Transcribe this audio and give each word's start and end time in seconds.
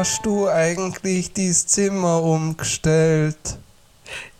Hast 0.00 0.24
du 0.24 0.48
eigentlich 0.48 1.34
dieses 1.34 1.66
Zimmer 1.66 2.22
umgestellt? 2.22 3.36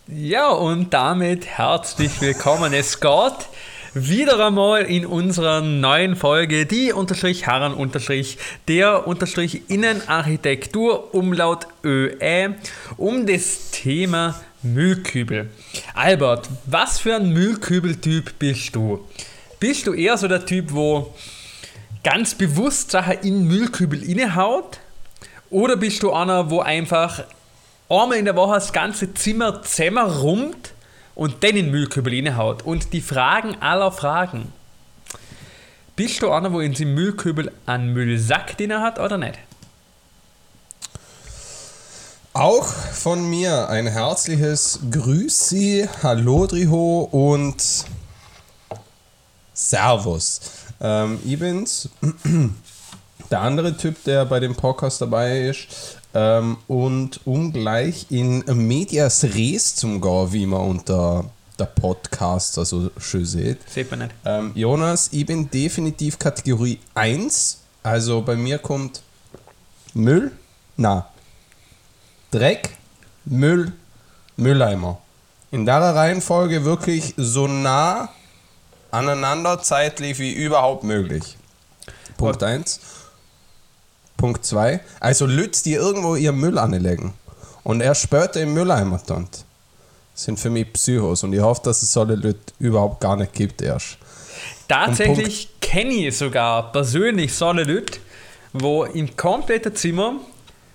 Ja, 0.07 0.49
und 0.49 0.91
damit 0.91 1.45
herzlich 1.45 2.19
willkommen. 2.19 2.73
Es 2.73 2.99
geht 2.99 3.47
wieder 3.93 4.43
einmal 4.43 4.85
in 4.85 5.05
unserer 5.05 5.61
neuen 5.61 6.15
Folge, 6.15 6.65
die 6.65 6.91
unterstrich 6.91 7.45
Herren 7.45 7.75
unterstrich 7.75 8.39
der 8.67 9.05
unterstrich 9.05 9.69
Innenarchitektur 9.69 11.13
Umlaut 11.13 11.67
ÖE 11.83 12.55
um 12.97 13.27
das 13.27 13.69
Thema 13.69 14.41
Müllkübel. 14.63 15.51
Albert, 15.93 16.49
was 16.65 16.97
für 16.97 17.17
ein 17.17 17.29
Müllkübeltyp 17.33 18.39
bist 18.39 18.75
du? 18.75 19.07
Bist 19.59 19.85
du 19.85 19.93
eher 19.93 20.17
so 20.17 20.27
der 20.27 20.43
Typ, 20.43 20.73
wo 20.73 21.13
ganz 22.03 22.33
bewusst 22.33 22.89
Sachen 22.89 23.19
in 23.21 23.45
Müllkübel 23.47 24.01
innehaut? 24.01 24.79
Oder 25.51 25.75
bist 25.75 26.01
du 26.01 26.13
einer, 26.13 26.49
wo 26.49 26.61
einfach 26.61 27.25
einmal 27.89 28.17
in 28.17 28.23
der 28.23 28.37
Woche 28.37 28.53
das 28.53 28.71
ganze 28.71 29.13
Zimmer 29.13 29.61
zusammenrummt 29.61 30.71
und 31.13 31.43
dann 31.43 31.51
in 31.51 31.65
den 31.65 31.71
Müllkübel 31.71 32.13
reinhaut? 32.13 32.63
Und 32.63 32.93
die 32.93 33.01
Fragen 33.01 33.61
aller 33.61 33.91
Fragen. 33.91 34.53
Bist 35.97 36.21
du 36.21 36.31
einer, 36.31 36.53
wo 36.53 36.61
in 36.61 36.73
seinem 36.73 36.93
Müllkübel 36.93 37.51
einen 37.65 37.91
Müllsack 37.91 38.57
drin 38.57 38.73
hat 38.79 38.97
oder 38.97 39.17
nicht? 39.17 39.37
Auch 42.31 42.65
von 42.65 43.29
mir 43.29 43.67
ein 43.67 43.87
herzliches 43.87 44.79
Grüßi, 44.89 45.85
Hallo 46.01 46.47
Driho 46.47 47.09
und 47.11 47.61
Servus. 49.53 50.39
Ähm, 50.79 51.19
ich 51.25 51.37
bin's, 51.37 51.89
der 53.31 53.41
andere 53.41 53.75
Typ, 53.77 54.03
der 54.03 54.25
bei 54.25 54.39
dem 54.39 54.55
Podcast 54.55 55.01
dabei 55.01 55.47
ist. 55.47 55.97
Ähm, 56.13 56.57
und 56.67 57.21
um 57.25 57.53
gleich 57.53 58.07
in 58.09 58.43
Medias 58.67 59.23
Res 59.23 59.75
zum 59.75 60.01
gehen, 60.01 60.33
wie 60.33 60.45
man 60.45 60.61
unter 60.61 61.25
der 61.57 61.65
Podcast 61.65 62.57
also 62.57 62.91
schön 62.97 63.25
sieht. 63.25 63.69
Sieht 63.69 63.89
man 63.89 63.99
nicht. 63.99 64.11
Ähm, 64.25 64.51
Jonas, 64.55 65.09
ich 65.13 65.25
bin 65.25 65.49
definitiv 65.49 66.19
Kategorie 66.19 66.79
1. 66.95 67.59
Also 67.83 68.21
bei 68.21 68.35
mir 68.35 68.57
kommt 68.57 69.01
Müll, 69.93 70.31
na, 70.77 71.07
Dreck, 72.31 72.71
Müll, 73.25 73.71
Mülleimer. 74.37 74.99
In 75.51 75.65
der 75.65 75.79
Reihenfolge 75.79 76.63
wirklich 76.63 77.13
so 77.17 77.47
nah 77.47 78.09
aneinander 78.89 79.61
zeitlich 79.61 80.19
wie 80.19 80.31
überhaupt 80.33 80.83
möglich. 80.83 81.37
Punkt 82.17 82.43
1. 82.43 82.79
Punkt 84.21 84.45
2. 84.45 84.79
Also 84.99 85.25
Lütz, 85.25 85.63
die 85.63 85.73
irgendwo 85.73 86.15
ihr 86.15 86.31
Müll 86.31 86.59
anlegen 86.59 87.13
und 87.63 87.81
er 87.81 87.95
später 87.95 88.39
im 88.39 88.53
Mülleimer 88.53 89.03
tut, 89.03 89.45
sind 90.13 90.39
für 90.39 90.51
mich 90.51 90.71
Psychos 90.71 91.23
und 91.23 91.33
ich 91.33 91.41
hoffe, 91.41 91.61
dass 91.63 91.81
es 91.81 91.91
solche 91.91 92.13
Leute 92.13 92.39
überhaupt 92.59 93.01
gar 93.01 93.15
nicht 93.15 93.33
gibt 93.33 93.63
erst. 93.63 93.97
Tatsächlich 94.67 95.49
kenne 95.59 96.07
ich 96.07 96.15
sogar 96.15 96.71
persönlich 96.71 97.33
so 97.33 97.47
eine 97.47 97.63
Leute, 97.63 97.99
wo 98.53 98.83
im 98.83 99.15
kompletten 99.17 99.75
Zimmer 99.75 100.17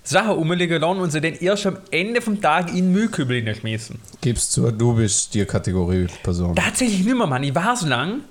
Sachen 0.03 0.31
rumliegen 0.31 0.81
lassen 0.81 1.01
und 1.01 1.13
sie 1.13 1.21
dann 1.21 1.35
erst 1.35 1.67
am 1.67 1.79
Ende 1.93 2.21
vom 2.21 2.41
Tag 2.41 2.71
in 2.71 2.77
den 2.77 2.93
Müllkübel 2.93 3.37
hineinschmeißen. 3.37 4.01
Gib's 4.21 4.51
zu, 4.51 4.73
du 4.73 4.95
bist 4.95 5.35
die 5.35 5.45
Kategorie 5.45 6.09
Person. 6.25 6.57
Tatsächlich 6.57 7.05
nicht 7.05 7.17
mehr, 7.17 7.29
Mann. 7.29 7.45
Ich 7.45 7.55
war 7.55 7.77
so 7.77 7.87
lang. 7.87 8.23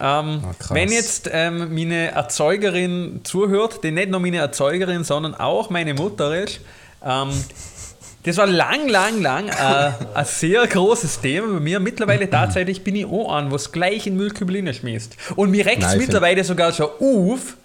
Ähm, 0.00 0.42
krass. 0.58 0.74
wenn 0.74 0.90
jetzt 0.90 1.28
ähm, 1.32 1.74
meine 1.74 2.12
Erzeugerin 2.12 3.20
zuhört, 3.22 3.84
die 3.84 3.90
nicht 3.90 4.08
nur 4.08 4.20
meine 4.20 4.38
Erzeugerin, 4.38 5.04
sondern 5.04 5.34
auch 5.34 5.68
meine 5.68 5.94
Mutter 5.94 6.34
ist, 6.42 6.60
ähm, 7.04 7.30
das 8.22 8.36
war 8.36 8.46
lang, 8.46 8.88
lang, 8.88 9.22
lang 9.22 9.48
äh, 9.48 9.92
ein 10.14 10.24
sehr 10.24 10.66
großes 10.66 11.20
Thema 11.20 11.54
bei 11.54 11.60
mir. 11.60 11.80
Mittlerweile 11.80 12.28
tatsächlich 12.30 12.84
bin 12.84 12.96
ich 12.96 13.06
auch 13.06 13.32
an, 13.32 13.50
was 13.50 13.72
gleich 13.72 14.06
in 14.06 14.16
Müllkübel 14.16 14.56
hineinschmeißt. 14.56 15.16
Und 15.36 15.50
mir 15.50 15.64
regt 15.64 15.82
es 15.82 15.96
mittlerweile 15.96 16.44
sogar 16.44 16.72
schon 16.72 16.88
auf, 17.00 17.56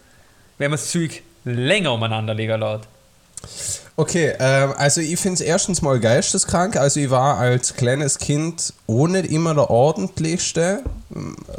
wenn 0.57 0.71
man 0.71 0.79
das 0.79 0.91
Zeug 0.91 1.21
länger 1.43 1.93
umeinander 1.93 2.33
legen 2.33 2.59
lässt. 2.59 3.84
Okay, 3.97 4.33
ähm, 4.39 4.73
also 4.77 4.99
ich 4.99 5.17
finde 5.17 5.35
es 5.35 5.41
erstens 5.41 5.81
mal 5.81 5.99
geisteskrank. 5.99 6.75
Also 6.75 6.99
ich 6.99 7.09
war 7.09 7.37
als 7.37 7.75
kleines 7.75 8.17
Kind 8.17 8.73
nicht 8.87 9.25
immer 9.27 9.53
der 9.53 9.69
ordentlichste. 9.69 10.83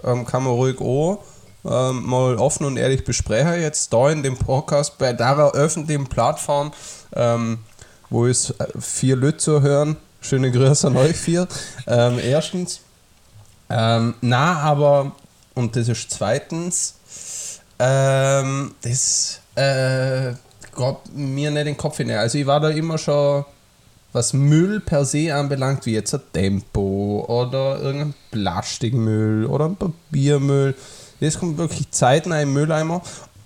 Ähm, 0.05 0.27
kann 0.27 0.43
man 0.45 0.53
ruhig 0.53 0.79
auch 0.81 1.25
ähm, 1.65 2.05
mal 2.05 2.37
offen 2.37 2.67
und 2.67 2.77
ehrlich 2.77 3.05
besprechen. 3.05 3.61
Jetzt 3.61 3.93
da 3.93 4.11
in 4.11 4.23
dem 4.23 4.37
Podcast 4.37 4.99
bei 4.99 5.15
der 5.15 5.53
öffentlichen 5.53 6.07
Plattform, 6.07 6.73
ähm, 7.15 7.59
wo 8.11 8.27
es 8.27 8.51
äh, 8.51 8.67
vier 8.79 9.17
Leute 9.17 9.39
zu 9.39 9.63
hören. 9.63 9.97
Schöne 10.21 10.51
Grüße 10.51 10.89
an 10.89 10.97
euch 10.97 11.17
vier. 11.17 11.49
Ähm, 11.87 12.19
erstens. 12.19 12.81
Ähm, 13.71 14.15
na, 14.21 14.61
aber, 14.61 15.13
und 15.55 15.75
das 15.75 15.89
ist 15.89 16.11
zweitens, 16.11 16.97
ähm, 17.79 18.75
das 18.83 19.41
äh, 19.57 20.35
geht 20.77 21.15
mir 21.15 21.51
nicht 21.51 21.67
den 21.67 21.77
Kopf 21.77 21.97
hinein. 21.97 22.19
Also 22.19 22.39
ich 22.39 22.47
war 22.47 22.61
da 22.61 22.69
immer 22.69 22.99
schon, 22.99 23.45
was 24.13 24.33
Müll 24.33 24.81
per 24.81 25.05
se 25.05 25.35
anbelangt, 25.35 25.87
wie 25.87 25.93
jetzt 25.93 26.15
ein 26.15 26.21
Tempo 26.33 27.25
oder 27.29 27.81
irgendein 27.81 28.15
Plastikmüll 28.31 29.47
oder 29.47 29.67
ein 29.67 29.77
Papiermüll. 29.77 30.75
Das 31.21 31.39
kommt 31.39 31.59
wirklich 31.59 31.91
zeitnah 31.91 32.41
im 32.41 32.53
Mülleimer. 32.53 33.03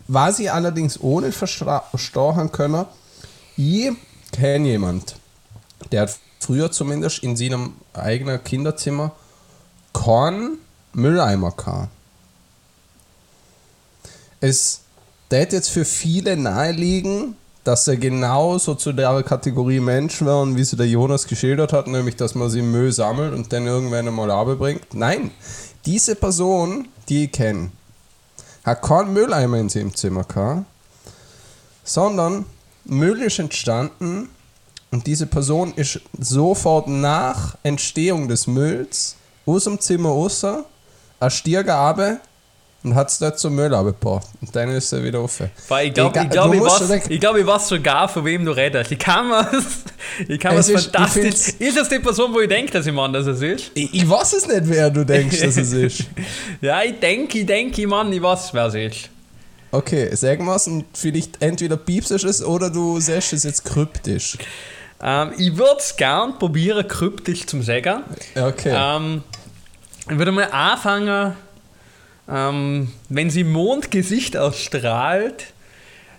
Was 0.08 0.38
ich 0.38 0.50
allerdings 0.50 1.00
ohne 1.00 1.32
verstehen 1.32 2.52
können, 2.52 2.84
ich 3.56 3.90
kenne 4.32 4.68
jemand, 4.68 5.16
der 5.92 6.02
hat 6.02 6.18
früher 6.40 6.70
zumindest 6.72 7.22
in 7.22 7.36
seinem 7.36 7.74
eigenen 7.92 8.42
Kinderzimmer 8.42 9.12
keinen 9.92 10.58
Mülleimer 10.92 11.52
gehabt. 11.52 11.90
Es 14.40 14.80
tät 15.30 15.52
jetzt 15.52 15.70
für 15.70 15.84
viele 15.84 16.36
naheliegen, 16.36 17.36
dass 17.64 17.86
er 17.88 17.96
genauso 17.96 18.74
zu 18.74 18.92
der 18.92 19.22
Kategorie 19.22 19.80
Mensch 19.80 20.22
war 20.22 20.42
und 20.42 20.56
wie 20.56 20.64
sie 20.64 20.76
der 20.76 20.88
Jonas 20.88 21.26
geschildert 21.26 21.72
hat, 21.72 21.86
nämlich 21.86 22.16
dass 22.16 22.34
man 22.34 22.50
sie 22.50 22.62
Müll 22.62 22.92
sammelt 22.92 23.32
und 23.32 23.52
dann 23.52 23.66
irgendwann 23.66 24.08
einmal 24.08 24.30
abbringt. 24.30 24.92
Nein, 24.92 25.30
diese 25.86 26.16
Person, 26.16 26.88
die 27.08 27.24
ich 27.24 27.32
kenne, 27.32 27.70
hat 28.64 28.82
keinen 28.82 29.12
Mülleimer 29.12 29.58
in 29.58 29.68
seinem 29.68 29.94
Zimmer 29.94 30.24
gehabt, 30.24 30.64
sondern 31.84 32.44
Müll 32.84 33.22
ist 33.22 33.38
entstanden 33.38 34.30
und 34.90 35.06
diese 35.06 35.26
Person 35.26 35.72
ist 35.74 36.00
sofort 36.18 36.88
nach 36.88 37.56
Entstehung 37.62 38.26
des 38.26 38.46
Mülls 38.46 39.16
aus 39.46 39.64
dem 39.64 39.78
Zimmer 39.78 40.08
raus, 40.08 40.44
ein 41.20 41.30
Stierger 41.30 41.76
runter 41.76 42.20
und 42.82 42.94
hat 42.94 43.10
es 43.10 43.18
dort 43.18 43.38
zum 43.38 43.54
Müll 43.54 43.74
abgebracht. 43.74 44.26
Und 44.40 44.54
dann 44.56 44.70
ist 44.70 44.90
er 44.92 45.04
wieder 45.04 45.22
offen. 45.22 45.50
Weil 45.68 45.88
ich 45.88 45.94
glaube, 45.94 46.18
ich, 46.22 46.30
glaub, 46.30 46.54
ich, 46.54 46.60
weiß, 46.60 47.06
ich, 47.10 47.20
glaub, 47.20 47.36
ich 47.36 47.46
weiß 47.46 47.68
sogar, 47.68 48.08
von 48.08 48.24
wem 48.24 48.44
du 48.44 48.52
redest. 48.52 48.90
Ich 48.92 48.98
kann 48.98 49.28
mir 49.28 49.46
ich 50.28 50.40
kann 50.40 50.56
Es 50.56 50.68
ist- 50.68 50.84
fantastisch. 50.86 51.22
find's- 51.22 51.48
Ist 51.58 51.76
das 51.76 51.88
die 51.88 51.98
Person, 51.98 52.32
wo 52.32 52.40
ich 52.40 52.48
denke, 52.48 52.72
dass 52.72 52.86
ich 52.86 52.92
meine, 52.92 53.12
dass 53.18 53.26
es 53.26 53.42
ist? 53.42 53.70
Ich, 53.74 53.92
ich 53.94 54.08
weiß 54.08 54.32
es 54.32 54.46
nicht, 54.46 54.62
wer 54.64 54.90
du 54.90 55.04
denkst, 55.04 55.40
dass 55.40 55.56
es 55.56 55.72
ist. 55.72 56.04
Ja, 56.62 56.82
ich 56.82 56.98
denke, 57.00 57.38
ich 57.40 57.46
denke, 57.46 57.80
ich 57.82 57.86
Mann, 57.86 58.12
ich 58.12 58.22
weiß, 58.22 58.50
wer 58.54 58.66
es 58.66 58.74
ist. 58.74 59.10
Okay, 59.72 60.08
sag 60.16 60.40
mal's 60.40 60.66
und 60.66 60.84
vielleicht 60.94 61.40
entweder 61.40 61.76
piepst 61.76 62.10
du 62.10 62.14
es 62.16 62.42
oder 62.42 62.70
du 62.70 62.98
sagst 63.00 63.32
es 63.34 63.44
jetzt 63.44 63.64
kryptisch. 63.64 64.36
Ähm, 65.02 65.32
ich 65.38 65.56
würde 65.56 65.76
es 65.78 65.94
gern 65.96 66.38
probieren, 66.38 66.86
kryptisch 66.88 67.46
zum 67.46 67.62
sagen. 67.62 68.02
Okay. 68.34 68.72
Ähm, 68.74 69.22
ich 70.10 70.18
würde 70.18 70.32
mal 70.32 70.48
anfangen, 70.50 71.34
ähm, 72.30 72.92
wenn 73.08 73.30
sie 73.30 73.44
Mondgesicht 73.44 74.34
erstrahlt, 74.34 75.52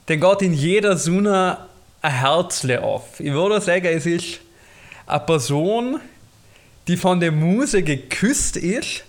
dann 0.07 0.19
geht 0.19 0.41
in 0.41 0.53
jeder 0.53 0.97
Sonne 0.97 1.57
ein 2.01 2.11
Herzle 2.11 2.81
auf. 2.83 3.19
Ich 3.19 3.31
würde 3.31 3.61
sagen, 3.61 3.85
es 3.85 4.05
ist 4.05 4.39
eine 5.05 5.19
Person, 5.21 5.99
die 6.87 6.97
von 6.97 7.19
der 7.19 7.31
Muse 7.31 7.83
geküsst 7.83 8.57
ist, 8.57 9.03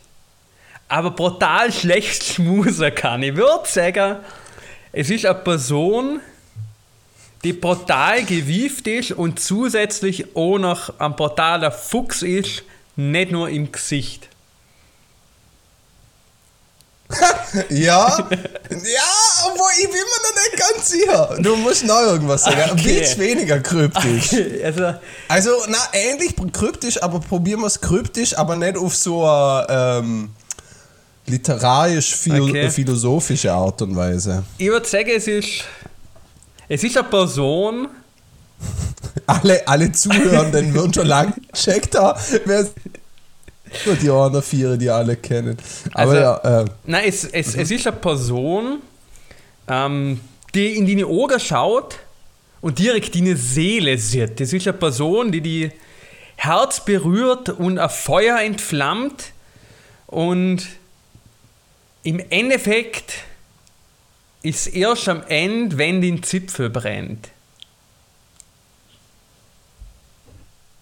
aber 0.89 1.11
brutal 1.11 1.73
schlecht 1.73 2.23
schmusen 2.23 2.95
kann. 2.95 3.23
Ich 3.23 3.35
würde 3.35 3.67
sagen, 3.67 4.17
es 4.93 5.11
ist 5.11 5.25
eine 5.25 5.37
Person, 5.37 6.21
die 7.43 7.55
brutal 7.55 8.25
gewieft 8.25 8.87
ist 8.87 9.13
und 9.13 9.41
zusätzlich 9.41 10.37
auch 10.37 10.59
noch 10.59 11.01
ein 11.01 11.17
brutaler 11.17 11.73
Fuchs 11.73 12.23
ist, 12.23 12.63
nicht 12.95 13.33
nur 13.33 13.49
im 13.49 13.73
Gesicht. 13.73 14.29
ja, 17.71 18.17
ja, 18.19 19.13
obwohl 19.47 19.71
ich 19.79 19.85
bin 19.85 19.95
mir 19.95 20.23
noch 20.23 20.37
nicht 20.37 20.57
ganz 20.57 20.89
sicher. 20.89 21.37
Du 21.41 21.57
musst 21.57 21.85
noch 21.85 22.01
irgendwas 22.01 22.45
sagen. 22.45 22.61
Ein 22.63 22.71
Okay. 22.73 23.01
bisschen 23.01 23.21
weniger 23.21 23.61
kryptisch. 23.61 24.35
Also, 24.65 24.95
Also, 25.29 25.51
na, 25.69 25.79
ähnlich 25.93 26.35
kryptisch, 26.53 27.03
aber 27.03 27.21
probieren 27.21 27.61
wir 27.61 27.67
es 27.67 27.81
kryptisch, 27.81 28.37
aber 28.37 28.57
nicht 28.57 28.77
auf 28.77 28.97
so 28.97 29.25
eine 29.27 29.67
ähm, 29.69 30.31
literarisch-philosophische 31.27 32.51
Okay. 32.51 32.71
philosophische 32.71 33.53
Art 33.53 33.83
und 33.83 33.97
Weise. 33.97 34.45
ich 34.59 34.69
würde 34.69 34.89
sagen, 34.89 35.11
es 35.17 35.27
ist. 35.27 35.65
Es 36.69 36.83
ist 36.83 36.97
eine 36.97 37.09
Person. 37.09 37.89
Alle, 39.27 39.67
alle 39.69 39.91
Zuhörenden 39.93 40.73
würden 40.75 40.95
schon 40.95 41.07
lange 41.07 41.35
gecheckt 41.53 41.97
haben, 41.99 42.19
wer 42.45 42.67
nur 43.87 43.97
die 43.97 44.11
anderen 44.11 44.43
vier, 44.43 44.77
die 44.77 44.91
alle 44.91 45.17
kennen. 45.17 45.57
Aber 45.93 46.13
Also, 46.13 46.15
ja, 46.17 46.63
äh, 46.63 46.65
Nein, 46.85 47.05
es, 47.07 47.25
es, 47.25 47.55
es 47.55 47.71
ist 47.71 47.87
eine 47.87 47.97
Person, 47.97 48.81
ähm, 49.69 50.21
die 50.55 50.77
in 50.77 50.87
deine 50.87 51.07
Augen 51.07 51.41
schaut 51.41 51.99
und 52.61 52.79
direkt 52.79 53.15
deine 53.15 53.37
Seele 53.37 53.99
sieht. 53.99 54.41
Das 54.41 54.53
ist 54.53 54.67
eine 54.67 54.77
Person, 54.77 55.33
die 55.33 55.41
die 55.41 55.71
Herz 56.37 56.85
berührt 56.85 57.49
und 57.49 57.79
ein 57.79 57.91
Feuer 57.91 58.41
entflammt 58.41 59.33
und 60.07 60.67
im 62.03 62.21
Endeffekt 62.31 63.15
ist 64.43 64.67
erst 64.67 65.09
am 65.09 65.23
Ende, 65.29 65.79
wenn 65.79 66.01
den 66.01 66.23
Zipfel 66.23 66.69
brennt. 66.69 67.29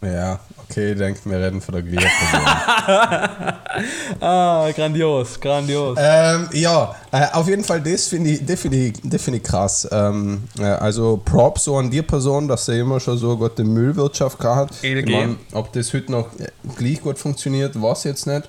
Ja, 0.02 0.40
okay, 0.58 0.94
denkt, 0.94 1.26
wir 1.26 1.38
reden 1.38 1.60
von 1.60 1.74
der 1.74 1.82
gleichen. 1.82 2.08
Ah, 4.20 4.68
grandios, 4.74 5.38
grandios. 5.40 5.96
ähm, 6.00 6.48
ja, 6.52 6.94
äh, 7.12 7.26
auf 7.32 7.46
jeden 7.48 7.62
Fall, 7.64 7.80
das 7.80 8.08
finde 8.08 8.30
ich, 8.30 8.44
das 8.44 8.60
find 8.60 8.74
ich, 8.74 8.94
das 9.04 9.22
find 9.22 9.36
ich 9.36 9.42
krass. 9.42 9.88
Ähm, 9.90 10.42
äh, 10.58 10.64
also 10.64 11.20
Props 11.24 11.64
so 11.64 11.76
an 11.76 11.90
die 11.90 12.02
Person, 12.02 12.48
dass 12.48 12.66
sie 12.66 12.78
immer 12.78 12.98
schon 12.98 13.16
so 13.16 13.30
eine 13.30 13.38
gute 13.38 13.64
Müllwirtschaft 13.64 14.38
gehabt 14.38 14.74
hat. 14.74 14.84
ELG. 14.84 15.08
Ich 15.08 15.14
mein, 15.14 15.36
ob 15.52 15.72
das 15.72 15.94
heute 15.94 16.10
noch 16.12 16.26
äh, 16.38 16.48
gleich 16.76 17.00
gut 17.00 17.18
funktioniert, 17.18 17.80
weiß 17.80 18.00
ich 18.00 18.10
jetzt 18.10 18.26
nicht. 18.26 18.48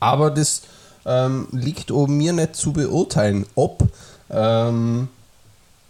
Aber 0.00 0.30
das 0.30 0.62
ähm, 1.04 1.46
liegt 1.52 1.90
mir 1.90 2.32
nicht 2.32 2.56
zu 2.56 2.72
beurteilen, 2.72 3.46
ob. 3.54 3.82
Ähm, 4.30 5.08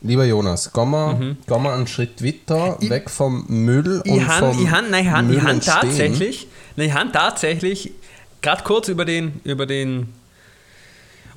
lieber 0.03 0.25
Jonas, 0.25 0.73
gehen 0.73 0.91
wir, 0.91 1.15
gehen 1.47 1.63
wir 1.63 1.73
einen 1.73 1.87
Schritt 1.87 2.23
weiter, 2.25 2.77
weg 2.81 3.11
vom 3.11 3.45
Müll 3.49 4.03
und 4.05 4.07
Ich 4.07 4.27
han, 4.27 4.53
vom 4.53 4.63
ich 4.63 4.71
han, 4.71 4.91
nein, 4.91 5.05
ich 5.05 5.11
han, 5.11 5.31
ich 5.31 5.37
Müll 5.37 5.43
han 5.43 5.55
entstehen. 5.57 5.81
tatsächlich, 5.81 6.47
nein, 6.77 6.89
ich 6.89 6.95
han 6.95 7.13
tatsächlich 7.13 7.93
gerade 8.41 8.63
kurz 8.65 8.89
über 8.89 9.05
den, 9.05 9.41
über 9.45 9.67
den 9.67 10.13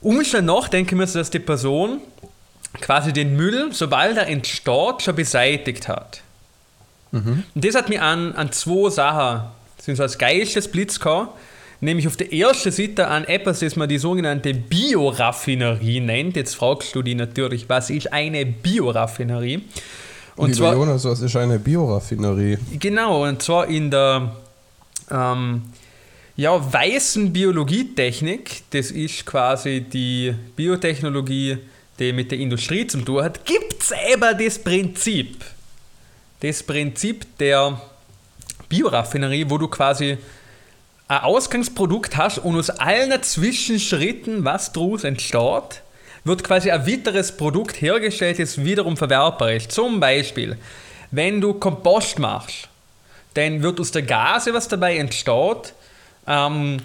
Umstand 0.01 0.47
nachdenken 0.47 0.97
müssen, 0.97 1.17
dass 1.17 1.29
die 1.29 1.39
Person 1.39 2.01
quasi 2.81 3.13
den 3.13 3.35
Müll, 3.35 3.69
sobald 3.71 4.17
er 4.17 4.27
entsteht, 4.27 5.01
schon 5.01 5.15
beseitigt 5.15 5.87
hat. 5.87 6.21
Mhm. 7.11 7.43
Und 7.53 7.65
das 7.65 7.75
hat 7.75 7.89
mich 7.89 8.01
an, 8.01 8.33
an 8.33 8.51
zwei 8.51 8.89
Sachen, 8.89 9.47
so 9.77 10.01
als 10.01 10.17
geilstes 10.17 10.67
Blitz 10.67 10.99
gehabt, 10.99 11.37
nämlich 11.81 12.07
auf 12.07 12.17
der 12.17 12.31
ersten 12.33 12.71
Seite 12.71 13.07
an 13.07 13.25
etwas, 13.25 13.59
das 13.59 13.75
man 13.75 13.89
die 13.89 13.97
sogenannte 13.97 14.53
Bioraffinerie 14.53 15.99
nennt. 15.99 16.35
Jetzt 16.35 16.55
fragst 16.55 16.95
du 16.95 17.01
die 17.01 17.15
natürlich, 17.15 17.67
was 17.69 17.89
ist 17.89 18.11
eine 18.11 18.45
Bioraffinerie? 18.45 19.63
Und 20.35 20.49
Lieber 20.49 20.57
zwar 20.57 20.73
Jonas, 20.73 21.05
was 21.05 21.21
ist 21.21 21.35
eine 21.35 21.59
Bioraffinerie? 21.59 22.57
Genau, 22.79 23.23
und 23.23 23.41
zwar 23.41 23.67
in 23.67 23.89
der 23.89 24.35
ähm, 25.09 25.61
ja, 26.35 26.73
weißen 26.73 27.31
Biologietechnik, 27.31 28.63
das 28.71 28.91
ist 28.91 29.25
quasi 29.25 29.81
die 29.81 30.33
Biotechnologie, 30.55 31.57
die 31.97 32.11
mit 32.11 32.31
der 32.31 32.39
Industrie 32.39 32.85
zu 32.85 32.99
tun 33.01 33.23
hat, 33.23 33.45
gibt 33.45 33.81
es 33.81 33.91
eben 33.91 34.37
das 34.37 34.59
Prinzip. 34.59 35.45
Das 36.41 36.61
Prinzip 36.61 37.25
der 37.37 37.79
Bioraffinerie, 38.67 39.45
wo 39.49 39.57
du 39.57 39.69
quasi 39.69 40.17
ein 41.07 41.21
Ausgangsprodukt 41.21 42.17
hast 42.17 42.39
und 42.39 42.57
aus 42.57 42.69
allen 42.69 43.21
Zwischenschritten, 43.21 44.43
was 44.43 44.71
daraus 44.71 45.03
entsteht, 45.03 45.81
wird 46.23 46.43
quasi 46.43 46.71
ein 46.71 46.87
weiteres 46.87 47.37
Produkt 47.37 47.79
hergestellt, 47.81 48.39
das 48.39 48.63
wiederum 48.63 48.97
verwertbar 48.97 49.53
ist. 49.53 49.71
Zum 49.71 49.99
Beispiel, 49.99 50.57
wenn 51.11 51.39
du 51.39 51.53
Kompost 51.53 52.17
machst, 52.17 52.67
dann 53.35 53.61
wird 53.61 53.79
aus 53.79 53.91
der 53.91 54.01
Gase, 54.01 54.53
was 54.53 54.67
dabei 54.67 54.97
entsteht, 54.97 55.73
ähm, 56.27 56.77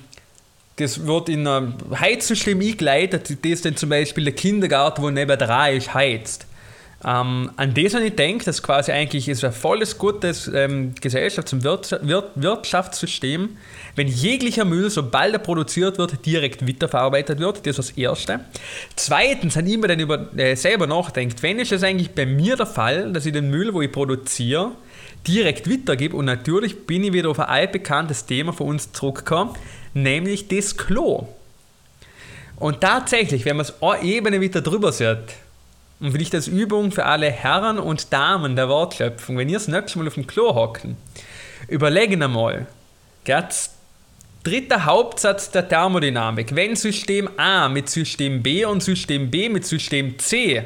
das 0.77 1.07
wird 1.07 1.29
in 1.29 1.47
ein 1.47 1.75
Heizsystem 1.99 2.61
eingeleitet, 2.61 3.37
das 3.45 3.63
dann 3.63 3.77
zum 3.77 3.91
Beispiel 3.91 4.25
der 4.25 4.35
Kindergarten, 4.35 5.03
wo 5.03 5.11
nebenan 5.11 5.75
ist, 5.75 5.93
heizt. 5.93 6.47
Ähm, 7.03 7.51
an 7.57 7.73
das 7.73 7.95
habe 7.95 8.05
ich 8.07 8.15
denke, 8.15 8.45
dass 8.45 8.63
quasi 8.63 8.93
eigentlich 8.93 9.27
ist 9.27 9.43
ein 9.43 9.53
volles 9.53 9.97
gutes 9.97 10.49
ähm, 10.49 10.95
Gesellschafts- 11.01 11.55
und 11.55 11.65
Wirtschaft, 11.65 12.07
Wir- 12.07 12.31
Wirtschaftssystem, 12.35 13.57
wenn 13.97 14.07
jeglicher 14.07 14.67
Müll, 14.67 14.91
sobald 14.91 15.33
er 15.33 15.39
produziert 15.39 15.97
wird, 15.97 16.27
direkt 16.27 16.67
weiterverarbeitet 16.69 17.39
wird. 17.39 17.67
Das 17.67 17.79
ist 17.79 17.91
das 17.91 17.91
Erste. 17.97 18.41
Zweitens, 18.97 19.57
habe 19.57 19.67
ich 19.69 19.79
mir 19.79 19.89
dann 19.89 20.01
über, 20.01 20.29
äh, 20.37 20.55
selber 20.57 20.87
nachdenkt, 20.87 21.43
wenn 21.43 21.59
ist 21.59 21.73
es 21.73 21.83
eigentlich 21.83 22.11
bei 22.11 22.27
mir 22.27 22.57
der 22.57 22.67
Fall, 22.67 23.11
dass 23.15 23.25
ich 23.25 23.33
den 23.33 23.49
Müll, 23.49 23.73
wo 23.73 23.81
ich 23.81 23.91
produziere, 23.91 24.73
direkt 25.27 25.71
weitergebe 25.71 26.15
und 26.17 26.27
natürlich 26.27 26.87
bin 26.87 27.03
ich 27.05 27.15
wieder 27.15 27.31
auf 27.31 27.41
ein 27.41 27.47
altbekanntes 27.47 28.27
Thema 28.27 28.53
von 28.53 28.69
uns 28.69 28.93
zurückgekommen, 28.93 29.55
nämlich 29.95 30.49
das 30.49 30.77
Klo. 30.77 31.29
Und 32.57 32.83
tatsächlich, 32.83 33.47
wenn 33.47 33.57
man 33.57 33.65
es 33.65 33.83
eine 33.83 34.03
Ebene 34.03 34.41
wieder 34.43 34.61
drüber 34.61 34.93
sieht, 34.93 35.17
und 36.01 36.13
vielleicht 36.13 36.35
als 36.35 36.49
Übung 36.49 36.93
für 36.93 37.05
alle 37.05 37.31
Herren 37.31 37.79
und 37.79 38.13
Damen 38.13 38.57
der 38.57 38.69
Wortschöpfung, 38.69 39.37
wenn 39.37 39.49
ihr 39.49 39.59
das 39.59 39.69
nächste 39.69 39.99
Mal 39.99 40.09
auf 40.09 40.15
dem 40.15 40.27
Klo 40.27 40.55
hocken, 40.55 40.97
überlegen 41.69 42.23
einmal, 42.23 42.67
ganz 43.25 43.75
dritter 44.43 44.87
Hauptsatz 44.87 45.51
der 45.51 45.69
Thermodynamik, 45.69 46.55
wenn 46.55 46.75
System 46.75 47.29
A 47.37 47.69
mit 47.69 47.91
System 47.91 48.43
B 48.43 48.65
und 48.65 48.83
System 48.83 49.31
B 49.31 49.51
mit 49.51 49.67
System 49.67 50.19
C 50.19 50.65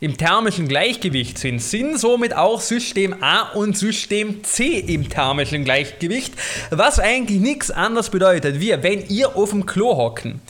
im 0.00 0.16
thermischen 0.16 0.68
Gleichgewicht 0.68 1.38
sind, 1.38 1.60
sind 1.60 1.98
somit 1.98 2.36
auch 2.36 2.60
System 2.60 3.20
A 3.22 3.50
und 3.52 3.76
System 3.76 4.44
C 4.44 4.78
im 4.78 5.08
thermischen 5.08 5.64
Gleichgewicht, 5.64 6.34
was 6.70 7.00
eigentlich 7.00 7.40
nichts 7.40 7.70
anderes 7.70 8.10
bedeutet, 8.10 8.60
wie 8.60 8.74
wenn 8.82 9.08
ihr 9.08 9.34
auf 9.34 9.50
dem 9.50 9.66
Klo 9.66 9.96
hocken 9.96 10.40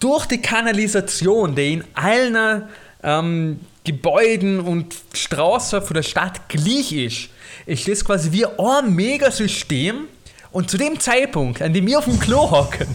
durch 0.00 0.26
die 0.26 0.40
Kanalisation, 0.40 1.54
die 1.54 1.74
in 1.74 1.84
allen 1.94 2.64
ähm, 3.02 3.60
Gebäuden 3.84 4.60
und 4.60 4.94
Straßen 5.14 5.82
von 5.82 5.94
der 5.94 6.02
Stadt 6.02 6.48
gleich 6.48 6.92
ist, 6.92 7.28
ist 7.66 7.88
das 7.88 8.04
quasi 8.04 8.32
wie 8.32 8.46
ein 8.46 8.94
Megasystem. 8.94 10.06
Und 10.50 10.70
zu 10.70 10.78
dem 10.78 10.98
Zeitpunkt, 10.98 11.60
an 11.60 11.72
dem 11.72 11.86
wir 11.86 11.98
auf 11.98 12.04
dem 12.04 12.18
Klo 12.18 12.50
hocken, 12.50 12.88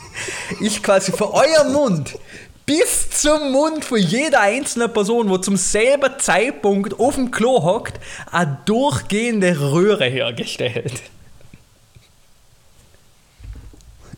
ist 0.60 0.82
quasi 0.82 1.12
von 1.12 1.28
eurem 1.28 1.72
Mund 1.72 2.18
bis 2.66 3.10
zum 3.10 3.52
Mund 3.52 3.84
von 3.84 3.98
jeder 3.98 4.40
einzelnen 4.40 4.92
Person, 4.92 5.28
wo 5.28 5.38
zum 5.38 5.56
selben 5.56 6.18
Zeitpunkt 6.18 6.98
auf 6.98 7.14
dem 7.14 7.30
Klo 7.30 7.62
hockt, 7.62 8.00
eine 8.32 8.58
durchgehende 8.64 9.60
Röhre 9.60 10.06
hergestellt. 10.06 11.00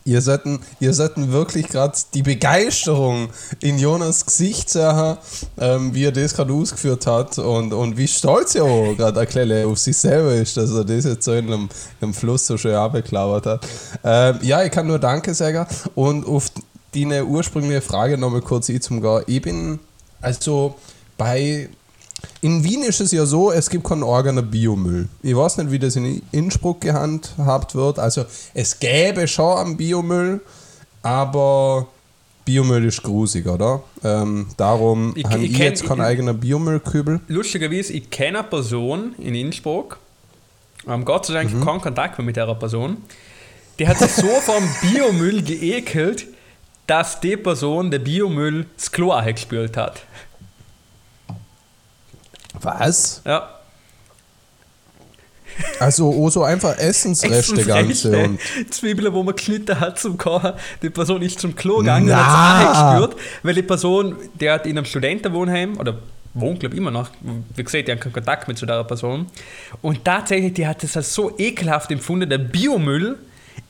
Ihr 0.05 0.21
sollten, 0.21 0.59
ihr 0.79 0.93
sollten 0.93 1.31
wirklich 1.31 1.67
gerade 1.67 1.97
die 2.13 2.23
Begeisterung 2.23 3.29
in 3.61 3.77
Jonas 3.77 4.25
Gesicht 4.25 4.69
sehen, 4.69 5.17
ähm, 5.59 5.93
wie 5.93 6.05
er 6.05 6.11
das 6.11 6.33
gerade 6.33 6.53
ausgeführt 6.53 7.05
hat 7.05 7.37
und, 7.37 7.73
und 7.73 7.97
wie 7.97 8.07
stolz 8.07 8.55
er 8.55 8.63
auch 8.63 8.95
gerade 8.95 9.19
erklärt 9.19 9.65
auf 9.65 9.77
sich 9.77 9.97
selber 9.97 10.33
ist, 10.33 10.57
dass 10.57 10.71
er 10.71 10.83
das 10.83 11.05
jetzt 11.05 11.23
so 11.23 11.33
in 11.33 11.47
einem, 11.47 11.63
in 11.63 11.69
einem 12.01 12.13
Fluss 12.13 12.47
so 12.47 12.57
schön 12.57 12.75
abgeklappert 12.75 13.45
hat. 13.45 13.67
Ähm, 14.03 14.39
ja, 14.41 14.63
ich 14.63 14.71
kann 14.71 14.87
nur 14.87 14.99
Danke 14.99 15.33
sagen 15.33 15.65
und 15.95 16.25
auf 16.25 16.51
deine 16.95 17.25
ursprüngliche 17.25 17.81
Frage 17.81 18.17
nochmal 18.17 18.41
kurz 18.41 18.69
einzugehen. 18.69 19.23
Ich 19.27 19.41
bin 19.41 19.79
also 20.21 20.75
bei 21.17 21.69
in 22.41 22.63
Wien 22.63 22.83
ist 22.83 23.01
es 23.01 23.11
ja 23.11 23.25
so, 23.25 23.51
es 23.51 23.69
gibt 23.69 23.83
keinen 23.83 24.03
eigener 24.03 24.41
Biomüll. 24.41 25.07
Ich 25.23 25.35
weiß 25.35 25.57
nicht, 25.57 25.71
wie 25.71 25.79
das 25.79 25.95
in 25.95 26.21
Innsbruck 26.31 26.81
gehandhabt 26.81 27.75
wird. 27.75 27.99
Also 27.99 28.25
es 28.53 28.79
gäbe 28.79 29.27
schon 29.27 29.57
einen 29.57 29.77
Biomüll, 29.77 30.41
aber 31.03 31.87
Biomüll 32.45 32.85
ist 32.85 33.03
grusig, 33.03 33.45
oder? 33.47 33.83
Ähm, 34.03 34.47
darum 34.57 35.13
Ich- 35.15 35.25
habe 35.25 35.39
ich 35.43 35.51
ich, 35.51 35.57
jetzt 35.57 35.85
keinen 35.85 36.01
eigenen 36.01 36.39
Biomüllkübel. 36.39 37.19
lustigerweise, 37.27 37.93
ich 37.93 38.09
kenne 38.09 38.39
eine 38.39 38.47
Person 38.47 39.13
in 39.17 39.35
Innsbruck, 39.35 39.97
ähm, 40.87 41.05
Gott 41.05 41.25
sei 41.25 41.33
Dank 41.35 41.51
keinen 41.63 41.81
Kontakt 41.81 42.17
mehr 42.17 42.25
mit 42.25 42.35
der 42.37 42.53
Person, 42.55 42.97
die 43.77 43.87
hat 43.87 43.99
sich 43.99 44.11
so 44.11 44.27
vom 44.27 44.63
Biomüll 44.81 45.41
geekelt, 45.43 46.25
dass 46.87 47.19
die 47.19 47.37
Person 47.37 47.91
der 47.91 47.99
Biomüll 47.99 48.65
das 48.75 48.91
Klo 48.91 49.13
gespült 49.25 49.77
hat. 49.77 50.01
Was? 52.53 53.21
Ja. 53.25 53.49
Also 55.79 56.09
oh, 56.09 56.29
so 56.29 56.43
einfach 56.43 56.77
Essensreste 56.77 57.65
ganze 57.65 58.17
und 58.17 58.39
Zwiebeln, 58.73 59.13
wo 59.13 59.23
man 59.23 59.35
geschnitten 59.35 59.79
hat 59.79 59.99
zum 59.99 60.17
Kochen. 60.17 60.53
Die 60.81 60.89
Person 60.89 61.21
ist 61.21 61.39
zum 61.39 61.55
Klo 61.55 61.79
gegangen 61.79 62.09
und 62.09 62.15
hat 62.15 62.71
es 62.71 62.81
gespürt, 62.81 63.21
weil 63.43 63.55
die 63.55 63.63
Person, 63.63 64.15
der 64.39 64.53
hat 64.53 64.65
in 64.65 64.77
einem 64.77 64.85
Studentenwohnheim 64.85 65.77
oder 65.77 65.97
wohnt, 66.33 66.59
glaube 66.59 66.75
ich, 66.75 66.81
immer 66.81 66.91
noch, 66.91 67.09
wie 67.55 67.63
gesagt, 67.63 67.87
die 67.87 67.91
haben 67.91 67.99
keinen 67.99 68.13
Kontakt 68.13 68.47
mit 68.47 68.57
zu 68.57 68.65
der 68.65 68.83
Person. 68.83 69.27
Und 69.81 70.05
tatsächlich, 70.05 70.53
die 70.53 70.67
hat 70.67 70.83
es 70.83 70.95
als 70.95 71.13
so 71.13 71.37
ekelhaft 71.37 71.91
empfunden, 71.91 72.29
der 72.29 72.37
Biomüll 72.37 73.17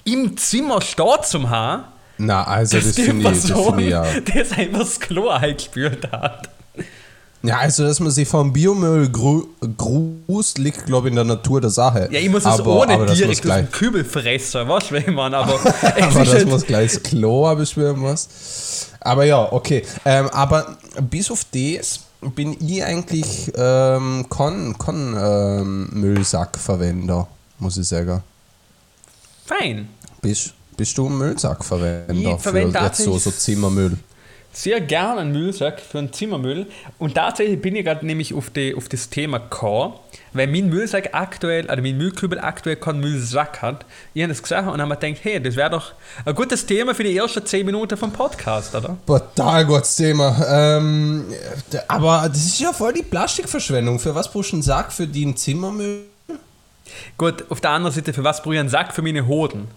im 0.03 0.37
Zimmer 0.37 0.81
steht 0.81 1.25
zum 1.25 1.49
Haar, 1.49 1.93
na 2.21 2.43
also 2.43 2.77
das 2.77 2.95
die 2.95 3.03
finde 3.03 3.31
ich, 3.31 3.41
das 3.41 3.51
finde 3.51 3.83
ich 3.83 3.89
ja. 3.89 4.05
das 4.19 4.51
einfach 4.51 4.79
das 4.79 4.99
Klo 4.99 5.31
gespürt 5.41 6.11
hat. 6.11 6.49
Ja, 7.41 7.59
also, 7.59 7.83
dass 7.83 8.01
man 8.01 8.11
sich 8.11 8.27
vom 8.27 8.51
Biomüll 8.51 9.09
gru 9.09 9.45
grußt, 9.77 10.57
liegt, 10.57 10.85
glaube 10.85 11.07
ich, 11.07 11.11
in 11.11 11.15
der 11.15 11.23
Natur 11.23 11.61
der 11.61 11.69
Sache. 11.69 12.09
Ja, 12.11 12.19
ich 12.19 12.29
muss 12.29 12.43
es 12.43 12.59
ohne 12.59 12.93
aber 12.93 13.05
direkt 13.05 13.49
aus 13.49 13.55
dem 13.55 13.71
Kübel 13.71 14.03
fressen, 14.03 14.67
weißt 14.67 14.91
du, 14.91 14.95
wenn 14.95 15.13
man, 15.13 15.33
aber. 15.33 15.53
aber 16.01 16.25
das 16.25 16.45
muss 16.45 16.65
gleich 16.65 16.93
das 16.93 17.03
Klo 17.03 17.47
abschwimmen 17.47 17.99
muss. 17.99 18.27
Aber 18.99 19.23
ja, 19.23 19.51
okay. 19.51 19.85
Ähm, 20.03 20.27
aber 20.29 20.77
bis 21.09 21.31
auf 21.31 21.45
das 21.53 22.01
bin 22.35 22.57
ich 22.59 22.83
eigentlich 22.83 23.51
ähm, 23.55 24.25
kein, 24.29 24.77
kein 24.77 25.15
ähm, 25.17 25.89
Müllsackverwender, 25.93 27.25
muss 27.59 27.77
ich 27.77 27.87
sagen. 27.87 28.21
Fein. 29.45 29.87
Bist, 30.21 30.53
bist 30.75 30.97
du 30.97 31.07
ein 31.07 31.17
Müllsackverwender 31.17 32.37
für 32.37 32.59
jetzt 32.59 32.97
so, 32.97 33.17
so 33.17 33.31
Zimmermüll? 33.31 33.97
Sehr 34.51 34.81
gerne 34.81 35.21
einen 35.21 35.31
Müllsack 35.31 35.79
für 35.79 35.99
einen 35.99 36.11
Zimmermüll. 36.11 36.67
Und 36.97 37.15
tatsächlich 37.15 37.61
bin 37.61 37.75
ich 37.75 37.85
gerade 37.85 38.05
nämlich 38.05 38.33
auf, 38.33 38.49
die, 38.49 38.75
auf 38.75 38.89
das 38.89 39.09
Thema 39.09 39.37
gekommen, 39.37 39.93
weil 40.33 40.47
mein 40.47 40.69
Müllsack 40.69 41.09
aktuell, 41.13 41.69
also 41.69 41.81
mein 41.81 41.97
Müllkübel 41.97 42.39
aktuell 42.39 42.75
keinen 42.75 42.99
Müllsack 42.99 43.61
hat. 43.61 43.85
Ich 44.13 44.21
habe 44.21 44.33
das 44.33 44.41
gesagt 44.41 44.67
und 44.67 44.81
habe 44.81 44.87
mir 44.87 44.97
gedacht, 44.97 45.23
hey, 45.23 45.41
das 45.41 45.55
wäre 45.55 45.69
doch 45.69 45.93
ein 46.25 46.35
gutes 46.35 46.65
Thema 46.65 46.95
für 46.95 47.03
die 47.03 47.15
ersten 47.15 47.45
10 47.45 47.65
Minuten 47.65 47.97
vom 47.97 48.11
Podcast, 48.11 48.75
oder? 48.75 48.97
Total 49.05 49.65
gutes 49.65 49.95
Thema. 49.95 50.35
Ähm, 50.49 51.25
aber 51.87 52.27
das 52.27 52.45
ist 52.45 52.59
ja 52.59 52.73
voll 52.73 52.93
die 52.93 53.03
Plastikverschwendung. 53.03 53.99
Für 53.99 54.15
was 54.15 54.31
brauchst 54.31 54.51
du 54.51 54.57
einen 54.57 54.63
Sack 54.63 54.91
für 54.91 55.07
den 55.07 55.35
Zimmermüll? 55.37 56.05
Gut, 57.17 57.45
auf 57.49 57.61
der 57.61 57.71
anderen 57.71 57.93
Seite, 57.93 58.13
für 58.13 58.23
was 58.23 58.41
brauche 58.41 58.55
ich 58.55 58.59
einen 58.59 58.69
Sack 58.69 58.93
für 58.93 59.01
meine 59.01 59.27
Hoden? 59.27 59.67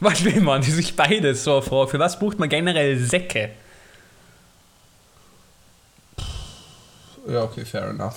Was 0.00 0.24
will 0.24 0.40
man? 0.40 0.60
Das 0.60 0.70
ist 0.70 0.96
beides 0.96 1.44
so 1.44 1.60
Frage. 1.60 1.92
Für 1.92 1.98
was 1.98 2.18
braucht 2.18 2.38
man 2.38 2.48
generell 2.48 2.98
Säcke? 2.98 3.50
Ja, 7.26 7.42
okay, 7.44 7.64
fair 7.64 7.88
enough. 7.88 8.16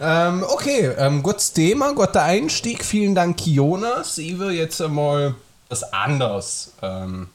Ähm, 0.00 0.44
okay, 0.48 0.92
ähm, 0.96 1.22
gutes 1.22 1.52
Thema, 1.52 1.92
guter 1.92 2.22
Einstieg. 2.22 2.84
Vielen 2.84 3.14
Dank, 3.14 3.44
Jonas. 3.46 4.18
Ich 4.18 4.38
will 4.38 4.52
jetzt 4.52 4.80
einmal 4.80 5.34
was 5.68 5.82
anderes 5.92 6.72
ähm, 6.80 7.28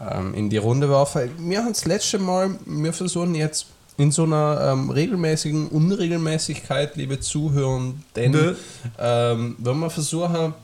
ähm, 0.00 0.34
in 0.34 0.48
die 0.48 0.58
Runde 0.58 0.88
werfen. 0.88 1.30
Wir 1.38 1.58
haben 1.58 1.72
das 1.72 1.86
letzte 1.86 2.20
Mal, 2.20 2.50
wir 2.64 2.92
versuchen 2.92 3.34
jetzt 3.34 3.66
in 3.96 4.12
so 4.12 4.22
einer 4.22 4.60
ähm, 4.72 4.90
regelmäßigen 4.90 5.68
Unregelmäßigkeit, 5.68 6.94
liebe 6.94 7.18
Zuhörer, 7.18 7.94
denn 8.14 8.56
ähm, 9.00 9.56
wenn 9.58 9.78
wir 9.80 9.90
versuchen, 9.90 10.54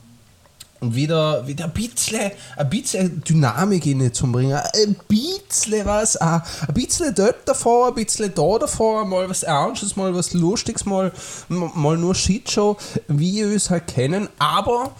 und 0.85 0.95
wieder, 0.95 1.47
wieder 1.47 1.65
ein 1.65 1.71
bisschen, 1.71 2.31
ein 2.55 2.69
bisschen 2.69 3.23
Dynamik 3.23 3.85
in 3.85 4.13
zu 4.13 4.31
bringen. 4.31 4.53
Ein 4.53 4.95
bisschen 5.07 5.85
was, 5.85 6.15
ein 6.17 6.41
bisschen 6.73 7.13
dort 7.15 7.47
davor, 7.47 7.89
ein 7.89 7.95
bisschen 7.95 8.33
da 8.33 8.57
davor, 8.59 9.05
mal 9.05 9.29
was 9.29 9.43
Ernstes, 9.43 9.95
mal 9.95 10.13
was 10.13 10.33
Lustiges, 10.33 10.85
mal, 10.85 11.11
mal 11.49 11.97
nur 11.97 12.15
Shitshow, 12.15 12.77
wie 13.07 13.39
ihr 13.39 13.55
es 13.55 13.69
halt 13.69 13.87
kennen. 13.87 14.29
Aber 14.37 14.91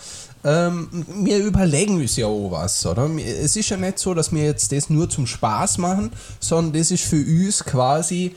ähm, 0.44 0.89
wir 1.08 1.38
überlegen 1.38 1.96
uns 1.96 2.15
ja 2.15 2.27
auch 2.27 2.51
was, 2.51 2.86
oder? 2.86 3.10
Es 3.18 3.56
ist 3.56 3.70
ja 3.70 3.77
nicht 3.77 4.00
so, 4.00 4.13
dass 4.13 4.32
wir 4.32 4.44
jetzt 4.44 4.72
das 4.72 4.89
nur 4.89 5.10
zum 5.10 5.27
Spaß 5.27 5.77
machen, 5.77 6.12
sondern 6.39 6.80
das 6.80 6.92
ist 6.92 7.04
für 7.04 7.24
uns 7.24 7.63
quasi 7.63 8.36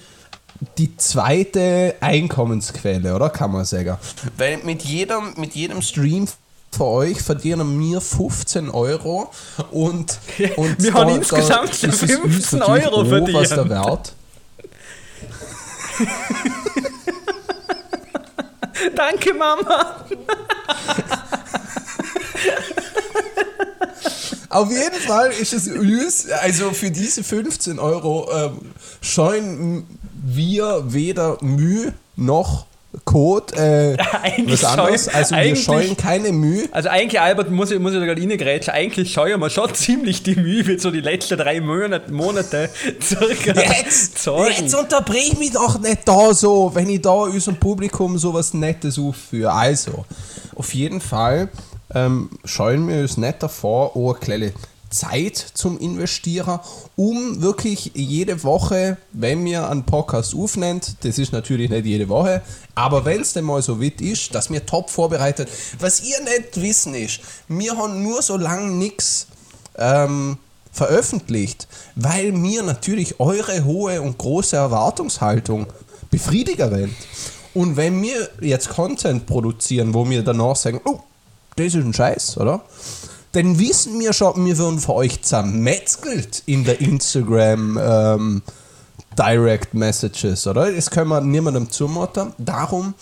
die 0.77 0.97
zweite 0.97 1.95
Einkommensquelle, 2.01 3.15
oder? 3.15 3.31
Kann 3.31 3.53
man 3.53 3.65
sagen. 3.65 3.97
Weil 4.37 4.59
mit 4.59 4.83
jedem, 4.83 5.35
mit 5.37 5.55
jedem 5.55 5.83
Stream 5.83 6.27
für 6.71 6.85
euch 6.85 7.21
verdienen 7.21 7.81
wir 7.81 8.01
15 8.01 8.71
Euro 8.71 9.31
und, 9.71 10.19
und 10.57 10.83
wir 10.83 10.93
da, 10.93 10.99
haben 10.99 11.17
insgesamt 11.17 11.75
15 11.75 12.63
Euro 12.63 13.05
verdient. 13.05 13.39
Was 13.39 13.49
der 13.49 13.69
Wert. 13.69 14.13
Danke, 18.95 19.35
Mama. 19.35 20.05
Auf 24.51 24.71
jeden 24.71 24.95
Fall 24.95 25.31
ist 25.33 25.53
es 25.53 25.69
uns, 25.69 26.31
also 26.31 26.73
für 26.73 26.91
diese 26.91 27.23
15 27.23 27.79
Euro 27.79 28.31
ähm, 28.33 28.73
scheuen 29.01 29.87
wir 30.25 30.85
weder 30.87 31.37
Mühe 31.43 31.93
noch 32.17 32.67
Code, 33.05 33.55
äh, 33.57 33.97
was 34.47 34.65
anderes. 34.65 35.05
Scheu, 35.05 35.11
also 35.13 35.37
wir 35.37 35.57
scheuen 35.57 35.97
keine 35.97 36.33
Mühe. 36.33 36.69
Also 36.71 36.89
eigentlich, 36.89 37.21
Albert, 37.21 37.51
muss 37.51 37.71
ich, 37.71 37.79
muss 37.79 37.93
ich 37.93 37.99
da 37.99 38.07
gerade 38.07 38.21
reingrätschen, 38.21 38.73
eigentlich 38.73 39.13
scheuen 39.13 39.41
wir 39.41 39.51
schon 39.51 39.73
ziemlich 39.75 40.23
die 40.23 40.37
Mühe 40.37 40.65
für 40.65 40.79
so 40.79 40.91
die 40.91 41.01
letzten 41.01 41.39
drei 41.39 41.61
Monate, 41.61 42.13
Monate 42.19 42.71
circa. 43.01 43.61
Jetzt, 43.61 44.27
jetzt 44.59 44.75
unterbrich 44.75 45.39
mich 45.39 45.53
doch 45.53 45.79
nicht 45.81 46.07
da 46.07 46.33
so, 46.35 46.71
wenn 46.75 46.89
ich 46.89 47.03
da 47.03 47.11
unserem 47.11 47.57
Publikum 47.57 48.19
sowas 48.19 48.55
Nettes 48.55 48.99
aufführe. 48.99 49.53
Also, 49.53 50.05
auf 50.55 50.75
jeden 50.75 51.01
Fall 51.01 51.49
ähm, 51.95 52.31
scheuen 52.45 52.89
wir 52.89 53.03
uns 53.03 53.17
nicht 53.17 53.43
davor, 53.43 53.97
eine 53.97 54.15
kleine 54.15 54.53
Zeit 54.91 55.37
zum 55.55 55.79
Investieren, 55.79 56.61
um 56.97 57.43
wirklich 57.43 57.93
jede 57.95 58.43
Woche, 58.43 58.97
wenn 59.13 59.43
mir 59.43 59.69
einen 59.69 59.85
Podcast 59.85 60.35
aufnimmt, 60.35 60.97
das 61.03 61.19
ist 61.19 61.33
natürlich 61.33 61.71
nicht 61.71 61.85
jede 61.85 62.09
Woche, 62.09 62.43
aber 62.75 63.05
wenn 63.05 63.21
es 63.21 63.33
denn 63.33 63.45
mal 63.45 63.63
so 63.63 63.83
weit 63.83 64.01
ist, 64.01 64.35
dass 64.35 64.51
mir 64.51 64.65
top 64.65 64.91
vorbereitet, 64.91 65.49
was 65.79 66.03
ihr 66.03 66.21
nicht 66.21 66.61
wissen 66.61 66.95
ist, 66.95 67.21
wir 67.49 67.77
haben 67.77 68.03
nur 68.03 68.23
so 68.23 68.37
lange 68.37 68.71
nichts 68.71 69.27
ähm, 69.77 70.39
veröffentlicht, 70.73 71.69
weil 71.95 72.33
mir 72.33 72.63
natürlich 72.63 73.21
eure 73.21 73.65
hohe 73.65 74.01
und 74.01 74.17
große 74.17 74.57
Erwartungshaltung 74.57 75.67
befriedigen 76.11 76.71
wollen. 76.71 76.97
Und 77.55 77.77
wenn 77.77 78.01
wir 78.03 78.29
jetzt 78.41 78.69
Content 78.69 79.27
produzieren, 79.27 79.93
wo 79.93 80.09
wir 80.09 80.23
danach 80.23 80.57
sagen, 80.57 80.81
oh, 80.85 81.01
das 81.57 81.67
ist 81.67 81.85
ein 81.85 81.93
Scheiß, 81.93 82.39
oder? 82.39 82.63
Dann 83.33 83.59
wissen 83.59 83.99
wir 84.01 84.13
schon, 84.13 84.45
wir 84.45 84.57
würden 84.59 84.79
für 84.79 84.95
euch 84.95 85.23
zermetzelt 85.23 86.43
in 86.47 86.65
der 86.65 86.81
Instagram 86.81 87.79
ähm, 87.81 88.43
Direct 89.19 89.75
Messages, 89.75 90.47
oder? 90.47 90.71
Das 90.73 90.91
können 90.91 91.09
wir 91.09 91.21
niemandem 91.21 91.71
zumuten. 91.71 92.33
Darum 92.39 92.95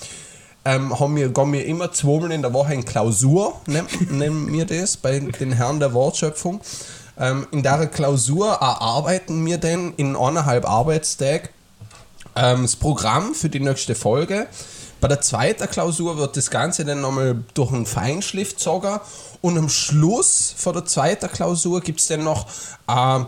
ähm, 0.64 0.98
haben 0.98 1.14
wir, 1.14 1.28
gehen 1.28 1.52
wir 1.52 1.64
immer 1.64 1.92
zweimal 1.92 2.32
in 2.32 2.42
der 2.42 2.52
Woche 2.52 2.74
in 2.74 2.84
Klausur, 2.84 3.60
nennen, 3.66 3.86
nennen 4.10 4.52
wir 4.52 4.64
das, 4.64 4.96
bei 4.96 5.20
den 5.20 5.52
Herren 5.52 5.78
der 5.78 5.92
Wortschöpfung. 5.92 6.60
Ähm, 7.18 7.46
in 7.50 7.62
der 7.62 7.86
Klausur 7.86 8.48
erarbeiten 8.48 9.44
wir 9.46 9.58
dann 9.58 9.94
in 9.96 10.16
eineinhalb 10.16 10.68
Arbeitstagen 10.68 11.48
ähm, 12.34 12.62
das 12.62 12.76
Programm 12.76 13.34
für 13.34 13.48
die 13.48 13.60
nächste 13.60 13.94
Folge. 13.94 14.46
Bei 15.06 15.14
der 15.14 15.20
zweiten 15.20 15.70
Klausur 15.70 16.16
wird 16.16 16.36
das 16.36 16.50
Ganze 16.50 16.84
dann 16.84 17.00
nochmal 17.00 17.36
durch 17.54 17.72
einen 17.72 17.86
Feinschliff 17.86 18.54
gezogen 18.54 18.98
und 19.40 19.56
am 19.56 19.68
Schluss 19.68 20.52
von 20.56 20.72
der 20.72 20.84
zweiten 20.84 21.30
Klausur 21.30 21.80
gibt 21.80 22.00
es 22.00 22.08
dann 22.08 22.24
noch 22.24 22.48
äh, 22.88 23.20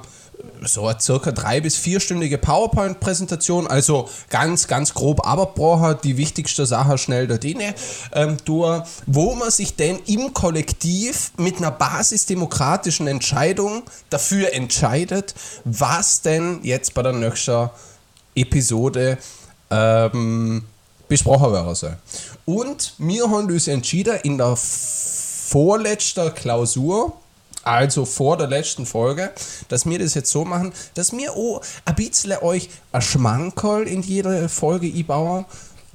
so 0.62 0.88
eine 0.88 1.00
circa 1.00 1.30
drei- 1.30 1.60
bis 1.60 1.76
vierstündige 1.76 2.36
PowerPoint-Präsentation, 2.36 3.68
also 3.68 4.08
ganz, 4.28 4.66
ganz 4.66 4.92
grob 4.92 5.24
abgebrochen, 5.24 5.98
die 6.02 6.16
wichtigste 6.16 6.66
Sache 6.66 6.98
schnell 6.98 7.28
da 7.28 7.38
drin, 7.38 7.62
ähm, 8.12 8.38
durch, 8.44 8.82
wo 9.06 9.36
man 9.36 9.52
sich 9.52 9.76
denn 9.76 10.00
im 10.06 10.34
Kollektiv 10.34 11.30
mit 11.36 11.58
einer 11.58 11.70
basisdemokratischen 11.70 13.06
Entscheidung 13.06 13.84
dafür 14.10 14.52
entscheidet, 14.52 15.32
was 15.62 16.22
denn 16.22 16.58
jetzt 16.64 16.94
bei 16.94 17.04
der 17.04 17.12
nächsten 17.12 17.70
Episode 18.34 19.18
ähm, 19.70 20.64
besprochen 21.08 21.52
werden 21.52 21.74
soll. 21.74 21.96
Und 22.44 22.94
wir 22.98 23.24
haben 23.24 23.46
uns 23.46 23.68
entschieden, 23.68 24.18
in 24.22 24.38
der 24.38 24.56
vorletzter 24.56 26.30
Klausur, 26.30 27.14
also 27.62 28.04
vor 28.04 28.36
der 28.36 28.46
letzten 28.46 28.86
Folge, 28.86 29.30
dass 29.68 29.84
wir 29.84 29.98
das 29.98 30.14
jetzt 30.14 30.30
so 30.30 30.44
machen, 30.44 30.72
dass 30.94 31.12
wir 31.12 31.32
auch 31.32 31.60
ein 31.84 31.94
bisschen 31.94 32.38
euch 32.38 32.70
ein 32.92 33.02
Schmankerl 33.02 33.86
in 33.86 34.02
jede 34.02 34.48
Folge 34.48 34.86
einbauen, 34.86 35.44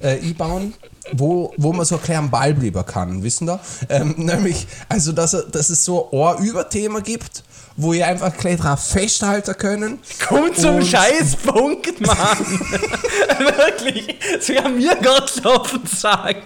äh, 0.00 0.20
einbauen 0.20 0.74
wo, 1.12 1.52
wo 1.56 1.72
man 1.72 1.84
so 1.84 1.98
ein 2.06 2.16
am 2.16 2.30
Ball 2.30 2.54
bleiben 2.54 2.84
kann, 2.86 3.22
wissen 3.22 3.46
da? 3.46 3.60
Ähm, 3.88 4.14
nämlich, 4.16 4.66
also 4.88 5.12
dass, 5.12 5.36
dass 5.50 5.70
es 5.70 5.84
so 5.84 6.10
ein 6.10 6.42
Überthema 6.42 7.00
gibt, 7.00 7.44
wo 7.76 7.92
ihr 7.92 8.06
einfach 8.06 8.36
gleich 8.36 8.58
drauf 8.58 8.84
festhalten 8.84 9.56
können. 9.56 9.98
Komm 10.26 10.54
zum 10.54 10.82
Scheißpunkt, 10.82 12.00
Mann! 12.00 12.38
Wirklich, 13.38 14.16
sogar 14.40 14.68
mir 14.68 14.96
Gott 15.02 15.44
auf 15.44 15.70
den 15.70 15.86
Sack. 15.86 16.42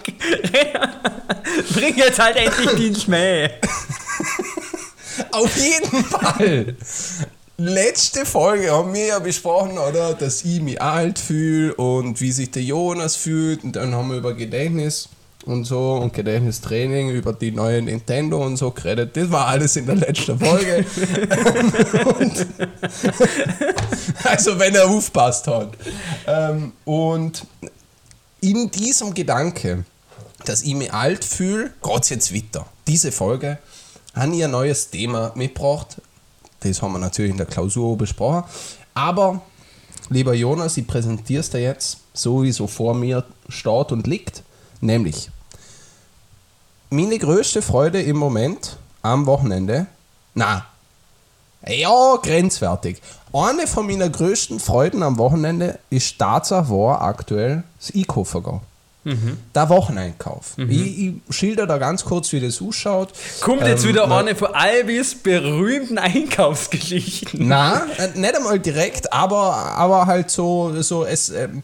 Bring 1.74 1.96
jetzt 1.96 2.18
halt 2.18 2.36
endlich 2.36 2.70
den 2.70 2.94
Schmäh. 2.96 3.50
Auf 5.32 5.56
jeden 5.56 6.04
Fall. 6.04 6.76
Letzte 7.60 8.24
Folge 8.24 8.70
haben 8.70 8.94
wir 8.94 9.06
ja 9.06 9.18
besprochen, 9.18 9.78
oder, 9.78 10.14
dass 10.14 10.44
ich 10.44 10.60
mich 10.60 10.80
alt 10.80 11.18
fühle 11.18 11.74
und 11.74 12.20
wie 12.20 12.30
sich 12.30 12.52
der 12.52 12.62
Jonas 12.62 13.16
fühlt. 13.16 13.64
Und 13.64 13.74
dann 13.76 13.94
haben 13.94 14.10
wir 14.10 14.18
über 14.18 14.34
Gedächtnis 14.34 15.08
und 15.44 15.64
so 15.64 15.94
und 15.94 16.12
Gedächtnistraining 16.12 17.10
über 17.10 17.32
die 17.32 17.52
neue 17.52 17.80
Nintendo 17.82 18.44
und 18.44 18.56
so 18.56 18.70
geredet. 18.70 19.16
Das 19.16 19.30
war 19.30 19.46
alles 19.46 19.76
in 19.76 19.86
der 19.86 19.96
letzten 19.96 20.38
Folge. 20.38 20.84
und, 22.18 22.46
also 24.24 24.58
wenn 24.58 24.74
er 24.74 24.88
aufpasst 24.88 25.46
hat. 25.46 25.70
Ähm, 26.26 26.72
und 26.84 27.46
in 28.40 28.70
diesem 28.70 29.14
Gedanke, 29.14 29.84
dass 30.44 30.62
ich 30.62 30.74
mich 30.74 30.92
alt 30.92 31.24
fühle, 31.24 31.72
geht 31.82 32.10
jetzt 32.10 32.34
weiter. 32.34 32.66
Diese 32.86 33.12
Folge 33.12 33.58
habe 34.14 34.34
ich 34.34 34.44
ein 34.44 34.50
neues 34.50 34.90
Thema 34.90 35.32
mitgebracht. 35.34 36.00
Das 36.60 36.82
haben 36.82 36.92
wir 36.92 36.98
natürlich 36.98 37.30
in 37.30 37.36
der 37.36 37.46
Klausur 37.46 37.96
besprochen. 37.96 38.44
Aber, 38.94 39.42
lieber 40.10 40.34
Jonas, 40.34 40.76
ich 40.76 40.86
präsentiere 40.86 41.40
es 41.40 41.50
dir 41.50 41.60
jetzt, 41.60 41.98
so 42.12 42.42
wie 42.42 42.52
so 42.52 42.66
vor 42.66 42.94
mir 42.94 43.24
steht 43.48 43.92
und 43.92 44.06
liegt. 44.06 44.42
Nämlich, 44.80 45.30
meine 46.90 47.18
größte 47.18 47.62
Freude 47.62 48.00
im 48.02 48.16
Moment 48.16 48.76
am 49.02 49.26
Wochenende, 49.26 49.86
na, 50.34 50.64
ja, 51.66 52.16
grenzwertig. 52.22 53.02
Eine 53.32 53.66
von 53.66 53.86
meiner 53.86 54.08
größten 54.08 54.60
Freuden 54.60 55.02
am 55.02 55.18
Wochenende 55.18 55.78
ist 55.90 56.18
Tatsache 56.18 56.70
war 56.70 57.02
aktuell 57.02 57.64
das 57.78 57.94
Einkaufen. 57.94 58.60
Mhm. 59.04 59.38
Der 59.54 59.68
Wocheneinkauf. 59.68 60.56
Mhm. 60.56 60.70
Ich, 60.70 60.98
ich 60.98 61.14
schilder 61.30 61.66
da 61.66 61.78
ganz 61.78 62.04
kurz, 62.04 62.32
wie 62.32 62.40
das 62.40 62.60
ausschaut. 62.60 63.10
Kommt 63.40 63.62
jetzt 63.62 63.84
ähm, 63.84 63.90
wieder 63.90 64.06
na, 64.06 64.18
eine 64.18 64.34
von 64.34 64.54
Albis 64.54 65.14
berühmten 65.14 65.98
Einkaufsgeschichten. 65.98 67.48
Na, 67.48 67.86
äh, 67.96 68.18
nicht 68.18 68.36
einmal 68.36 68.58
direkt, 68.58 69.12
aber, 69.12 69.54
aber 69.54 70.06
halt 70.06 70.30
so, 70.30 70.82
so 70.82 71.04
es, 71.04 71.30
ähm, 71.30 71.62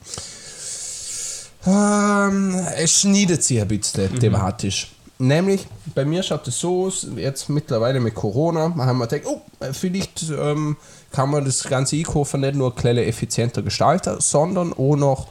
ähm, 1.66 2.54
es 2.76 3.00
schneidet 3.00 3.42
sich 3.42 3.60
ein 3.60 3.68
bisschen 3.68 4.12
mhm. 4.12 4.20
thematisch. 4.20 4.90
Nämlich, 5.18 5.66
bei 5.94 6.04
mir 6.04 6.22
schaut 6.22 6.48
es 6.48 6.58
so 6.58 6.86
aus, 6.86 7.06
jetzt 7.16 7.48
mittlerweile 7.48 8.00
mit 8.00 8.14
Corona, 8.14 8.74
haben 8.76 8.98
wir 8.98 9.06
gedacht, 9.06 9.26
oh, 9.26 9.40
vielleicht 9.72 10.24
ähm, 10.30 10.76
kann 11.12 11.30
man 11.30 11.44
das 11.44 11.62
ganze 11.62 11.96
Einkaufen 11.96 12.40
nicht 12.40 12.56
nur 12.56 12.74
ein 12.76 12.96
effizienter 12.98 13.62
gestalten, 13.62 14.16
sondern 14.18 14.72
auch 14.72 14.96
noch 14.96 15.28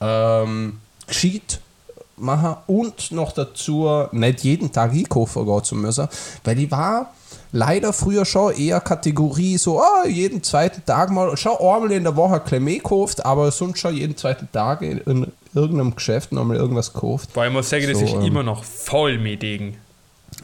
ähm, 0.00 0.78
gescheit 1.06 1.60
machen 2.16 2.56
und 2.66 3.10
noch 3.10 3.32
dazu 3.32 4.06
nicht 4.12 4.44
jeden 4.44 4.70
Tag 4.70 4.92
einkaufen 4.92 5.46
gehen 5.46 5.64
zu 5.64 5.74
müssen, 5.76 6.08
weil 6.44 6.58
ich 6.58 6.70
war 6.70 7.12
leider 7.52 7.92
früher 7.94 8.24
schon 8.24 8.54
eher 8.54 8.80
Kategorie 8.80 9.56
so, 9.56 9.80
oh, 9.80 10.06
jeden 10.06 10.42
zweiten 10.42 10.84
Tag 10.84 11.10
mal, 11.10 11.36
schon 11.36 11.56
einmal 11.58 11.92
in 11.92 12.04
der 12.04 12.16
Woche 12.16 12.34
ein 12.34 12.40
Klemé 12.40 12.76
gekauft, 12.76 13.24
aber 13.24 13.50
sonst 13.50 13.78
schon 13.78 13.96
jeden 13.96 14.16
zweiten 14.16 14.48
Tag 14.52 14.82
in, 14.82 14.98
in 14.98 15.32
irgendeinem 15.54 15.94
Geschäft 15.94 16.32
nochmal 16.32 16.56
irgendwas 16.56 16.92
gekauft. 16.92 17.30
Weil 17.34 17.48
ich 17.48 17.52
muss 17.52 17.68
sagen, 17.68 17.84
so, 17.86 17.92
das 17.92 18.02
ist 18.02 18.14
ähm, 18.14 18.22
immer 18.22 18.42
noch 18.42 18.64
voll 18.64 19.18
mit 19.18 19.42
Ding. 19.42 19.76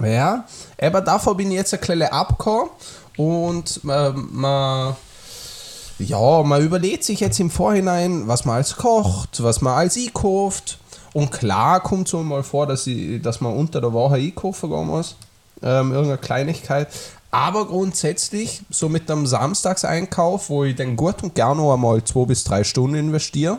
Ja, 0.03 0.45
aber 0.81 1.01
davor 1.01 1.37
bin 1.37 1.51
ich 1.51 1.57
jetzt 1.57 1.75
ein 1.75 1.81
kleines 1.81 2.13
abgekommen 2.13 2.71
und 3.17 3.81
ähm, 3.89 4.29
man, 4.33 4.97
ja, 5.99 6.43
man 6.43 6.63
überlegt 6.63 7.05
sich 7.05 7.21
jetzt 7.21 7.41
im 7.41 7.51
Vorhinein, 7.51 8.29
was 8.29 8.45
man 8.45 8.57
als 8.57 8.77
kocht, 8.77 9.43
was 9.43 9.61
man 9.61 9.75
als 9.75 9.97
einkauft. 9.97 10.79
Und 11.15 11.33
klar 11.33 11.81
kommt 11.81 12.07
es 12.07 12.13
so 12.13 12.23
mal 12.23 12.43
vor, 12.43 12.67
dass, 12.67 12.87
ich, 12.87 13.21
dass 13.23 13.41
man 13.41 13.57
unter 13.57 13.81
der 13.81 13.93
Woche 13.93 14.17
einkaufen 14.17 14.71
gehen 14.71 14.87
muss. 14.87 15.17
Ähm, 15.63 15.91
irgendeine 15.91 16.19
Kleinigkeit. 16.19 16.89
Aber 17.31 17.67
grundsätzlich, 17.67 18.63
so 18.71 18.89
mit 18.89 19.11
einem 19.11 19.27
Samstagseinkauf, 19.27 20.49
wo 20.49 20.65
ich 20.65 20.77
dann 20.77 20.97
gut 20.97 21.23
und 21.23 21.35
gerne 21.35 21.61
noch 21.61 21.75
einmal 21.75 22.03
zwei 22.05 22.25
bis 22.25 22.45
drei 22.45 22.63
Stunden 22.63 22.97
investiere 22.97 23.59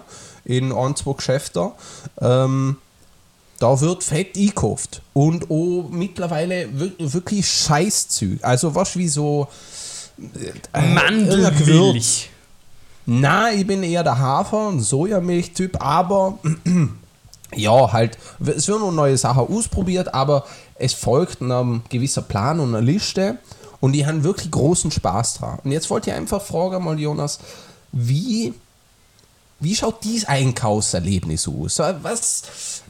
in 0.50 0.72
ein, 0.72 0.96
zwei 0.96 1.13
Geschäfte, 1.13 1.72
ähm, 2.20 2.77
da 3.60 3.79
wird 3.79 4.03
fett 4.03 4.36
eingekauft. 4.36 5.01
Und 5.13 5.51
auch 5.51 5.89
mittlerweile 5.91 6.67
wirklich 6.97 7.47
Scheißzeug. 7.47 8.39
Also 8.41 8.73
was 8.73 8.95
wie 8.97 9.08
so. 9.08 9.47
Äh, 10.73 10.82
Mandelmilch. 10.82 12.32
Na, 13.06 13.52
ich 13.52 13.65
bin 13.65 13.84
eher 13.84 14.04
der 14.04 14.17
Hafer- 14.17 14.67
und 14.67 14.82
Sojamilch-Typ, 14.82 15.82
aber 15.82 16.39
ja, 17.56 17.91
halt, 17.91 18.17
es 18.45 18.67
werden 18.67 18.82
noch 18.82 18.91
neue 18.91 19.17
Sachen 19.17 19.47
ausprobiert, 19.47 20.13
aber 20.13 20.45
es 20.76 20.93
folgt 20.93 21.41
ein 21.41 21.84
gewisser 21.89 22.21
Plan 22.21 22.60
und 22.60 22.76
eine 22.76 22.86
Liste 22.86 23.38
und 23.80 23.93
die 23.93 24.06
haben 24.06 24.23
wirklich 24.23 24.52
großen 24.52 24.91
Spaß 24.91 25.36
dran. 25.36 25.60
Und 25.63 25.71
jetzt 25.71 25.89
wollte 25.89 26.10
ich 26.10 26.15
einfach 26.15 26.41
fragen, 26.41 26.84
mal 26.84 27.00
Jonas, 27.00 27.39
wie, 27.91 28.54
wie 29.60 29.76
schaut 29.76 30.04
dieses 30.04 30.26
Einkaufserlebnis 30.28 31.48
aus? 31.48 31.80
Was 31.80 32.82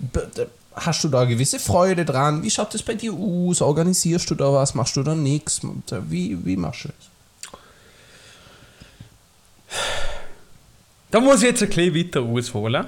hast 0.74 1.04
du 1.04 1.10
da 1.10 1.26
gewisse 1.26 1.60
Freude 1.60 2.06
dran? 2.06 2.44
Wie 2.44 2.50
schaut 2.50 2.74
das 2.74 2.84
bei 2.84 2.94
dir 2.94 3.14
aus? 3.14 3.62
Organisierst 3.62 4.30
du 4.30 4.36
da 4.36 4.54
was? 4.54 4.76
Machst 4.76 4.96
du 4.96 5.04
da 5.04 5.16
nichts? 5.16 5.62
Wie, 6.08 6.46
wie 6.46 6.56
machst 6.56 6.86
du 6.86 6.90
das? 6.90 6.98
Da 11.12 11.20
muss 11.20 11.38
ich 11.38 11.50
jetzt 11.50 11.64
ein 11.64 11.70
bisschen 11.70 11.96
weiter 11.96 12.22
ausholen. 12.22 12.86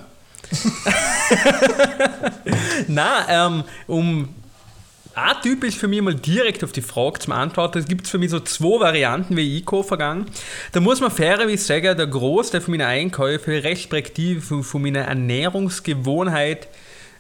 Nein, 2.88 3.26
ähm, 3.30 3.64
um 3.88 4.30
atypisch 5.16 5.76
für 5.76 5.88
mich 5.88 6.02
mal 6.02 6.16
direkt 6.16 6.64
auf 6.64 6.72
die 6.72 6.82
Frage 6.82 7.20
zu 7.20 7.30
beantworten. 7.30 7.80
Es 7.80 7.88
gibt 7.88 8.08
für 8.08 8.18
mich 8.18 8.32
so 8.32 8.40
zwei 8.40 8.80
Varianten, 8.80 9.36
wie 9.38 9.58
ich 9.58 9.62
einkaufen 9.62 9.98
gehe. 9.98 10.26
Da 10.72 10.80
muss 10.80 11.02
man 11.02 11.12
fairerweise 11.12 11.64
sagen, 11.64 11.98
der 11.98 12.08
Großteil 12.08 12.62
von 12.62 12.72
meinen 12.72 12.88
Einkäufen, 12.88 13.54
respektive 13.54 14.64
von 14.64 14.82
meiner 14.82 15.02
Ernährungsgewohnheit, 15.02 16.68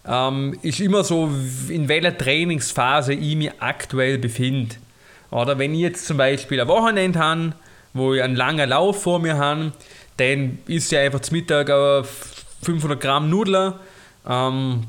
ähm, 0.08 0.58
ist 0.62 0.80
immer 0.80 1.04
so, 1.04 1.30
in 1.70 1.88
welcher 1.88 2.18
Trainingsphase 2.18 3.14
ich 3.14 3.36
mich 3.36 3.52
aktuell 3.60 4.18
befinde. 4.18 4.76
Oder 5.30 5.58
wenn 5.58 5.74
ich 5.74 5.82
jetzt 5.82 6.06
zum 6.06 6.18
Beispiel 6.18 6.60
ein 6.60 6.68
Wochenende 6.68 7.20
habe, 7.20 7.54
wo 7.94 8.14
ich 8.14 8.22
einen 8.22 8.36
langen 8.36 8.70
Lauf 8.70 9.04
vor 9.04 9.20
mir 9.20 9.38
habe, 9.38 9.72
dann 10.18 10.60
ist 10.68 10.92
ja 10.92 11.02
einfach 11.02 11.22
zum 11.22 11.38
Mittag 11.38 11.68
500 12.64 13.00
Gramm 13.00 13.30
Nudeln. 13.30 13.74
Ähm, 14.28 14.84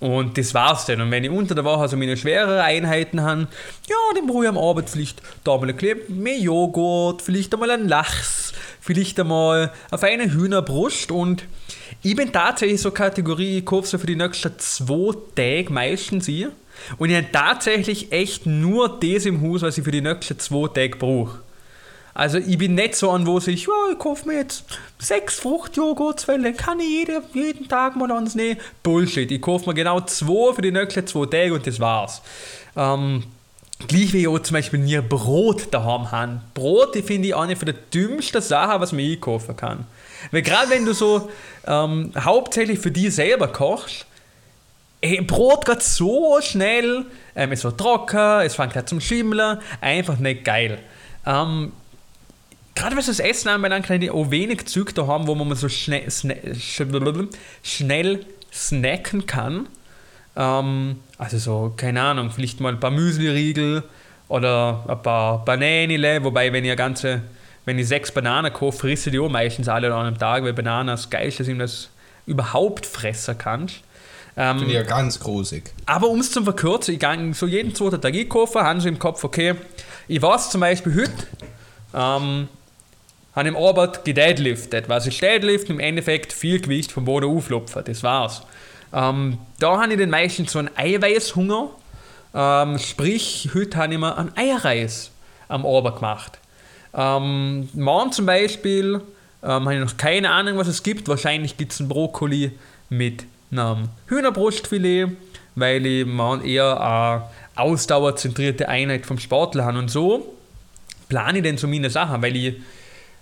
und 0.00 0.38
das 0.38 0.54
war's 0.54 0.86
dann. 0.86 1.02
Und 1.02 1.10
wenn 1.10 1.24
ich 1.24 1.30
unter 1.30 1.54
der 1.54 1.64
Woche 1.64 1.86
so 1.88 1.96
meine 1.96 2.16
schwereren 2.16 2.58
Einheiten 2.58 3.20
habe, 3.20 3.48
ja, 3.88 3.96
dann 4.14 4.26
brauche 4.26 4.44
ich 4.44 4.48
am 4.48 4.58
Abend 4.58 4.88
vielleicht 4.88 5.20
da 5.44 5.56
mal 5.58 5.68
ein 5.68 5.76
bisschen 5.76 6.00
mehr 6.08 6.38
Joghurt, 6.38 7.20
vielleicht 7.22 7.52
einmal 7.52 7.70
einen 7.70 7.88
Lachs, 7.88 8.54
vielleicht 8.80 9.20
einmal 9.20 9.72
eine 9.90 9.98
feine 9.98 10.32
Hühnerbrust. 10.32 11.12
Und 11.12 11.44
ich 12.02 12.16
bin 12.16 12.32
tatsächlich 12.32 12.80
so 12.80 12.90
Kategorie, 12.90 13.58
ich 13.58 13.64
kaufe 13.66 13.86
so 13.86 13.98
für 13.98 14.06
die 14.06 14.16
nächsten 14.16 14.58
zwei 14.58 15.12
Tage 15.36 15.70
meistens 15.70 16.26
hier. 16.26 16.52
Und 16.96 17.10
ich 17.10 17.16
habe 17.16 17.30
tatsächlich 17.30 18.10
echt 18.10 18.46
nur 18.46 18.98
das 19.00 19.26
im 19.26 19.42
Haus, 19.42 19.60
was 19.60 19.76
ich 19.76 19.84
für 19.84 19.90
die 19.90 20.00
nächsten 20.00 20.38
zwei 20.38 20.66
Tage 20.68 20.96
brauche. 20.96 21.40
Also 22.14 22.38
ich 22.38 22.58
bin 22.58 22.74
nicht 22.74 22.96
so 22.96 23.10
an, 23.10 23.26
wo 23.26 23.38
sich, 23.40 23.66
ja, 23.66 23.92
ich 23.92 23.98
kaufe 23.98 24.26
mir 24.26 24.38
jetzt 24.38 24.64
sechs 24.98 25.38
Fruchtjoghurts, 25.38 26.26
weil 26.28 26.42
dann 26.42 26.56
kann 26.56 26.80
ich 26.80 26.88
jede, 26.88 27.22
jeden 27.32 27.68
Tag 27.68 27.96
mal 27.96 28.10
eins 28.10 28.34
nehmen. 28.34 28.58
Bullshit, 28.82 29.30
ich 29.30 29.40
kaufe 29.40 29.68
mir 29.68 29.74
genau 29.74 30.00
zwei 30.00 30.52
für 30.54 30.62
die 30.62 30.72
nächsten 30.72 31.06
zwei 31.06 31.26
Tage 31.26 31.54
und 31.54 31.66
das 31.66 31.78
war's. 31.78 32.22
Ähm, 32.76 33.24
gleich 33.86 34.12
wie 34.12 34.22
ich 34.22 34.28
auch 34.28 34.40
zum 34.40 34.54
Beispiel 34.54 34.80
nie 34.80 35.00
Brot 35.00 35.68
daheim 35.72 36.10
habe. 36.10 36.40
Brot, 36.54 36.94
die 36.94 37.02
finde 37.02 37.28
ich 37.28 37.36
eine 37.36 37.56
von 37.56 37.66
der 37.66 37.76
dümmsten 37.94 38.42
Sachen, 38.42 38.80
was 38.80 38.92
man 38.92 39.02
einkaufen 39.02 39.56
kann. 39.56 39.86
Weil 40.32 40.42
gerade 40.42 40.70
wenn 40.70 40.84
du 40.84 40.92
so 40.92 41.30
ähm, 41.66 42.12
hauptsächlich 42.18 42.78
für 42.78 42.90
dich 42.90 43.14
selber 43.14 43.48
kochst, 43.48 44.06
ey, 45.00 45.20
Brot 45.22 45.64
geht 45.64 45.82
so 45.82 46.38
schnell, 46.42 47.06
ähm, 47.34 47.52
es 47.52 47.64
wird 47.64 47.78
trocken, 47.78 48.40
es 48.42 48.54
fängt 48.54 48.76
an 48.76 48.86
zum 48.86 49.00
Schimmeln, 49.00 49.58
einfach 49.80 50.18
nicht 50.18 50.44
geil. 50.44 50.78
Ähm, 51.26 51.72
gerade 52.80 52.96
was 52.96 53.06
das 53.06 53.20
Essen 53.20 53.48
anbelangt, 53.48 53.86
kann 53.86 54.00
ich 54.00 54.10
auch 54.10 54.30
wenig 54.30 54.66
Zeug 54.66 54.94
da 54.94 55.06
haben, 55.06 55.26
wo 55.26 55.34
man 55.34 55.54
so 55.54 55.68
schnell, 55.68 56.10
schnell 57.62 58.26
snacken 58.52 59.26
kann. 59.26 59.68
Ähm, 60.34 60.96
also 61.18 61.38
so, 61.38 61.74
keine 61.76 62.00
Ahnung, 62.00 62.30
vielleicht 62.30 62.60
mal 62.60 62.72
ein 62.72 62.80
paar 62.80 62.90
Müsli-Riegel 62.90 63.82
oder 64.28 64.84
ein 64.88 65.02
paar 65.02 65.44
Bananile, 65.44 66.24
wobei 66.24 66.52
wenn 66.52 66.64
ihr 66.64 66.76
ganze, 66.76 67.22
wenn 67.66 67.78
ich 67.78 67.86
sechs 67.86 68.10
Bananen 68.10 68.52
kaufe, 68.52 68.78
frisse 68.78 69.10
die 69.10 69.18
auch 69.18 69.28
meistens 69.28 69.68
alle 69.68 69.94
an 69.94 70.06
einem 70.06 70.18
Tag, 70.18 70.42
weil 70.42 70.54
Bananen 70.54 70.88
das 70.88 71.10
Geilste 71.10 71.44
sind, 71.44 71.58
das 71.58 71.90
überhaupt 72.24 72.86
fressen 72.86 73.36
kannst. 73.36 73.82
Ähm, 74.36 74.58
Finde 74.58 74.72
ich 74.72 74.80
ja 74.80 74.84
ganz 74.84 75.20
großig. 75.20 75.64
Aber 75.84 76.08
um 76.08 76.20
es 76.20 76.30
zu 76.30 76.42
verkürzen, 76.42 76.94
ich 76.94 77.00
gehe 77.00 77.34
so 77.34 77.46
jeden 77.46 77.74
zweiten 77.74 78.00
Tag 78.00 78.14
einkaufen, 78.14 78.62
habe 78.62 78.80
so 78.80 78.88
im 78.88 78.98
Kopf, 78.98 79.22
okay, 79.22 79.54
ich 80.08 80.22
weiß 80.22 80.50
zum 80.50 80.62
Beispiel 80.62 80.94
heute, 80.94 81.26
ähm, 81.92 82.48
habe 83.34 83.48
im 83.48 83.56
Arbeit 83.56 84.04
gedeadliftet. 84.04 84.88
Was 84.88 85.06
ist 85.06 85.20
Deadlift? 85.20 85.70
Im 85.70 85.80
Endeffekt 85.80 86.32
viel 86.32 86.60
Gewicht 86.60 86.92
vom 86.92 87.04
Boden 87.04 87.26
auflupfen, 87.26 87.82
das 87.84 88.02
war's. 88.02 88.42
Ähm, 88.92 89.38
da 89.58 89.80
habe 89.80 89.92
ich 89.92 89.98
den 89.98 90.10
meisten 90.10 90.46
so 90.46 90.58
einen 90.58 90.70
Eiweißhunger. 90.76 91.70
Ähm, 92.34 92.78
sprich, 92.78 93.50
heute 93.54 93.76
habe 93.76 93.94
ich 93.94 94.00
mir 94.00 94.16
einen 94.16 94.36
Eierreis 94.36 95.10
am 95.48 95.64
Abend 95.64 95.96
gemacht. 95.96 96.38
Ähm, 96.92 97.68
morgen 97.74 98.12
zum 98.12 98.26
Beispiel 98.26 99.00
ähm, 99.42 99.64
habe 99.64 99.74
ich 99.74 99.80
noch 99.80 99.96
keine 99.96 100.30
Ahnung, 100.30 100.58
was 100.58 100.66
es 100.66 100.82
gibt. 100.82 101.08
Wahrscheinlich 101.08 101.56
gibt 101.56 101.72
es 101.72 101.80
einen 101.80 101.88
Brokkoli 101.88 102.52
mit 102.88 103.24
einem 103.52 103.88
Hühnerbrustfilet, 104.06 105.08
weil 105.54 105.86
ich 105.86 106.06
man 106.06 106.44
eher 106.44 106.80
eine 106.80 107.22
ausdauerzentrierte 107.54 108.68
Einheit 108.68 109.06
vom 109.06 109.18
Sportler 109.18 109.64
habe. 109.64 109.78
Und 109.78 109.90
so 109.90 110.34
plane 111.08 111.38
ich 111.38 111.44
dann 111.44 111.58
so 111.58 111.68
meine 111.68 111.90
Sachen, 111.90 112.22
weil 112.22 112.36
ich 112.36 112.56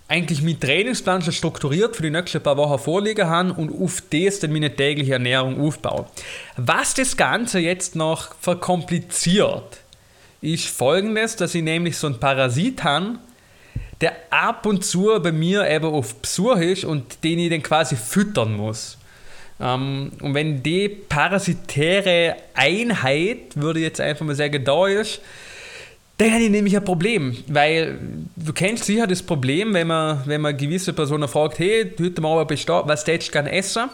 eigentlich 0.08 0.40
mit 0.40 0.62
Trainingsplan 0.62 1.20
schon 1.20 1.34
strukturiert 1.34 1.94
für 1.94 2.02
die 2.02 2.10
nächsten 2.10 2.42
paar 2.42 2.56
Wochen 2.56 2.82
vorliegen 2.82 3.28
habe 3.28 3.52
und 3.52 3.70
auf 3.70 4.02
das 4.10 4.40
dann 4.40 4.52
meine 4.52 4.74
tägliche 4.74 5.12
Ernährung 5.12 5.60
aufbaue. 5.60 6.06
Was 6.56 6.94
das 6.94 7.16
Ganze 7.16 7.58
jetzt 7.58 7.94
noch 7.94 8.34
verkompliziert, 8.40 9.80
ist 10.40 10.66
folgendes, 10.66 11.36
dass 11.36 11.54
ich 11.54 11.62
nämlich 11.62 11.96
so 11.98 12.06
einen 12.06 12.18
Parasit 12.18 12.82
habe, 12.84 13.18
der 14.00 14.16
ab 14.30 14.64
und 14.64 14.84
zu 14.84 15.20
bei 15.20 15.32
mir 15.32 15.68
eben 15.68 15.86
auf 15.86 16.14
Besuch 16.16 16.56
ist 16.56 16.84
und 16.84 17.22
den 17.22 17.38
ich 17.38 17.50
dann 17.50 17.62
quasi 17.62 17.96
füttern 17.96 18.54
muss. 18.54 18.96
Ähm, 19.60 20.12
und 20.20 20.34
wenn 20.34 20.62
die 20.62 20.88
parasitäre 20.88 22.36
Einheit, 22.54 23.56
würde 23.56 23.80
ich 23.80 23.86
jetzt 23.86 24.00
einfach 24.00 24.24
mal 24.24 24.34
sagen, 24.34 24.64
da 24.64 24.86
ist, 24.86 25.20
dann 26.18 26.32
habe 26.32 26.42
ich 26.42 26.50
nämlich 26.50 26.76
ein 26.76 26.84
Problem, 26.84 27.36
weil 27.46 27.96
du 28.34 28.52
kennst 28.52 28.84
sicher 28.84 29.06
das 29.06 29.22
Problem, 29.22 29.72
wenn 29.72 29.86
man, 29.86 30.20
wenn 30.26 30.40
man 30.40 30.56
gewisse 30.56 30.92
Personen 30.92 31.28
fragt, 31.28 31.60
hey, 31.60 31.92
heute 31.98 32.20
mal 32.20 32.44
besteht, 32.44 32.82
was 32.86 33.04
tätest 33.04 33.28
du 33.28 33.32
gerne 33.32 33.52
essen? 33.52 33.88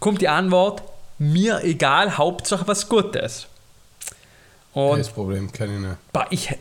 Kommt 0.00 0.22
die 0.22 0.28
Antwort, 0.28 0.82
mir 1.18 1.62
egal, 1.64 2.16
Hauptsache 2.16 2.66
was 2.66 2.88
Gutes. 2.88 3.48
Und 4.72 4.98
das 4.98 5.10
Problem 5.10 5.52
kenne 5.52 5.74
ich 5.74 6.32
nicht. 6.32 6.58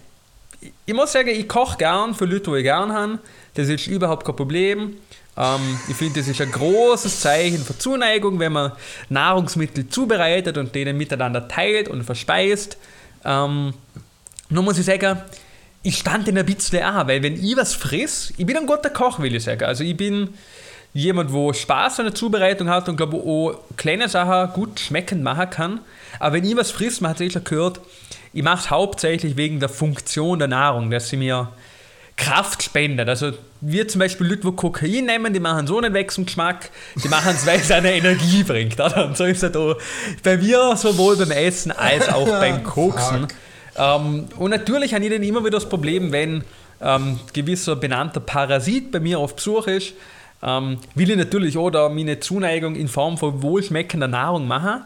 Ich, 0.60 0.72
ich 0.86 0.94
muss 0.94 1.14
sagen, 1.14 1.30
ich 1.30 1.48
koche 1.48 1.78
gern 1.78 2.14
für 2.14 2.26
Leute, 2.26 2.52
die 2.52 2.58
ich 2.58 2.64
gern 2.64 2.92
habe. 2.92 3.20
Das 3.54 3.70
ist 3.70 3.88
überhaupt 3.88 4.26
kein 4.26 4.36
Problem. 4.36 4.98
Ähm, 5.38 5.80
ich 5.88 5.96
finde, 5.96 6.20
das 6.20 6.28
ist 6.28 6.42
ein 6.42 6.52
großes 6.52 7.22
Zeichen 7.22 7.60
für 7.60 7.78
Zuneigung, 7.78 8.40
wenn 8.40 8.52
man 8.52 8.74
Nahrungsmittel 9.08 9.88
zubereitet 9.88 10.58
und 10.58 10.76
denen 10.76 10.98
miteinander 10.98 11.48
teilt 11.48 11.88
und 11.88 12.04
verspeist. 12.04 12.78
Ähm, 13.24 13.74
nur 14.50 14.64
muss 14.64 14.78
ich 14.78 14.86
sagen, 14.86 15.22
ich 15.84 15.98
stand 15.98 16.28
in 16.28 16.38
ein 16.38 16.46
bisschen 16.46 16.84
an, 16.84 17.08
weil 17.08 17.24
wenn 17.24 17.42
ich 17.42 17.56
was 17.56 17.74
friss, 17.74 18.34
ich 18.38 18.46
bin 18.46 18.58
ein 18.58 18.66
guter 18.66 18.90
Koch, 18.90 19.20
will 19.20 19.36
ich 19.36 19.44
sagen. 19.44 19.64
Also 19.64 19.84
ich 19.84 19.96
bin 19.96 20.34
jemand, 20.94 21.32
wo 21.32 21.54
Spaß 21.54 22.00
an 22.00 22.06
der 22.08 22.16
Zubereitung 22.16 22.70
hat 22.70 22.90
und 22.90 22.98
glaube 22.98 23.18
auch 23.18 23.60
kleine 23.78 24.10
Sachen 24.10 24.54
gut 24.54 24.80
schmeckend 24.80 25.24
machen 25.24 25.50
kann. 25.50 25.80
Aber 26.20 26.36
wenn 26.36 26.44
ich 26.44 26.56
was 26.56 26.72
friss, 26.72 27.02
man 27.02 27.12
hat 27.12 27.22
es 27.22 27.34
schon 27.34 27.44
gehört, 27.44 27.80
ich 28.34 28.44
mache 28.44 28.60
es 28.60 28.70
hauptsächlich 28.70 29.38
wegen 29.38 29.60
der 29.60 29.70
Funktion 29.70 30.40
der 30.40 30.48
Nahrung, 30.48 30.90
dass 30.90 31.10
sie 31.10 31.18
mir 31.18 31.50
Kraft 32.18 32.64
spendet. 32.64 33.08
Also 33.08 33.32
wir 33.62 33.88
zum 33.88 34.00
Beispiel 34.00 34.28
Leute, 34.28 34.42
die 34.42 34.52
Kokain 34.52 35.06
nehmen, 35.06 35.34
die 35.34 35.40
machen 35.40 35.68
so 35.68 35.78
einen 35.78 35.94
Wechselgeschmack, 35.94 36.72
die 36.96 37.08
machen 37.10 37.34
es, 37.36 37.46
weil 37.46 37.60
es 37.60 37.72
eine 37.72 37.94
Energie 37.94 38.44
bringt. 38.44 38.80
Oder? 38.80 39.06
Und 39.06 39.16
so 39.16 39.26
ist 39.26 39.44
es 39.44 39.56
auch 39.56 39.78
bei 40.24 40.38
mir 40.38 40.76
sowohl 40.76 41.16
beim 41.16 41.32
Essen 41.32 41.72
als 41.72 42.10
auch 42.10 42.28
beim 42.40 42.64
Koksen. 42.64 43.28
Ähm, 43.78 44.26
und 44.38 44.50
natürlich 44.52 44.94
habe 44.94 45.06
ich 45.06 45.12
dann 45.12 45.24
immer 45.24 45.42
wieder 45.42 45.52
das 45.52 45.70
Problem, 45.70 46.12
wenn 46.12 46.44
ähm, 46.82 47.20
gewisser 47.34 47.76
benannter 47.76 48.20
Parasit 48.20 48.92
bei 48.92 49.00
mir 49.00 49.20
auf 49.20 49.36
Besuch 49.36 49.68
ist, 49.68 49.94
ähm, 50.44 50.78
will 50.96 51.10
ich 51.10 51.18
natürlich 51.18 51.58
auch 51.58 51.70
da 51.70 51.90
meine 51.90 52.20
Zuneigung 52.20 52.76
in 52.76 52.88
Form 52.88 53.18
von 53.18 53.42
wohlschmeckender 53.42 54.08
Nahrung 54.08 54.48
machen. 54.48 54.84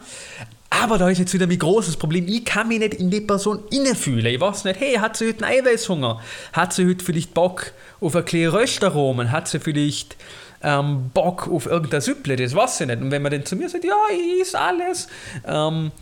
Aber 0.70 0.96
da 0.96 1.10
ist 1.10 1.18
jetzt 1.18 1.34
wieder 1.34 1.46
mein 1.46 1.58
großes 1.58 1.96
Problem. 1.96 2.26
Ich 2.26 2.46
kann 2.46 2.68
mich 2.68 2.78
nicht 2.78 2.94
in 2.94 3.10
die 3.10 3.20
Person 3.20 3.60
innenfühlen. 3.70 4.24
Ich 4.26 4.40
weiß 4.40 4.64
nicht, 4.64 4.80
hey, 4.80 4.94
hat 4.94 5.16
sie 5.16 5.28
heute 5.28 5.44
einen 5.44 5.66
Eiweißhunger? 5.66 6.20
Hat 6.54 6.72
sie 6.72 6.86
heute 6.86 7.04
vielleicht 7.04 7.34
Bock 7.34 7.72
auf 8.00 8.16
ein 8.16 8.24
kleines 8.24 8.54
Röstaromen? 8.54 9.30
Hat 9.30 9.48
sie 9.48 9.60
vielleicht 9.60 10.16
ähm, 10.62 11.10
Bock 11.12 11.46
auf 11.46 11.66
irgendein 11.66 12.00
Süpple? 12.00 12.36
Das 12.36 12.54
weiß 12.54 12.80
ich 12.80 12.86
nicht. 12.86 13.02
Und 13.02 13.10
wenn 13.10 13.20
man 13.20 13.32
dann 13.32 13.44
zu 13.44 13.54
mir 13.54 13.68
sagt, 13.68 13.84
ja, 13.84 13.94
ich 14.10 14.40
is 14.40 14.54
alles, 14.54 15.08
ähm, 15.46 15.92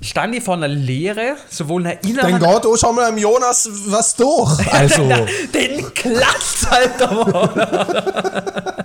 stand 0.00 0.34
ich 0.34 0.42
vor 0.42 0.54
einer 0.54 0.68
Leere, 0.68 1.36
sowohl 1.50 1.82
nach 1.82 2.02
inneren... 2.02 2.38
Dann 2.40 2.52
geht 2.52 2.66
auch 2.66 2.76
schon 2.76 2.94
mal 2.94 3.06
am 3.06 3.18
Jonas 3.18 3.68
was 3.86 4.14
durch. 4.16 4.66
Also. 4.72 5.02
den 5.54 5.94
Klatsch, 5.94 6.66
Alter. 6.70 7.74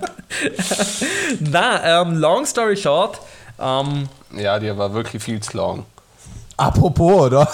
Na, 1.40 2.02
ähm, 2.02 2.16
long 2.16 2.46
story 2.46 2.76
short, 2.76 3.20
ähm, 3.60 4.08
ja, 4.36 4.58
die 4.58 4.76
war 4.76 4.92
wirklich 4.94 5.22
viel 5.22 5.40
zu 5.40 5.56
lang. 5.56 5.84
Apropos, 6.56 7.26
oder? 7.26 7.48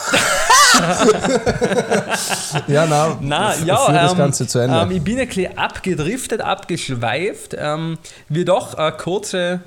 ja, 2.66 2.86
na, 2.86 3.18
na 3.20 3.54
ja, 3.56 3.88
ähm, 3.88 3.94
das 3.94 4.16
Ganze 4.16 4.46
zu 4.46 4.58
Ende. 4.58 4.80
Ähm, 4.80 4.90
ich 4.90 5.02
bin 5.02 5.18
ein 5.18 5.26
bisschen 5.26 5.58
abgedriftet, 5.58 6.40
abgeschweift. 6.40 7.56
Ähm, 7.58 7.98
wie 8.28 8.44
doch 8.44 8.74
eine 8.74 8.92
kurze 8.92 9.60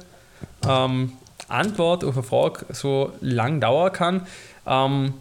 ähm, 0.68 1.14
Antwort 1.52 2.04
auf 2.04 2.16
eine 2.16 2.24
Frage 2.24 2.66
so 2.74 3.12
lang 3.22 3.60
dauern 3.60 3.92
kann. 3.92 4.28
Ähm, 4.66 5.14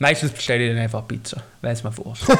Meistens 0.00 0.32
bestelle 0.32 0.64
ich 0.64 0.72
dann 0.74 0.82
einfach 0.82 1.06
Pizza, 1.06 1.36
es 1.62 1.84
mir 1.84 1.92
vorstellt. 1.92 2.38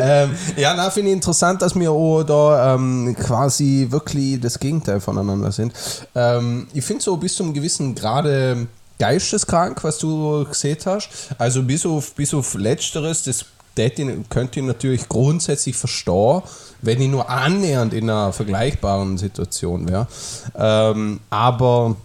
ähm, 0.00 0.30
ja, 0.56 0.74
na, 0.74 0.88
finde 0.88 1.10
ich 1.10 1.16
interessant, 1.16 1.60
dass 1.60 1.74
wir 1.74 1.90
auch 1.90 2.22
da 2.22 2.74
ähm, 2.76 3.16
quasi 3.18 3.88
wirklich 3.90 4.40
das 4.40 4.58
Gegenteil 4.58 5.00
voneinander 5.00 5.50
sind. 5.50 5.72
Ähm, 6.14 6.68
ich 6.72 6.84
finde 6.84 7.02
so 7.02 7.16
bis 7.16 7.34
zu 7.34 7.42
einem 7.42 7.52
gewissen 7.52 7.96
Grade 7.96 8.68
geisteskrank, 8.98 9.82
was 9.82 9.98
du 9.98 10.44
gesehen 10.44 10.78
hast. 10.86 11.08
Also 11.36 11.64
bis 11.64 11.84
auf, 11.84 12.14
bis 12.14 12.32
auf 12.32 12.54
Letzteres, 12.54 13.24
das 13.24 13.44
könnte 13.74 14.60
ich 14.60 14.66
natürlich 14.66 15.08
grundsätzlich 15.08 15.76
verstehen, 15.76 16.42
wenn 16.82 17.00
ich 17.00 17.08
nur 17.08 17.28
annähernd 17.28 17.94
in 17.94 18.10
einer 18.10 18.32
vergleichbaren 18.32 19.18
Situation 19.18 19.88
wäre. 19.88 20.06
Ähm, 20.56 21.20
aber 21.30 21.96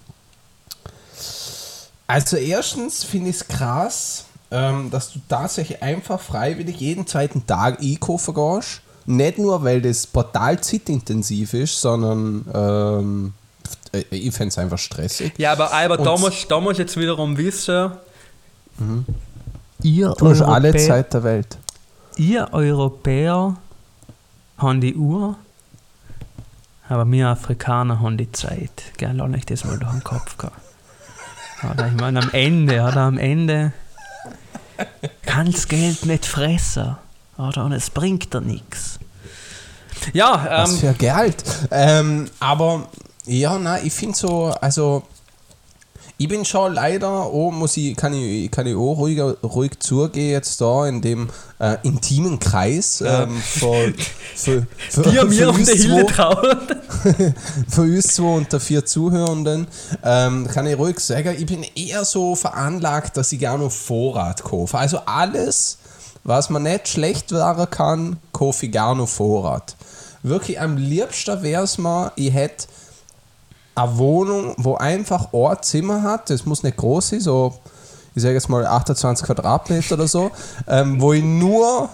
also 2.08 2.38
erstens 2.38 3.04
finde 3.04 3.30
ich 3.30 3.38
es 3.38 3.48
krass, 3.48 4.26
ähm, 4.52 4.92
dass 4.92 5.12
du 5.12 5.20
tatsächlich 5.28 5.82
einfach 5.82 6.20
freiwillig 6.20 6.80
jeden 6.80 7.08
zweiten 7.08 7.46
Tag 7.48 7.82
einkaufen 7.82 8.34
gehst. 8.34 8.82
Nicht 9.08 9.38
nur, 9.38 9.64
weil 9.64 9.82
das 9.82 10.08
portal 10.08 10.62
zeitintensiv 10.62 11.54
ist, 11.54 11.80
sondern 11.80 12.46
ähm, 12.54 13.34
ich 14.10 14.34
fände 14.34 14.50
es 14.50 14.58
einfach 14.58 14.78
stressig. 14.78 15.34
Ja, 15.38 15.52
aber 15.52 15.72
Albert, 15.72 16.06
da 16.06 16.18
musst, 16.18 16.50
da 16.50 16.60
musst 16.60 16.80
jetzt 16.80 16.98
wiederum 16.98 17.38
wissen, 17.38 17.92
mhm. 18.78 19.06
Ihr 19.86 20.14
du 20.18 20.30
hast 20.30 20.42
alle 20.42 20.76
Zeit 20.76 21.14
der 21.14 21.24
Welt. 21.24 21.58
Ihr 22.18 22.50
Europäer 22.52 23.56
haben 24.58 24.82
die 24.82 24.96
Uhr, 24.96 25.36
aber 26.90 27.10
wir 27.12 27.30
Afrikaner 27.30 28.00
haben 28.00 28.18
die 28.18 28.32
Zeit. 28.32 28.84
Gerne 28.98 29.28
lass 29.28 29.38
ich 29.38 29.46
das 29.46 29.64
mal 29.64 29.78
durch 29.78 29.92
den 29.92 30.04
Kopf. 30.04 30.36
Oder 31.72 31.88
ich 31.88 31.94
meine, 31.94 32.22
am 32.22 32.30
Ende, 32.32 32.82
oder 32.82 33.02
am 33.02 33.18
Ende 33.18 33.74
kannst 35.26 35.70
Geld 35.70 36.06
nicht 36.06 36.26
fressen. 36.26 36.96
Oder? 37.38 37.66
Und 37.66 37.74
es 37.74 37.90
bringt 37.90 38.34
dir 38.34 38.42
nichts. 38.42 39.00
Ja, 40.14 40.46
ähm, 40.50 40.64
Was 40.64 40.80
für 40.80 40.94
Geld. 40.94 41.44
Ähm, 41.72 42.30
aber 42.40 42.88
ja, 43.26 43.58
nein, 43.58 43.86
ich 43.86 43.94
finde 43.94 44.18
so, 44.18 44.46
also 44.62 45.04
ich 46.18 46.28
bin 46.30 46.46
schon 46.46 46.74
leider, 46.74 47.32
oh, 47.32 47.52
muss 47.52 47.76
ich, 47.76 47.96
kann 47.96 48.14
ich, 48.14 48.50
kann 48.50 48.66
ich 48.66 48.76
auch 48.76 48.98
ruhig, 48.98 49.20
ruhig 49.44 49.80
zugehen 49.80 50.32
jetzt 50.32 50.62
da 50.62 50.88
in 50.88 51.02
dem 51.02 51.30
äh, 51.60 51.76
intimen 51.84 52.40
Kreis 52.40 53.04
ähm, 53.06 53.38
für, 53.42 53.94
für, 54.34 54.68
für, 54.90 55.04
für, 55.04 55.26
mir 55.26 55.52
der 55.52 55.76
Hilde 55.76 56.06
für 57.68 57.82
uns 57.82 58.08
zwei 58.08 58.36
und 58.36 58.52
der 58.54 58.62
vier 58.62 58.86
Zuhörenden 58.86 59.68
ähm, 60.04 60.48
kann 60.48 60.68
ich 60.68 60.78
ruhig 60.78 61.00
sagen, 61.00 61.36
ich 61.38 61.46
bin 61.46 61.66
eher 61.76 62.06
so 62.06 62.36
veranlagt, 62.36 63.18
dass 63.18 63.34
ich 63.34 63.40
gerne 63.40 63.70
Vorrat 63.70 64.44
kaufe. 64.44 64.78
Also 64.78 65.00
alles, 65.06 65.80
was 66.24 66.50
man 66.50 66.64
nicht 66.64 66.88
schlecht 66.88 67.34
werden 67.34 67.70
kann, 67.70 68.18
kaufe 68.32 68.68
ich 68.68 68.72
gerne 68.72 69.06
Vorrat. 69.06 69.76
Wirklich 70.24 70.62
am 70.62 70.78
liebsten 70.78 71.44
wäre 71.44 71.64
es 71.64 71.78
mal, 71.78 72.12
ich 72.16 72.34
hätte 72.34 72.68
eine 73.76 73.98
Wohnung, 73.98 74.56
wo 74.58 74.76
einfach 74.76 75.34
ein 75.34 75.58
Zimmer 75.62 76.02
hat, 76.02 76.30
das 76.30 76.46
muss 76.46 76.64
nicht 76.64 76.78
groß 76.78 77.10
sein, 77.10 77.20
so 77.20 77.54
ich 78.16 78.22
sage 78.22 78.36
jetzt 78.36 78.48
mal 78.48 78.66
28 78.66 79.26
Quadratmeter 79.26 79.96
oder 79.96 80.08
so, 80.08 80.32
ähm, 80.68 81.02
wo 81.02 81.12
ich 81.12 81.24
nur 81.24 81.90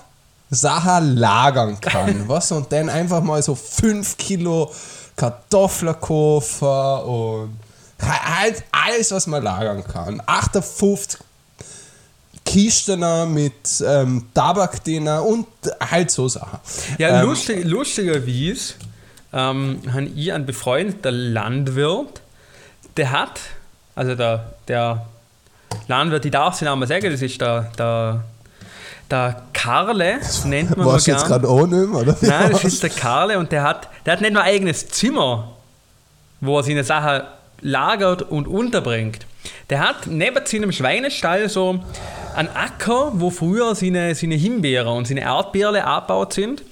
Sachen 0.52 1.18
lagern 1.18 1.82
kann. 1.82 2.24
was? 2.28 2.52
Und 2.52 2.72
dann 2.72 2.90
einfach 2.90 3.24
mal 3.24 3.42
so 3.42 3.56
5 3.56 4.18
Kilo 4.18 4.72
Kartoffeln 5.16 6.00
kaufen 6.00 6.68
und 6.68 7.58
halt 8.00 8.64
alles, 8.72 9.12
was 9.12 9.28
man 9.28 9.44
lagern 9.44 9.84
kann. 9.84 10.22
58 10.26 11.20
Kisten 12.46 13.34
mit 13.34 13.84
ähm, 13.86 14.26
Tabak 14.34 14.84
drin 14.84 15.08
und 15.08 15.48
halt 15.80 16.12
so 16.12 16.28
Sachen. 16.28 16.60
Ja, 16.98 17.22
ähm, 17.22 17.28
lustig, 17.28 17.64
lustigerweise 17.66 18.74
ähm, 19.34 19.82
habe 19.92 20.06
ich 20.16 20.34
einen 20.34 20.46
befreundeten 20.46 21.34
Landwirt, 21.34 22.22
der 22.98 23.12
hat, 23.12 23.40
also 23.96 24.16
der, 24.16 24.54
der 24.68 25.06
Landwirt, 25.88 26.26
ich 26.26 26.32
darf 26.32 26.60
den 26.60 26.66
Namen 26.66 26.88
sagen, 26.88 27.10
das 27.10 27.22
ist 27.22 27.40
der, 27.40 27.72
der, 27.78 28.24
der 29.10 29.42
Karle, 29.54 30.20
nennt 30.46 30.76
man 30.76 30.86
Warst 30.86 31.08
du 31.08 31.12
jetzt 31.12 31.26
gerade 31.26 31.48
auch 31.48 31.66
nicht 31.66 31.90
oder? 31.90 32.16
Nein, 32.22 32.52
das 32.52 32.64
ist 32.64 32.84
der 32.84 32.90
Karle 32.90 33.38
und 33.38 33.52
der 33.52 33.64
hat, 33.64 33.88
der 34.06 34.14
hat 34.14 34.22
nicht 34.22 34.34
nur 34.34 34.42
ein 34.42 34.54
eigenes 34.54 34.88
Zimmer, 34.90 35.52
wo 36.40 36.58
er 36.58 36.64
seine 36.64 36.84
Sachen 36.84 37.22
lagert 37.62 38.24
und 38.24 38.48
unterbringt. 38.48 39.26
Der 39.70 39.80
hat 39.80 40.08
neben 40.08 40.46
seinem 40.46 40.72
Schweinestall 40.72 41.48
so 41.50 41.80
einen 42.36 42.50
Acker, 42.50 43.12
wo 43.16 43.30
früher 43.30 43.76
seine, 43.76 44.14
seine 44.16 44.36
Himbeere 44.36 44.90
und 44.90 45.08
seine 45.08 45.22
Erdbeerle 45.22 45.86
abgebaut 45.86 46.34
sind. 46.34 46.64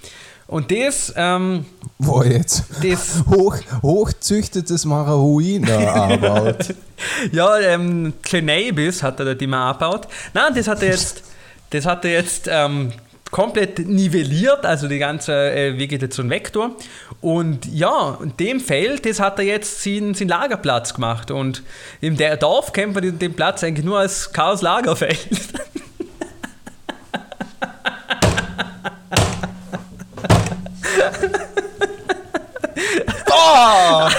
Und 0.49 0.71
das, 0.71 1.13
ähm, 1.15 1.65
Wo 1.99 2.23
jetzt? 2.23 2.63
das 2.81 3.23
Hoch, 3.29 3.55
hochzüchtetes 3.83 4.83
Marihuana 4.83 6.05
anbaut. 6.05 6.73
ja, 7.31 7.59
ähm, 7.59 8.13
Cannabis 8.23 9.03
hat 9.03 9.19
er 9.19 9.25
dort 9.25 9.41
immer 9.43 9.59
abgebaut. 9.59 10.07
Nein, 10.33 10.53
das 10.55 10.67
hat 10.67 10.81
er 10.81 10.89
jetzt, 10.89 11.21
das 11.69 11.85
hat 11.85 12.03
er 12.03 12.11
jetzt 12.13 12.49
ähm, 12.51 12.91
komplett 13.29 13.77
nivelliert, 13.87 14.65
also 14.65 14.87
die 14.87 14.97
ganze 14.97 15.33
äh, 15.33 15.77
Vegetation 15.77 16.31
Vektor. 16.31 16.71
Und 17.21 17.67
ja, 17.67 18.17
in 18.23 18.35
dem 18.37 18.59
Feld, 18.59 19.05
das 19.05 19.19
hat 19.19 19.37
er 19.37 19.45
jetzt 19.45 19.83
seinen, 19.83 20.15
seinen 20.15 20.29
Lagerplatz 20.29 20.95
gemacht. 20.95 21.29
Und 21.29 21.61
im 22.01 22.17
Dorf 22.39 22.73
kennt 22.73 22.95
man 22.95 23.19
den, 23.19 23.33
Platz 23.35 23.63
eigentlich 23.63 23.85
nur 23.85 23.99
als 23.99 24.33
Chaos 24.33 24.61
Lagerfeld. 24.63 25.27
Boah! 33.25 34.11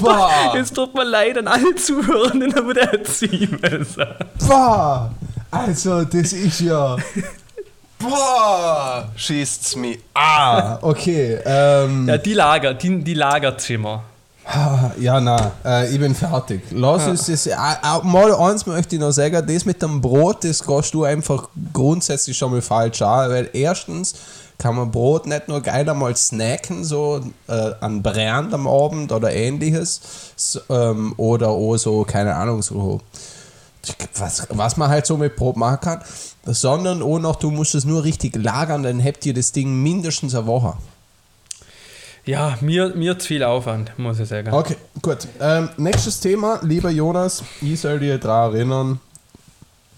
Boah! 0.00 0.45
Es 0.60 0.72
tut 0.72 0.94
mir 0.94 1.04
leid 1.04 1.38
an 1.38 1.48
alle 1.48 1.74
Zuhörenden, 1.74 2.56
aber 2.56 2.74
der 2.74 2.92
hat 2.92 3.06
müssen. 3.62 4.06
Boah! 4.48 5.10
Also, 5.50 6.04
das 6.04 6.32
ist 6.32 6.60
ja. 6.60 6.96
Boah! 7.98 9.08
Schießt's 9.16 9.76
mir. 9.76 9.98
Ah! 10.14 10.78
Okay, 10.82 11.38
ähm. 11.44 12.08
Ja, 12.08 12.18
die 12.18 12.34
Lager, 12.34 12.74
die, 12.74 13.02
die 13.02 13.14
Lagerzimmer. 13.14 14.02
Ah, 14.44 14.90
Ja, 14.98 15.20
na, 15.20 15.52
äh, 15.64 15.92
ich 15.92 15.98
bin 15.98 16.14
fertig. 16.14 16.62
Lass 16.70 17.06
uns 17.08 17.26
das. 17.26 17.46
Äh, 17.46 17.52
äh, 17.52 18.04
mal 18.04 18.32
eins 18.34 18.64
möchte 18.64 18.94
ich 18.94 19.00
noch 19.00 19.10
sagen: 19.10 19.44
Das 19.46 19.64
mit 19.64 19.82
dem 19.82 20.00
Brot, 20.00 20.44
das 20.44 20.64
gehst 20.64 20.94
du 20.94 21.04
einfach 21.04 21.48
grundsätzlich 21.72 22.36
schon 22.38 22.52
mal 22.52 22.62
falsch 22.62 23.02
an. 23.02 23.30
Weil 23.30 23.50
erstens 23.52 24.14
kann 24.58 24.76
man 24.76 24.90
Brot 24.90 25.26
nicht 25.26 25.48
nur 25.48 25.60
geil 25.60 25.88
einmal 25.88 26.16
snacken, 26.16 26.84
so 26.84 27.20
äh, 27.48 27.72
an 27.80 28.02
Brand 28.02 28.54
am 28.54 28.66
Abend 28.66 29.12
oder 29.12 29.32
ähnliches. 29.32 30.00
S 30.36 30.60
ähm, 30.70 31.14
oder 31.16 31.48
auch 31.48 31.76
so, 31.76 32.04
keine 32.04 32.34
Ahnung, 32.34 32.62
so. 32.62 33.00
Was, 34.16 34.48
was 34.50 34.76
man 34.76 34.88
halt 34.88 35.06
so 35.06 35.16
mit 35.16 35.36
Brot 35.36 35.56
machen 35.56 35.80
kann. 35.80 36.00
Sondern 36.44 37.02
auch 37.02 37.18
noch, 37.18 37.36
du 37.36 37.50
musst 37.50 37.74
es 37.74 37.84
nur 37.84 38.02
richtig 38.02 38.34
lagern, 38.36 38.82
dann 38.82 39.02
habt 39.02 39.24
ihr 39.26 39.34
das 39.34 39.52
Ding 39.52 39.82
mindestens 39.82 40.34
eine 40.34 40.46
Woche. 40.46 40.74
Ja, 42.24 42.58
mir, 42.60 42.88
mir 42.96 43.16
zu 43.18 43.28
viel 43.28 43.44
Aufwand, 43.44 43.96
muss 43.98 44.18
ich 44.18 44.28
sagen. 44.28 44.52
Okay, 44.52 44.76
gut. 45.00 45.28
Ähm, 45.40 45.68
nächstes 45.76 46.18
Thema, 46.18 46.58
lieber 46.62 46.90
Jonas, 46.90 47.44
ich 47.60 47.80
soll 47.80 48.00
dir 48.00 48.18
daran 48.18 48.54
erinnern. 48.54 49.00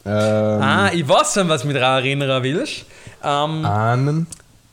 Ähm, 0.05 0.63
Ah, 0.63 0.91
ich 0.93 1.09
weiß, 1.09 1.39
an 1.39 1.49
was 1.49 1.65
mich 1.65 1.75
daran 1.75 2.05
erinnern 2.05 2.43
willst. 2.43 2.85
Ähm, 3.25 3.65
Ahnen. 3.65 4.27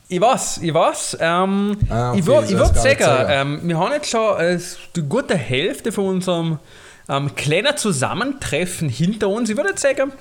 Ich 0.07 0.21
weiß, 0.21 0.59
ich 0.61 0.73
weiß. 0.73 1.17
Ähm, 1.19 1.77
Ah, 1.89 2.11
okay, 2.11 2.19
ich 2.19 2.25
würde 2.25 2.45
ich 2.47 2.57
würd 2.57 2.75
sagen, 2.75 3.03
sagen. 3.03 3.29
ähm, 3.31 3.59
wir 3.69 3.77
haben 3.79 3.91
jetzt 3.91 4.09
schon 4.09 4.39
äh, 4.39 4.59
die 4.95 5.01
gute 5.01 5.35
Hälfte 5.35 5.91
von 5.91 6.05
unserem 6.05 6.59
ähm, 7.09 7.33
kleinen 7.35 7.75
Zusammentreffen 7.75 8.87
hinter 8.89 9.29
uns. 9.29 9.49
Ich 9.49 9.57
würde 9.57 9.75
sagen, 9.77 10.11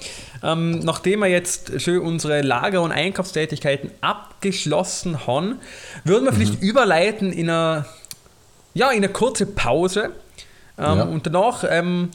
ähm, 0.42 0.78
nachdem 0.80 1.20
wir 1.20 1.26
jetzt 1.28 1.80
schön 1.82 2.00
unsere 2.00 2.40
Lager- 2.42 2.80
und 2.82 2.92
Einkaufstätigkeiten 2.92 3.90
abgeschlossen 4.00 5.26
haben, 5.26 5.58
würden 6.04 6.24
wir 6.24 6.32
Mhm. 6.32 6.36
vielleicht 6.36 6.62
überleiten 6.62 7.32
in 7.32 7.50
eine, 7.50 7.84
ja, 8.72 8.90
in 8.90 8.98
eine 8.98 9.08
kurze 9.10 9.44
Pause. 9.46 10.10
Ähm, 10.78 10.84
Ja. 10.98 11.02
Und 11.04 11.26
danach 11.26 11.62
ähm, 11.68 12.08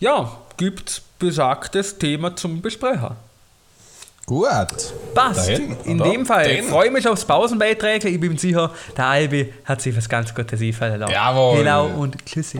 ja, 0.00 0.30
gibt 0.56 0.88
es 0.88 1.02
besagtes 1.18 1.98
Thema 1.98 2.34
zum 2.36 2.62
Besprechen. 2.62 3.10
Gut. 4.28 4.92
Passt. 5.14 5.48
Dahin, 5.48 5.74
In 5.84 5.96
dem 5.96 6.26
Fall 6.26 6.44
Dahin. 6.44 6.64
freue 6.66 6.88
ich 6.88 6.92
mich 6.92 7.08
aufs 7.08 7.24
Pausenbeiträge. 7.24 8.10
Ich 8.10 8.20
bin 8.20 8.36
sicher, 8.36 8.70
der 8.94 9.06
Albi 9.06 9.54
hat 9.64 9.80
sich 9.80 9.96
was 9.96 10.06
ganz 10.06 10.34
Gutes 10.34 10.60
einfallen 10.60 11.00
lassen. 11.00 11.12
Jawohl. 11.14 11.56
Genau 11.56 11.86
und 11.86 12.14
tschüssi. 12.26 12.58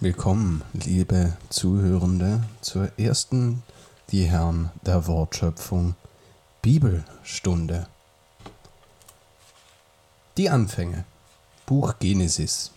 Willkommen, 0.00 0.62
liebe 0.74 1.36
Zuhörende, 1.48 2.42
zur 2.60 2.90
ersten, 2.98 3.62
die 4.10 4.24
Herren 4.24 4.70
der 4.84 5.06
Wortschöpfung, 5.06 5.94
Bibelstunde. 6.60 7.86
Die 10.36 10.50
Anfänge. 10.50 11.04
Buch 11.66 11.94
Genesis. 12.00 12.72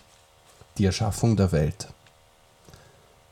Die 0.78 0.86
Erschaffung 0.86 1.36
der 1.36 1.52
Welt. 1.52 1.88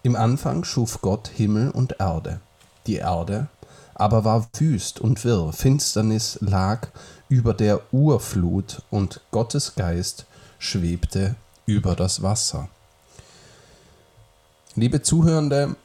Im 0.04 0.16
Anfang 0.16 0.64
schuf 0.64 1.02
Gott 1.02 1.28
Himmel 1.28 1.70
und 1.72 2.00
Erde. 2.00 2.40
Die 2.88 2.96
Erde 2.96 3.48
aber 3.96 4.26
war 4.26 4.48
wüst 4.58 5.00
und 5.00 5.24
wirr, 5.24 5.54
Finsternis 5.54 6.38
lag 6.42 6.90
über 7.30 7.54
der 7.54 7.82
Urflut 7.94 8.82
und 8.92 9.22
Gottes 9.32 9.76
Geist 9.76 10.26
schwebte 10.60 11.36
über 11.66 11.96
das 11.96 12.22
Wasser. 12.22 12.68
Liebe 14.76 15.02
Zuhörende, 15.02 15.76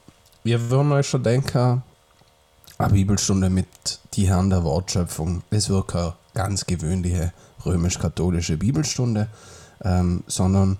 wir 0.43 0.71
würden 0.71 0.93
euch 0.93 1.09
schon 1.09 1.23
denken, 1.23 1.83
eine 2.79 2.93
Bibelstunde 2.93 3.49
mit 3.49 3.69
die 4.15 4.27
Herren 4.27 4.51
der 4.51 4.65
Wortschöpfung 4.65 5.43
wirklich 5.51 5.95
eine 5.95 6.15
ganz 6.35 6.67
gewöhnliche 6.67 7.33
römisch-katholische 7.65 8.57
Bibelstunde, 8.57 9.29
ähm, 9.83 10.25
sondern 10.27 10.79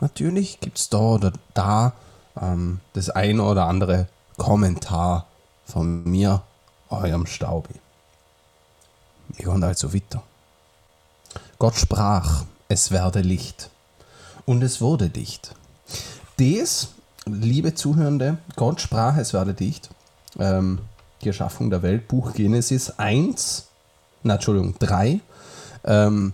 natürlich 0.00 0.60
gibt 0.60 0.78
es 0.78 0.88
da 0.88 0.98
oder 0.98 1.32
da 1.54 1.92
ähm, 2.40 2.80
das 2.92 3.10
eine 3.10 3.42
oder 3.42 3.66
andere 3.66 4.08
Kommentar 4.36 5.26
von 5.64 6.04
mir, 6.04 6.42
eurem 6.88 7.26
Staubi. 7.26 7.74
Wir 9.36 9.44
gehen 9.44 9.62
also 9.62 9.94
weiter. 9.94 10.22
Gott 11.58 11.76
sprach, 11.76 12.44
es 12.68 12.90
werde 12.90 13.20
Licht. 13.20 13.70
Und 14.46 14.62
es 14.62 14.80
wurde 14.80 15.06
Licht. 15.06 15.54
Das, 16.38 16.88
liebe 17.26 17.74
Zuhörende, 17.74 18.38
Gott 18.56 18.80
sprach, 18.80 19.16
es 19.18 19.32
werde 19.32 19.52
Licht. 19.52 19.90
Ähm, 20.38 20.80
die 21.22 21.28
Erschaffung 21.28 21.70
der 21.70 21.82
Welt, 21.82 22.08
Buch 22.08 22.32
Genesis 22.32 22.98
1, 22.98 23.66
na, 24.22 24.34
Entschuldigung, 24.34 24.74
3. 24.78 25.20
Ähm, 25.84 26.32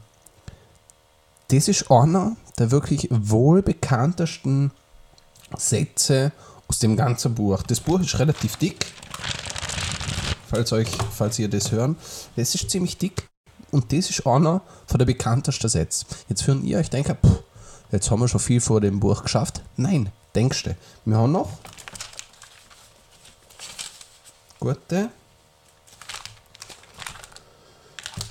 das 1.49 1.69
ist 1.69 1.91
einer 1.91 2.37
der 2.59 2.71
wirklich 2.71 3.09
wohl 3.11 3.63
bekanntesten 3.63 4.73
Sätze 5.57 6.33
aus 6.69 6.79
dem 6.79 6.97
ganzen 6.97 7.35
Buch. 7.35 7.63
Das 7.63 7.81
Buch 7.81 8.01
ist 8.01 8.19
relativ 8.19 8.57
dick, 8.57 8.87
falls, 10.49 10.73
euch, 10.73 10.89
falls 11.15 11.39
ihr 11.39 11.49
das 11.49 11.71
hören. 11.71 11.97
Das 12.35 12.55
ist 12.55 12.71
ziemlich 12.71 12.99
dick 12.99 13.29
und 13.71 13.93
das 13.93 14.11
ist 14.11 14.27
einer 14.27 14.63
von 14.87 14.99
der 14.99 15.07
bekanntesten 15.07 15.69
Sätze. 15.69 16.07
Jetzt 16.29 16.47
hören 16.47 16.65
ihr 16.65 16.79
euch 16.79 16.91
denken, 16.91 17.17
pff, 17.25 17.43
jetzt 17.93 18.11
haben 18.11 18.21
wir 18.21 18.29
schon 18.29 18.41
viel 18.41 18.61
vor 18.61 18.81
dem 18.81 19.01
Buch 19.01 19.23
geschafft. 19.23 19.63
Nein, 19.77 20.11
denkst 20.35 20.65
du. 20.65 20.77
Wir 21.05 21.17
haben 21.17 21.33
noch 21.33 21.51
gute 24.59 25.11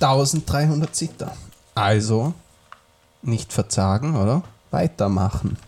1300 0.00 0.94
Ziter. 0.94 1.32
Also 1.74 2.34
nicht 3.22 3.52
verzagen, 3.52 4.16
oder? 4.16 4.42
Weitermachen. 4.70 5.58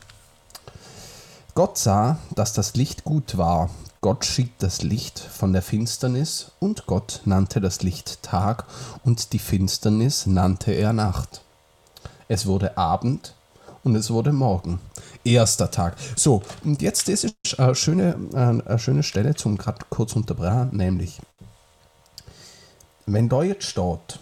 Gott 1.55 1.79
sah, 1.79 2.19
dass 2.35 2.53
das 2.53 2.75
Licht 2.75 3.05
gut 3.05 3.37
war. 3.37 3.71
Gott 4.01 4.25
schied 4.25 4.53
das 4.59 4.83
Licht 4.83 5.19
von 5.19 5.53
der 5.53 5.63
Finsternis 5.63 6.53
und 6.61 6.87
Gott 6.87 7.23
nannte 7.25 7.61
das 7.61 7.83
Licht 7.83 8.23
Tag 8.23 8.65
und 9.05 9.33
die 9.33 9.41
Finsternis 9.41 10.27
nannte 10.27 10.73
er 10.73 10.93
Nacht. 10.93 11.43
Es 12.29 12.47
wurde 12.47 12.79
Abend 12.79 13.35
und 13.83 13.97
es 13.97 14.11
wurde 14.11 14.33
Morgen. 14.33 14.79
Erster 15.25 15.71
Tag. 15.71 15.97
So, 16.15 16.43
und 16.63 16.81
jetzt 16.81 17.09
ist 17.09 17.35
eine 17.59 17.75
schöne, 17.75 18.17
äh, 18.33 18.37
eine 18.37 18.79
schöne 18.79 19.03
Stelle 19.03 19.35
zum 19.35 19.59
gerade 19.59 19.85
kurz 19.91 20.15
unterbrechen, 20.15 20.71
nämlich, 20.73 21.21
wenn 23.13 23.29
da 23.29 23.43
jetzt 23.43 23.65
steht, 23.65 24.19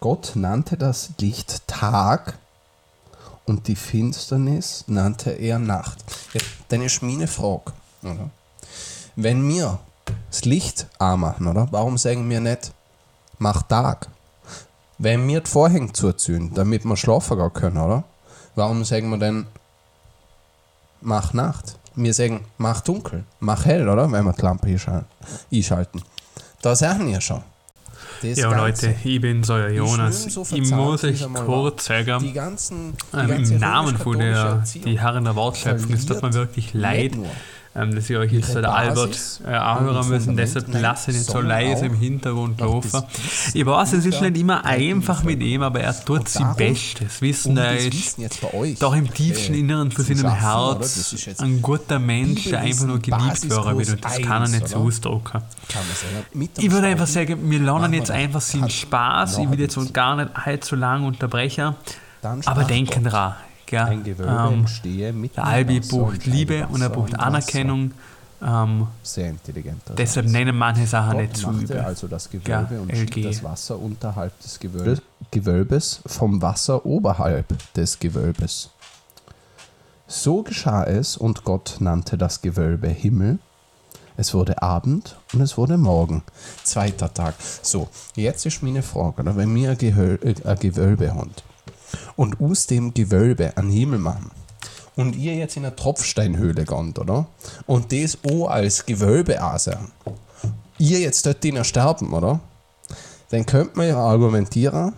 Gott 0.00 0.32
nannte 0.34 0.76
das 0.76 1.10
Licht 1.18 1.66
Tag 1.66 2.38
und 3.44 3.68
die 3.68 3.76
Finsternis 3.76 4.84
nannte 4.86 5.30
er 5.30 5.58
Nacht. 5.58 6.04
Ja, 6.32 6.40
dann 6.68 6.82
ist 6.82 7.02
meine 7.02 7.26
Frage, 7.26 7.72
oder? 8.02 8.30
Wenn 9.16 9.48
wir 9.48 9.78
das 10.30 10.44
Licht 10.44 10.86
anmachen, 10.98 11.46
oder? 11.46 11.68
Warum 11.70 11.96
sagen 11.96 12.28
wir 12.28 12.40
nicht, 12.40 12.72
mach 13.38 13.62
Tag? 13.62 14.08
Wenn 14.98 15.26
wir 15.28 15.40
die 15.40 15.50
Vorhänge 15.50 15.92
zuziehen, 15.92 16.52
damit 16.54 16.84
wir 16.84 16.96
schlafen 16.96 17.38
gehen 17.38 17.52
können, 17.52 17.78
oder? 17.78 18.04
Warum 18.54 18.84
sagen 18.84 19.10
wir 19.10 19.18
denn, 19.18 19.46
mach 21.00 21.32
Nacht? 21.32 21.78
wir 21.96 22.12
sagen, 22.12 22.44
mach 22.58 22.82
dunkel, 22.82 23.24
mach 23.40 23.64
hell, 23.64 23.88
oder? 23.88 24.10
Wenn 24.12 24.24
wir 24.24 24.32
die 24.32 24.42
Lampe 24.42 24.68
einschalten. 24.68 26.02
Da 26.62 26.74
sagen 26.74 27.06
wir 27.06 27.20
schon. 27.20 27.42
Das 28.22 28.38
ja, 28.38 28.50
Ganze. 28.50 28.86
Leute, 28.86 28.94
ich 29.04 29.20
bin 29.20 29.42
euer 29.48 29.68
Jonas. 29.68 30.24
So 30.24 30.46
ich 30.50 30.70
muss 30.70 31.04
euch 31.04 31.26
kurz 31.34 31.84
sagen, 31.84 32.18
die 32.20 32.32
ganzen, 32.32 32.94
die 33.12 33.18
ähm, 33.18 33.44
im 33.44 33.58
Namen 33.58 33.96
von 33.98 34.18
der 34.18 34.64
die 34.74 34.98
Herren 34.98 35.24
der 35.24 35.36
Wortschöpfung, 35.36 35.92
es 35.92 36.06
tut 36.06 36.22
mir 36.22 36.32
wirklich 36.32 36.72
leid. 36.72 37.14
Nur 37.14 37.26
ähm, 37.76 37.94
dass 37.94 38.08
ich 38.08 38.16
euch 38.16 38.32
jetzt 38.32 38.54
der 38.54 38.72
Albert 38.72 39.18
äh, 39.46 39.50
anhören 39.50 40.08
müssen, 40.08 40.36
deshalb 40.36 40.72
lasse 40.72 41.10
ich 41.10 41.18
nicht 41.18 41.30
so 41.30 41.40
leise 41.40 41.86
im 41.86 41.94
Hintergrund 41.94 42.60
laufen. 42.60 43.02
Ich 43.52 43.66
weiß, 43.66 43.92
es 43.92 44.06
ist 44.06 44.20
nicht 44.22 44.36
immer 44.38 44.64
einfach 44.64 45.22
mit 45.22 45.40
ihm, 45.42 45.62
aber 45.62 45.80
er 45.80 46.04
tut 46.04 46.28
sein 46.28 46.54
Bestes. 46.56 47.20
Wissen, 47.20 47.56
er 47.56 47.76
ist 47.76 48.18
doch 48.80 48.94
im 48.94 49.12
tiefsten 49.12 49.54
Inneren 49.54 49.90
von 49.90 50.04
seinem 50.04 50.34
Herz. 50.34 51.14
Ein 51.38 51.60
guter 51.60 51.98
Mensch, 51.98 52.44
der 52.44 52.60
einfach 52.60 52.86
nur 52.86 52.98
geliebt 52.98 53.50
werden 53.50 53.78
will 53.78 53.90
und 53.90 54.04
das 54.04 54.22
kann 54.22 54.42
er 54.42 54.48
nicht 54.48 54.68
so 54.68 54.78
ausdrücken. 54.78 55.42
Ich 56.58 56.70
würde 56.70 56.86
einfach 56.86 57.06
sagen, 57.06 57.50
wir 57.50 57.60
lernen 57.60 57.92
jetzt 57.92 58.10
einfach 58.10 58.40
seinen 58.40 58.70
Spaß. 58.70 59.38
Ich 59.38 59.50
will 59.50 59.60
jetzt 59.60 59.76
gar 59.92 60.16
nicht 60.16 60.30
allzu 60.34 60.76
lange 60.76 61.06
unterbrechen, 61.06 61.74
aber 62.46 62.64
denken 62.64 63.04
dran, 63.04 63.34
Gell? 63.66 63.80
Ein 63.80 64.04
Gewölbe 64.04 64.32
ähm, 64.32 64.60
entstehe 64.60 65.12
mit 65.12 65.36
der 65.36 65.44
Albi 65.44 65.80
bucht 65.80 66.24
Liebe 66.26 66.66
und 66.68 66.80
er 66.80 66.90
bucht 66.90 67.18
Anerkennung. 67.18 67.92
Ähm, 68.42 68.86
Sehr 69.02 69.30
intelligent. 69.30 69.82
Deshalb 69.96 70.26
nennen 70.26 70.56
manche 70.56 70.86
Sachen 70.86 71.12
Gott 71.12 71.20
nicht 71.22 71.36
zu 71.36 71.50
übel. 71.50 71.80
also 71.80 72.06
das 72.06 72.30
Gewölbe 72.30 72.74
ja, 72.74 72.80
und 72.80 72.92
LG. 72.92 73.22
das 73.22 73.42
Wasser 73.42 73.78
unterhalb 73.78 74.38
des 74.40 74.60
Gewölbes, 74.60 75.02
Gewölbes 75.30 76.00
vom 76.06 76.40
Wasser 76.42 76.84
oberhalb 76.84 77.46
des 77.74 77.98
Gewölbes. 77.98 78.70
So 80.06 80.42
geschah 80.42 80.84
es 80.84 81.16
und 81.16 81.44
Gott 81.44 81.76
nannte 81.80 82.16
das 82.16 82.42
Gewölbe 82.42 82.88
Himmel. 82.88 83.38
Es 84.18 84.32
wurde 84.32 84.62
Abend 84.62 85.16
und 85.34 85.40
es 85.40 85.58
wurde 85.58 85.76
Morgen. 85.76 86.22
Zweiter 86.62 87.12
Tag. 87.12 87.34
So, 87.62 87.88
jetzt 88.14 88.46
ist 88.46 88.62
meine 88.62 88.82
Frage, 88.82 89.24
wenn 89.36 89.54
wir 89.54 89.70
ein, 89.70 90.56
Gewölbe 90.56 91.14
haben, 91.14 91.32
und 92.16 92.40
aus 92.40 92.66
dem 92.66 92.94
Gewölbe 92.94 93.56
einen 93.56 93.70
Himmel 93.70 93.98
machen 93.98 94.30
und 94.96 95.14
ihr 95.14 95.34
jetzt 95.34 95.56
in 95.56 95.64
eine 95.64 95.76
Tropfsteinhöhle 95.76 96.64
geht, 96.64 96.98
oder? 96.98 97.26
Und 97.66 97.92
das 97.92 98.18
auch 98.28 98.48
als 98.48 98.86
Gewölbe 98.86 99.40
ansehen, 99.40 99.92
ihr 100.78 101.00
jetzt 101.00 101.26
dort 101.26 101.44
drinnen 101.44 101.64
sterben, 101.64 102.12
oder? 102.12 102.40
Dann 103.30 103.44
könnte 103.44 103.76
man 103.76 103.88
ja 103.88 103.98
argumentieren, 103.98 104.94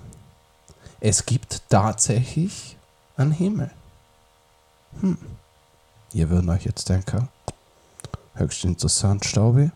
es 1.00 1.26
gibt 1.26 1.62
tatsächlich 1.68 2.76
einen 3.16 3.32
Himmel. 3.32 3.70
Hm. 5.00 5.18
Ihr 6.12 6.30
würdet 6.30 6.48
euch 6.50 6.64
jetzt 6.64 6.88
denken, 6.88 7.28
höchst 8.34 8.64
interessant, 8.64 9.24
Staubi. 9.24 9.70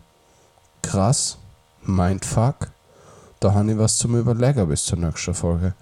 Krass, 0.81 1.37
Mindfuck. 1.83 2.71
Da 3.39 3.53
habe 3.53 3.71
ich 3.71 3.77
was 3.77 3.97
zum 3.97 4.17
Überlegen 4.17 4.67
bis 4.67 4.85
zur 4.85 4.97
nächsten 4.97 5.33
Folge. 5.33 5.73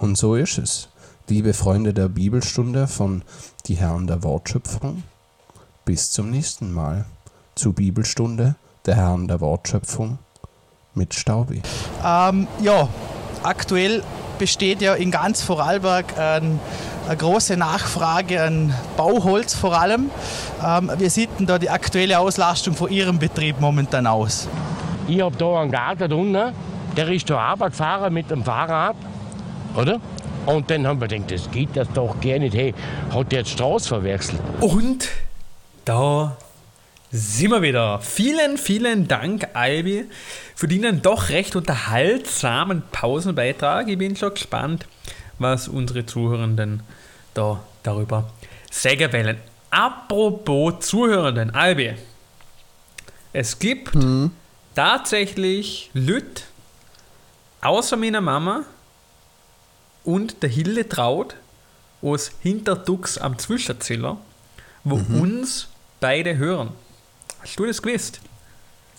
Und 0.00 0.16
so 0.16 0.34
ist 0.34 0.56
es. 0.56 0.88
Liebe 1.28 1.52
Freunde 1.52 1.92
der 1.92 2.08
Bibelstunde 2.08 2.86
von 2.86 3.22
Die 3.66 3.74
Herren 3.74 4.06
der 4.06 4.22
Wortschöpfung, 4.22 5.02
bis 5.84 6.10
zum 6.10 6.30
nächsten 6.30 6.72
Mal 6.72 7.04
zur 7.54 7.74
Bibelstunde 7.74 8.54
der 8.86 8.96
Herren 8.96 9.28
der 9.28 9.42
Wortschöpfung 9.42 10.18
mit 10.94 11.12
Staubi. 11.12 11.60
Ähm, 12.02 12.48
ja, 12.62 12.88
aktuell 13.42 14.02
besteht 14.38 14.80
ja 14.80 14.94
in 14.94 15.10
ganz 15.10 15.42
Vorarlberg 15.42 16.18
ein, 16.18 16.58
eine 17.06 17.16
große 17.18 17.58
Nachfrage 17.58 18.42
an 18.42 18.74
Bauholz 18.96 19.52
vor 19.54 19.78
allem. 19.78 20.10
Ähm, 20.66 20.90
wie 20.96 21.10
sieht 21.10 21.28
denn 21.38 21.46
da 21.46 21.58
die 21.58 21.68
aktuelle 21.68 22.18
Auslastung 22.18 22.74
von 22.74 22.90
Ihrem 22.90 23.18
Betrieb 23.18 23.60
momentan 23.60 24.06
aus? 24.06 24.48
Ich 25.08 25.20
habe 25.20 25.36
da 25.36 25.60
einen 25.60 25.70
Garten 25.70 26.10
unten, 26.10 26.54
der 26.96 27.08
ist 27.08 27.28
zur 27.28 27.38
Arbeit 27.38 27.72
gefahren 27.72 28.14
mit 28.14 28.30
dem 28.30 28.42
Fahrrad 28.42 28.96
oder? 29.76 30.00
Und 30.46 30.70
dann 30.70 30.86
haben 30.86 31.00
wir 31.00 31.08
gedacht, 31.08 31.30
das 31.30 31.50
geht 31.50 31.76
das 31.76 31.88
doch 31.92 32.20
gar 32.20 32.38
nicht. 32.38 32.54
Hey, 32.54 32.74
hat 33.12 33.30
der 33.30 33.40
jetzt 33.40 33.50
Straße 33.50 33.88
verwechselt? 33.88 34.40
Und 34.60 35.08
da 35.84 36.36
sind 37.10 37.50
wir 37.50 37.62
wieder. 37.62 38.00
Vielen, 38.00 38.56
vielen 38.56 39.08
Dank, 39.08 39.48
Albi, 39.54 40.06
für 40.54 40.68
den 40.68 41.02
doch 41.02 41.28
recht 41.28 41.56
unterhaltsamen 41.56 42.82
Pausenbeitrag. 42.92 43.88
Ich 43.88 43.98
bin 43.98 44.16
schon 44.16 44.34
gespannt, 44.34 44.86
was 45.38 45.68
unsere 45.68 46.06
Zuhörenden 46.06 46.82
da 47.34 47.60
darüber 47.82 48.30
sagen 48.70 49.12
wollen. 49.12 49.36
Apropos 49.70 50.80
Zuhörenden, 50.80 51.50
Albi. 51.50 51.94
Es 53.32 53.58
gibt 53.58 53.94
mhm. 53.94 54.32
tatsächlich 54.74 55.90
Lüt 55.94 56.44
außer 57.60 57.96
meiner 57.96 58.20
Mama, 58.20 58.64
und 60.04 60.42
der 60.42 60.48
Hille 60.48 60.88
Traut 60.88 61.34
aus 62.02 62.32
Hinterdux 62.40 63.18
am 63.18 63.38
Zwischerzähler, 63.38 64.16
wo 64.84 64.96
mhm. 64.96 65.20
uns 65.20 65.68
beide 66.00 66.36
hören. 66.36 66.70
Hast 67.42 67.58
du 67.58 67.66
das 67.66 67.80
gewusst? 67.80 68.20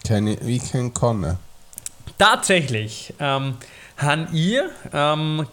Keine, 0.05 0.37
wie 0.41 0.59
kein 0.59 0.93
Konne. 0.93 1.37
Tatsächlich 2.17 3.13
ähm, 3.19 3.55
haben 3.97 4.27
ihr, 4.31 4.69
ähm, 4.93 5.45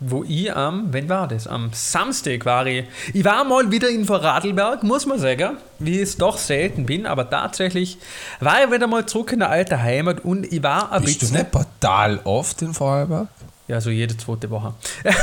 wo 0.00 0.24
ich 0.24 0.54
am, 0.54 0.92
wenn 0.92 1.08
war 1.08 1.28
das? 1.28 1.46
Am 1.46 1.70
Samstag 1.72 2.44
war 2.46 2.66
ich. 2.66 2.84
Ich 3.12 3.24
war 3.24 3.44
mal 3.44 3.70
wieder 3.70 3.88
in 3.88 4.04
Vorarlberg, 4.04 4.82
muss 4.82 5.06
man 5.06 5.18
sagen, 5.18 5.58
wie 5.78 5.96
ich 5.96 6.02
es 6.02 6.16
doch 6.16 6.38
selten 6.38 6.86
bin, 6.86 7.06
aber 7.06 7.28
tatsächlich 7.28 7.98
war 8.40 8.64
ich 8.64 8.72
wieder 8.72 8.86
mal 8.86 9.06
zurück 9.06 9.32
in 9.32 9.40
der 9.40 9.50
alten 9.50 9.80
Heimat 9.80 10.24
und 10.24 10.50
ich 10.50 10.62
war 10.62 10.92
ein 10.92 11.02
Bist 11.02 11.20
bisschen. 11.20 11.36
Bist 11.36 11.54
du 11.54 11.58
nicht 11.60 11.68
total 11.80 12.20
oft 12.24 12.62
in 12.62 12.72
Vorarlberg? 12.74 13.28
Ja, 13.70 13.80
so 13.80 13.90
jede 13.90 14.16
zweite 14.16 14.50
Woche. 14.50 14.74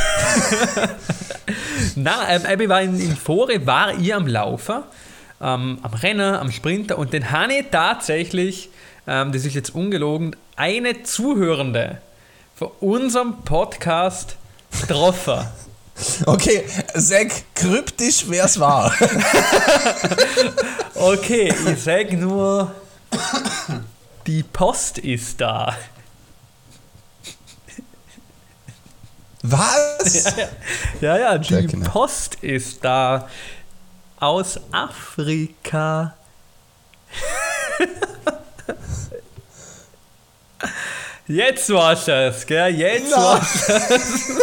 Nein, 1.96 2.42
ähm, 2.48 2.62
ich 2.62 2.70
war 2.70 2.82
in, 2.82 2.98
in 2.98 3.18
Fore, 3.18 3.66
war 3.66 4.00
ich 4.00 4.16
am 4.16 4.26
Laufen, 4.26 4.84
ähm, 5.42 5.80
am 5.82 5.94
Rennen, 5.94 6.34
am 6.34 6.50
Sprinter 6.50 6.98
und 6.98 7.12
den 7.12 7.30
habe 7.30 7.56
ich 7.56 7.66
tatsächlich, 7.70 8.70
ähm, 9.06 9.34
das 9.34 9.44
ist 9.44 9.54
jetzt 9.54 9.76
ungelogen, 9.76 10.34
eine 10.56 11.04
Zuhörende 11.04 11.98
von 12.56 12.70
unserem 12.80 13.44
Podcast 13.44 14.38
getroffen. 14.80 15.42
Okay, 16.28 16.64
sag 16.94 17.32
kryptisch, 17.56 18.26
wer 18.28 18.46
es 18.46 18.60
war. 18.60 18.94
okay, 20.94 21.52
ich 21.72 21.82
sag 21.82 22.14
nur, 22.14 22.72
die 24.28 24.44
Post 24.44 25.00
ist 25.00 25.42
da. 25.42 25.76
Was? 29.50 30.36
Ja, 31.00 31.18
ja, 31.18 31.18
ja 31.18 31.38
die 31.38 31.68
genau. 31.68 31.90
Post 31.90 32.36
ist 32.42 32.84
da 32.84 33.30
aus 34.20 34.60
Afrika. 34.72 36.16
Jetzt 41.28 41.70
war's 41.70 42.08
es, 42.08 42.46
gell? 42.46 42.76
Jetzt 42.76 43.12
no. 43.12 43.18
war's 43.18 43.70
es. 43.70 44.38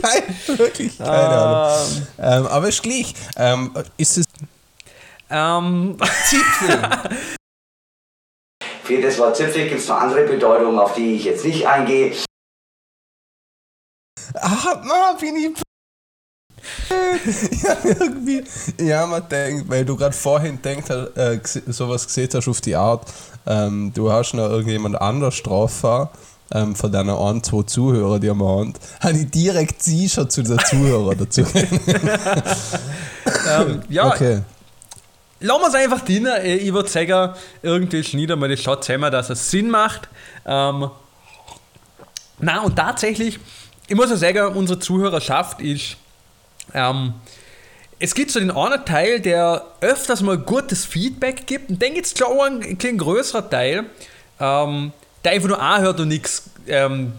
Kein, 0.00 0.22
wirklich, 0.58 0.98
keine 0.98 1.10
Ahnung. 1.10 2.06
Um, 2.18 2.24
ähm, 2.24 2.46
aber 2.46 2.68
ist 2.68 2.82
gleich. 2.82 3.14
Ähm, 3.36 3.72
ist 3.96 4.18
es. 4.18 4.26
Ähm. 5.30 5.96
Zipfel. 6.28 6.80
Für 8.84 9.00
das 9.00 9.18
Wort 9.18 9.36
Zipfel 9.36 9.68
gibt 9.68 9.80
es 9.80 9.88
noch 9.88 10.00
andere 10.00 10.24
Bedeutungen, 10.26 10.78
auf 10.78 10.94
die 10.94 11.16
ich 11.16 11.24
jetzt 11.24 11.44
nicht 11.44 11.66
eingehe. 11.66 12.12
Ah, 14.34 14.82
na, 14.84 15.16
bin 15.20 15.36
ich. 15.36 15.62
ja, 17.62 17.76
irgendwie. 17.84 18.44
Ja, 18.80 19.06
man 19.06 19.28
denkt, 19.28 19.68
weil 19.68 19.84
du 19.84 19.96
gerade 19.96 20.14
vorhin 20.14 20.60
denkt, 20.62 20.90
äh, 20.90 21.40
sowas 21.66 22.06
gesehen 22.06 22.28
hast 22.34 22.48
auf 22.48 22.60
die 22.60 22.76
Art, 22.76 23.06
ähm, 23.46 23.92
du 23.94 24.12
hast 24.12 24.34
noch 24.34 24.48
irgendjemand 24.48 25.00
anders 25.00 25.42
drauf 25.42 25.84
ähm, 26.54 26.74
von 26.76 26.92
deinen 26.92 27.10
ein, 27.10 27.42
zwei 27.42 27.62
Zuhörer, 27.62 28.18
die 28.20 28.28
wir 28.28 28.46
haben, 28.46 28.74
habe 29.00 29.18
ich 29.18 29.30
direkt 29.30 29.82
sie 29.82 30.08
schon 30.08 30.30
zu 30.30 30.42
den 30.42 30.58
Zuhörern 30.58 31.18
dazu. 31.18 31.40
ähm, 33.48 33.82
ja, 33.88 34.06
okay. 34.06 34.42
Lassen 35.40 35.60
wir 35.60 35.68
es 35.68 35.74
einfach 35.74 36.00
drin. 36.02 36.28
Ich 36.44 36.72
würde 36.72 36.88
sagen, 36.88 37.34
irgendwie 37.62 38.04
schneiden 38.04 38.38
wir 38.40 38.48
das 38.48 38.62
schon 38.62 38.80
zusammen, 38.80 39.10
dass 39.10 39.28
es 39.30 39.50
Sinn 39.50 39.70
macht. 39.70 40.08
Ähm, 40.46 40.88
na 42.38 42.60
und 42.60 42.76
tatsächlich 42.76 43.40
ich 43.92 43.98
muss 43.98 44.08
ja 44.08 44.16
sagen, 44.16 44.56
unsere 44.56 44.78
Zuhörerschaft 44.78 45.60
ist. 45.60 45.98
Ähm, 46.72 47.12
es 47.98 48.14
gibt 48.14 48.30
so 48.30 48.40
den 48.40 48.50
einen 48.50 48.82
Teil, 48.86 49.20
der 49.20 49.66
öfters 49.82 50.22
mal 50.22 50.38
gutes 50.38 50.86
Feedback 50.86 51.46
gibt, 51.46 51.68
und 51.68 51.82
dann 51.82 51.92
gibt 51.92 52.06
es 52.06 52.14
klar 52.14 52.30
einen, 52.46 52.62
einen 52.62 52.98
größeren 52.98 53.50
Teil, 53.50 53.84
ähm, 54.40 54.92
der 55.22 55.32
einfach 55.32 55.48
nur 55.48 55.60
anhört 55.60 56.00
und 56.00 56.08
nichts 56.08 56.44
ähm, 56.66 57.12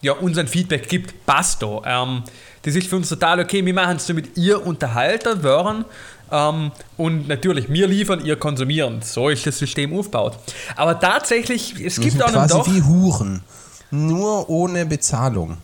ja, 0.00 0.14
unseren 0.14 0.48
Feedback 0.48 0.88
gibt. 0.88 1.26
Passt 1.26 1.62
da. 1.62 1.82
Ähm, 1.84 2.22
das 2.62 2.74
ist 2.74 2.88
für 2.88 2.96
uns 2.96 3.10
total 3.10 3.40
okay. 3.40 3.62
Wir 3.62 3.74
machen 3.74 3.96
es 3.96 4.06
damit 4.06 4.34
ihr 4.38 4.66
Unterhalter 4.66 5.42
wären. 5.42 5.84
Ähm, 6.32 6.72
und 6.96 7.28
natürlich, 7.28 7.68
wir 7.68 7.86
liefern, 7.86 8.24
ihr 8.24 8.36
konsumieren. 8.36 9.02
So 9.02 9.28
ist 9.28 9.46
das 9.46 9.58
System 9.58 9.92
aufgebaut. 9.92 10.38
Aber 10.74 10.98
tatsächlich, 10.98 11.78
es 11.84 12.00
gibt 12.00 12.22
auch 12.22 12.32
noch 12.32 12.46
quasi 12.46 12.54
doch, 12.54 12.66
wie 12.66 12.82
Huren. 12.82 13.42
Nur 13.90 14.48
ohne 14.48 14.86
Bezahlung. 14.86 15.58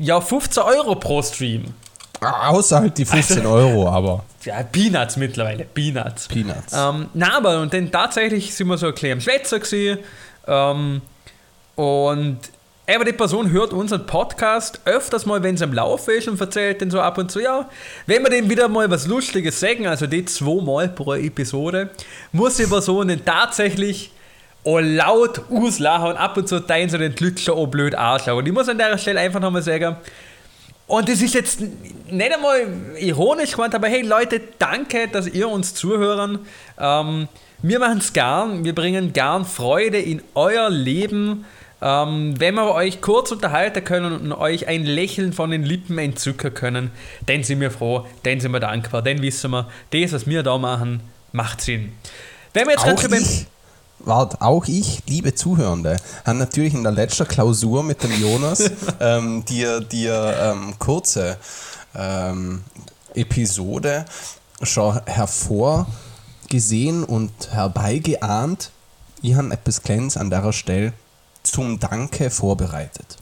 Ja 0.00 0.20
15 0.20 0.62
Euro 0.62 0.96
pro 0.96 1.22
Stream. 1.22 1.74
Außer 2.20 2.80
halt 2.80 2.98
die 2.98 3.04
15 3.04 3.46
Euro, 3.46 3.88
aber 3.88 4.24
Ja, 4.44 4.62
Peanuts 4.62 5.16
mittlerweile, 5.18 5.64
Peanuts. 5.64 6.26
Peanuts. 6.28 6.72
Ähm, 6.72 7.08
na, 7.12 7.36
aber 7.36 7.60
und 7.60 7.74
dann 7.74 7.92
tatsächlich 7.92 8.54
sind 8.54 8.68
wir 8.68 8.78
so 8.78 8.86
ein 8.86 9.12
am 9.12 9.20
Schwätzer 9.20 9.58
gewesen. 9.58 9.98
Ähm, 10.46 11.02
und 11.74 12.38
aber 12.92 13.04
die 13.04 13.12
Person 13.12 13.50
hört 13.50 13.72
unseren 13.72 14.06
Podcast 14.06 14.80
öfters 14.86 15.26
mal, 15.26 15.42
wenn 15.42 15.54
es 15.56 15.62
am 15.62 15.72
Laufen 15.72 16.14
ist 16.14 16.26
und 16.26 16.40
erzählt 16.40 16.80
dann 16.80 16.90
so 16.90 17.00
ab 17.00 17.18
und 17.18 17.30
zu, 17.30 17.40
ja, 17.40 17.68
wenn 18.06 18.22
wir 18.22 18.30
dem 18.30 18.48
wieder 18.48 18.66
mal 18.68 18.90
was 18.90 19.06
Lustiges 19.06 19.60
sagen, 19.60 19.86
also 19.86 20.06
die 20.06 20.24
zweimal 20.24 20.88
pro 20.88 21.14
Episode, 21.14 21.90
muss 22.32 22.56
die 22.56 22.66
Person 22.66 23.08
dann 23.08 23.24
tatsächlich 23.24 24.10
auch 24.64 24.80
laut 24.80 25.42
auslachen 25.50 26.10
und 26.10 26.16
ab 26.16 26.36
und 26.36 26.48
zu 26.48 26.60
teilen 26.60 26.88
sie 26.88 26.98
den 26.98 27.14
Glückscher 27.14 27.54
auch 27.54 27.66
blöd 27.66 27.94
anschauen. 27.94 28.38
Und 28.38 28.46
ich 28.46 28.52
muss 28.52 28.68
an 28.68 28.78
der 28.78 28.96
Stelle 28.98 29.20
einfach 29.20 29.40
nochmal 29.40 29.62
sagen, 29.62 29.96
und 30.86 31.08
das 31.08 31.22
ist 31.22 31.34
jetzt 31.34 31.60
nicht 31.60 32.34
einmal 32.34 32.66
ironisch 32.98 33.52
gemeint, 33.52 33.74
aber 33.74 33.86
hey 33.86 34.02
Leute, 34.02 34.40
danke, 34.58 35.06
dass 35.08 35.28
ihr 35.28 35.48
uns 35.48 35.72
zuhören. 35.74 36.40
Ähm, 36.78 37.28
wir 37.62 37.78
machen 37.78 37.98
es 37.98 38.12
gern, 38.12 38.64
wir 38.64 38.74
bringen 38.74 39.12
gern 39.12 39.44
Freude 39.44 39.98
in 39.98 40.20
euer 40.34 40.68
Leben. 40.68 41.44
Ähm, 41.82 42.34
wenn 42.38 42.56
wir 42.56 42.74
euch 42.74 43.00
kurz 43.00 43.30
unterhalten 43.30 43.84
können 43.84 44.12
und 44.12 44.32
euch 44.32 44.66
ein 44.66 44.84
Lächeln 44.84 45.32
von 45.32 45.50
den 45.50 45.62
Lippen 45.62 45.96
entzücken 45.96 46.52
können, 46.52 46.90
dann 47.24 47.44
sind 47.44 47.60
wir 47.60 47.70
froh, 47.70 48.06
dann 48.24 48.40
sind 48.40 48.52
wir 48.52 48.60
dankbar, 48.60 49.00
dann 49.00 49.22
wissen 49.22 49.50
wir, 49.52 49.68
das, 49.92 50.12
was 50.12 50.26
wir 50.26 50.42
da 50.42 50.58
machen, 50.58 51.00
macht 51.32 51.60
Sinn. 51.62 51.92
Wenn 52.52 52.66
wir 52.66 52.72
jetzt 52.72 52.82
auch 52.82 52.86
ganz 52.86 53.00
schön 53.02 53.10
beim- 53.10 53.46
wart, 54.04 54.40
auch 54.40 54.66
ich, 54.66 55.02
liebe 55.06 55.34
Zuhörende, 55.34 55.96
habe 56.24 56.38
natürlich 56.38 56.74
in 56.74 56.82
der 56.82 56.92
letzten 56.92 57.26
Klausur 57.28 57.82
mit 57.82 58.02
dem 58.02 58.12
Jonas 58.20 58.70
ähm, 59.00 59.44
dir, 59.44 59.80
dir 59.80 60.34
ähm, 60.40 60.74
kurze 60.78 61.36
ähm, 61.94 62.62
Episode 63.14 64.04
schon 64.62 65.00
hervorgesehen 65.06 67.04
und 67.04 67.32
herbeigeahnt. 67.50 68.70
Ich 69.22 69.34
habe 69.34 69.52
etwas 69.52 69.82
Kleines 69.82 70.16
an 70.16 70.30
der 70.30 70.52
Stelle 70.52 70.92
zum 71.42 71.78
Danke 71.80 72.30
vorbereitet. 72.30 73.16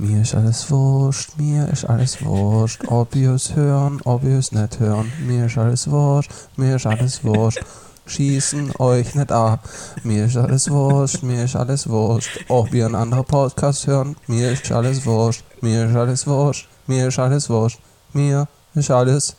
Mir 0.00 0.22
ist 0.22 0.34
alles 0.34 0.70
wurscht, 0.70 1.36
mir 1.36 1.68
ist 1.68 1.84
alles 1.84 2.24
wurscht, 2.24 2.80
ob 2.86 3.14
ihr 3.14 3.32
es 3.32 3.54
hören, 3.54 4.00
ob 4.04 4.24
ihr 4.24 4.38
es 4.38 4.50
nicht 4.50 4.80
hören. 4.80 5.12
Mir 5.26 5.44
ist 5.44 5.58
alles 5.58 5.90
wurscht, 5.90 6.30
mir 6.56 6.76
ist 6.76 6.86
alles 6.86 7.22
wurscht. 7.22 7.62
Schießen 8.06 8.72
euch 8.78 9.14
nicht 9.14 9.30
ab. 9.30 9.68
Mir 10.02 10.24
ist 10.24 10.38
alles 10.38 10.70
wurscht, 10.70 11.22
mir 11.22 11.44
ist 11.44 11.54
alles 11.54 11.86
wurscht. 11.86 12.46
Ob 12.48 12.72
ihr 12.72 12.86
einen 12.86 12.94
anderen 12.94 13.26
Podcast 13.26 13.86
hören, 13.86 14.16
mir 14.26 14.52
ist 14.52 14.72
alles 14.72 15.04
wurscht, 15.04 15.44
mir 15.60 15.84
ist 15.84 15.94
alles 15.94 16.26
wurscht, 16.26 16.66
mir 16.86 17.08
ist 17.08 17.18
alles 17.18 17.50
wurscht. 17.50 17.78
Mir 18.14 18.48
ist 18.74 18.90
alles. 18.90 19.36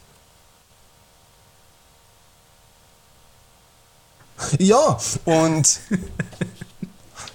Ja, 4.60 5.00
und 5.26 5.80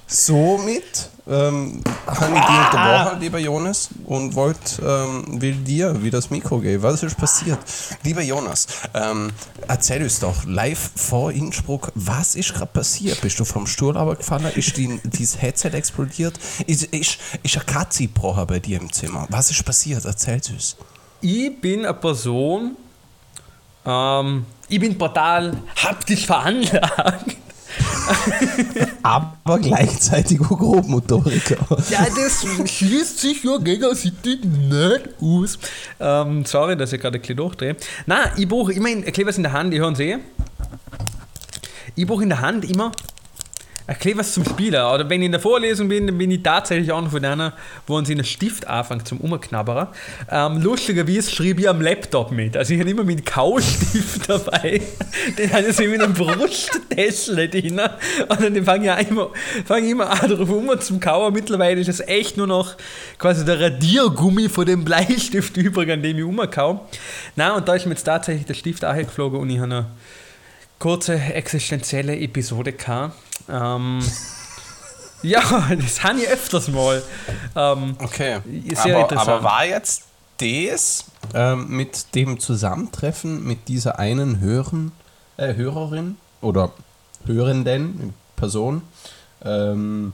somit 0.06 1.10
ähm, 1.28 1.82
habe 2.06 2.34
ich 2.36 2.40
dich 2.40 2.56
unterbrochen, 2.56 3.20
lieber 3.20 3.38
Jonas, 3.38 3.88
und 4.04 4.34
wollte 4.34 4.82
ähm, 4.82 5.40
will 5.40 5.54
dir 5.54 6.02
wie 6.02 6.10
das 6.10 6.30
Mikro 6.30 6.60
geben. 6.60 6.82
Was 6.82 7.02
ist 7.02 7.16
passiert? 7.16 7.58
Lieber 8.04 8.22
Jonas, 8.22 8.66
ähm, 8.94 9.32
erzähl 9.66 10.02
uns 10.02 10.20
doch 10.20 10.44
live 10.44 10.90
vor 10.94 11.32
Innsbruck, 11.32 11.90
was 11.94 12.36
ist 12.36 12.54
gerade 12.54 12.70
passiert? 12.72 13.20
Bist 13.20 13.40
du 13.40 13.44
vom 13.44 13.66
Stuhl 13.66 13.96
runtergefallen? 13.96 14.52
Ist 14.54 14.78
dein, 14.78 15.00
dieses 15.04 15.42
Headset 15.42 15.70
explodiert? 15.70 16.38
Ist, 16.66 16.84
ist, 16.84 17.18
ist 17.42 17.56
eine 17.56 17.64
Katze 17.64 18.04
gebrochen 18.04 18.46
bei 18.46 18.60
dir 18.60 18.80
im 18.80 18.92
Zimmer? 18.92 19.26
Was 19.28 19.50
ist 19.50 19.64
passiert? 19.64 20.04
Erzähl 20.04 20.40
uns. 20.52 20.76
ich 21.20 21.60
bin 21.60 21.84
eine 21.84 21.94
Person, 21.94 22.76
ähm, 23.84 24.46
ich 24.68 24.78
bin 24.78 24.96
brutal 24.96 25.56
haptisch 25.82 26.26
veranlagt. 26.26 27.36
Aber 29.06 29.60
gleichzeitig 29.60 30.40
auch 30.40 30.58
Grobmotoriker. 30.58 31.56
Ja, 31.90 32.06
das 32.06 32.44
schließt 32.68 33.20
sich 33.20 33.44
ja 33.44 33.56
gegenseitig 33.58 34.44
nicht 34.44 35.08
aus. 35.20 35.60
Ähm, 36.00 36.44
sorry, 36.44 36.76
dass 36.76 36.92
ich 36.92 37.00
gerade 37.00 37.18
ein 37.18 37.20
bisschen 37.20 37.36
durchdrehe. 37.36 37.76
Nein, 38.06 38.30
ich 38.36 38.48
brauche 38.48 38.72
immer 38.72 38.88
ein 38.88 39.02
bisschen 39.04 39.28
was 39.28 39.36
in 39.36 39.44
der 39.44 39.52
Hand, 39.52 39.72
ich 39.72 39.78
höre 39.78 39.94
sehe. 39.94 40.18
Ich 41.94 42.04
brauche 42.04 42.24
in 42.24 42.30
der 42.30 42.40
Hand 42.40 42.68
immer 42.68 42.90
bisschen 43.86 44.18
was 44.18 44.32
zum 44.32 44.44
Spielen. 44.44 44.74
Oder 44.74 45.08
wenn 45.08 45.20
ich 45.20 45.26
in 45.26 45.32
der 45.32 45.40
Vorlesung 45.40 45.88
bin, 45.88 46.06
dann 46.06 46.18
bin 46.18 46.30
ich 46.30 46.42
tatsächlich 46.42 46.90
auch 46.90 47.00
noch 47.00 47.10
von 47.10 47.24
einer, 47.24 47.52
wo 47.86 47.96
uns 47.96 48.08
in 48.08 48.18
einen 48.18 48.24
Stift 48.24 48.66
anfängt 48.66 49.06
zum 49.06 49.20
Umknabbern. 49.20 49.88
Ähm, 50.30 50.60
lustigerweise 50.60 51.30
schreibe 51.30 51.60
ich 51.60 51.68
am 51.68 51.80
Laptop 51.80 52.32
mit. 52.32 52.56
Also 52.56 52.74
ich 52.74 52.80
habe 52.80 52.90
immer 52.90 53.04
meinen 53.04 53.24
Kaustift 53.24 54.28
dabei. 54.28 54.80
Den 55.38 55.52
habe 55.52 55.68
ich 55.68 55.76
so 55.76 55.82
in 55.84 56.00
einem 56.00 56.14
Brusttäschchen 56.14 57.50
drin. 57.50 57.80
Und 58.28 58.40
dann 58.40 58.64
fange 58.64 59.00
ich, 59.00 59.08
immer, 59.08 59.30
fange 59.64 59.86
ich 59.86 59.92
immer 59.92 60.10
an 60.10 60.30
drauf 60.30 60.50
um 60.50 60.80
zum 60.80 61.00
Kauen. 61.00 61.32
Mittlerweile 61.32 61.80
ist 61.80 61.88
es 61.88 62.00
echt 62.00 62.36
nur 62.36 62.46
noch 62.46 62.74
quasi 63.18 63.44
der 63.44 63.60
Radiergummi 63.60 64.48
von 64.48 64.66
dem 64.66 64.84
Bleistift 64.84 65.56
übrig, 65.56 65.90
an 65.90 66.02
dem 66.02 66.18
ich 66.18 66.24
umkau. 66.24 66.88
Na 67.36 67.54
und 67.54 67.68
da 67.68 67.74
ist 67.74 67.86
mir 67.86 67.92
jetzt 67.92 68.04
tatsächlich 68.04 68.46
der 68.46 68.54
Stift 68.54 68.84
auch 68.84 68.96
geflogen 68.96 69.40
und 69.40 69.50
ich 69.50 69.58
habe 69.58 69.86
kurze 70.78 71.14
existenzielle 71.14 72.18
Episode 72.18 72.72
gehabt. 72.72 73.14
Ähm, 73.48 74.00
ja, 75.22 75.40
das 75.80 76.02
habe 76.02 76.20
ich 76.20 76.28
öfters 76.28 76.68
mal. 76.68 77.02
Ähm, 77.54 77.96
Okay. 77.98 78.40
Sehr 78.74 78.94
aber, 78.96 79.02
interessant. 79.02 79.28
aber 79.28 79.42
war 79.42 79.64
jetzt 79.64 80.04
das 80.38 81.04
ähm, 81.34 81.68
mit 81.68 82.14
dem 82.14 82.38
Zusammentreffen 82.38 83.44
mit 83.44 83.68
dieser 83.68 83.98
einen 83.98 84.40
Hören, 84.40 84.92
äh, 85.36 85.54
Hörerin 85.54 86.16
oder 86.40 86.72
Hörenden 87.24 88.14
Person, 88.36 88.82
ähm, 89.42 90.12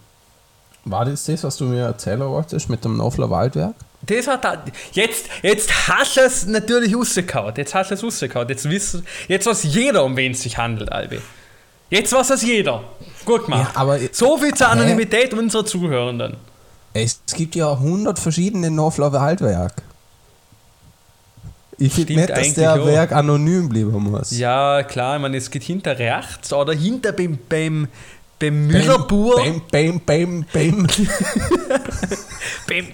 war 0.84 1.04
das 1.04 1.24
das, 1.24 1.44
was 1.44 1.56
du 1.56 1.64
mir 1.64 1.84
erzählen 1.84 2.20
wolltest 2.20 2.68
mit 2.68 2.84
dem 2.84 2.96
Nofler 2.96 3.30
Waldwerk? 3.30 3.74
Das 4.07 4.26
hat 4.26 4.44
da, 4.44 4.64
jetzt, 4.92 5.26
jetzt 5.42 5.88
hast 5.88 6.16
du 6.16 6.20
es 6.22 6.46
natürlich 6.46 6.94
rausgehauen. 6.96 7.55
Jetzt 7.57 7.74
hast 7.74 7.90
du 7.90 7.94
es 7.94 8.03
rausgehauen. 8.03 8.48
Jetzt, 8.48 8.68
wissen, 8.68 9.07
jetzt 9.28 9.46
weiß 9.46 9.62
jeder, 9.64 10.05
um 10.05 10.16
wen 10.16 10.32
es 10.32 10.42
sich 10.42 10.59
handelt, 10.59 10.90
Albi. 10.90 11.20
Jetzt 11.88 12.12
weiß 12.12 12.30
es 12.30 12.42
jeder. 12.42 12.82
Gut 13.24 13.44
gemacht. 13.44 13.70
Ja, 13.74 13.80
aber- 13.80 13.98
so 14.11 14.38
viel 14.38 14.55
zur 14.55 14.66
Hä? 14.68 14.72
Anonymität 14.72 15.32
unserer 15.34 15.64
Zuhörenden. 15.64 16.36
Es 16.94 17.20
gibt 17.36 17.55
ja 17.55 17.70
100 17.72 18.18
verschiedene 18.18 18.70
Nofler 18.70 19.12
Waldwerk. 19.12 19.74
Ich 21.78 21.92
finde 21.94 22.14
nicht, 22.14 22.30
dass 22.30 22.55
der 22.55 22.74
auch. 22.74 22.86
Werk 22.86 23.12
anonym 23.12 23.68
bleiben 23.68 24.11
muss. 24.11 24.30
Ja, 24.30 24.82
klar, 24.82 25.16
ich 25.16 25.22
meine, 25.22 25.36
es 25.36 25.50
geht 25.50 25.62
hinter 25.62 25.98
rechts 25.98 26.53
oder 26.53 26.72
hinter 26.74 27.12
beim, 27.12 27.38
beim, 27.48 27.88
beim 28.38 28.66
Müllerbur. 28.66 29.36
Bam, 29.36 29.62
bam, 29.70 30.00
bam, 30.05 30.44
bam. 30.53 30.86
Bäm. 32.66 32.86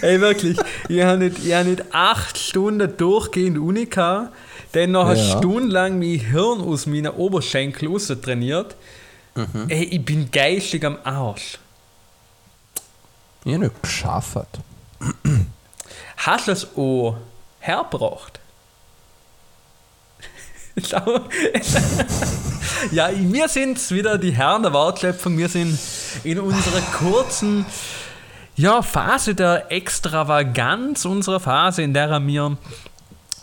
Ey, 0.00 0.20
wirklich. 0.20 0.56
Ich 0.88 1.02
habe 1.02 1.18
nicht, 1.18 1.44
ich 1.44 1.52
hab 1.52 1.66
nicht 1.66 1.82
acht 1.92 2.38
Stunden 2.38 2.96
durchgehend 2.96 3.58
Uni 3.58 3.86
gehabt, 3.86 4.32
dann 4.72 4.92
noch 4.92 5.08
Ja. 5.14 5.38
stundenlang 5.38 5.98
mein 5.98 6.18
Hirn 6.18 6.60
aus 6.62 6.86
meinen 6.86 7.12
Oberschenkel 7.12 7.88
raus 7.88 8.06
trainiert. 8.22 8.74
Mhm. 9.34 9.66
Ey, 9.68 9.84
ich 9.84 10.04
bin 10.04 10.30
geistig 10.30 10.84
am 10.84 10.98
Arsch. 11.04 11.58
Ich 13.44 13.52
habe 13.52 13.64
nicht 13.64 13.82
geschafft. 13.82 14.46
Hast 16.16 16.48
du 16.48 16.52
es 16.52 16.66
auch 16.76 17.16
hergebracht? 17.60 18.38
Ja, 22.90 23.10
wir 23.14 23.48
sind 23.48 23.90
wieder 23.90 24.18
die 24.18 24.32
Herren 24.32 24.62
der 24.62 24.72
Wortschöpfung. 24.72 25.38
Wir 25.38 25.48
sind 25.48 25.78
in 26.24 26.40
unserer 26.40 26.80
kurzen 26.98 27.64
ja, 28.56 28.82
Phase 28.82 29.34
der 29.34 29.70
Extravaganz, 29.70 31.04
unserer 31.04 31.40
Phase, 31.40 31.82
in 31.82 31.94
der 31.94 32.10
wir 32.26 32.56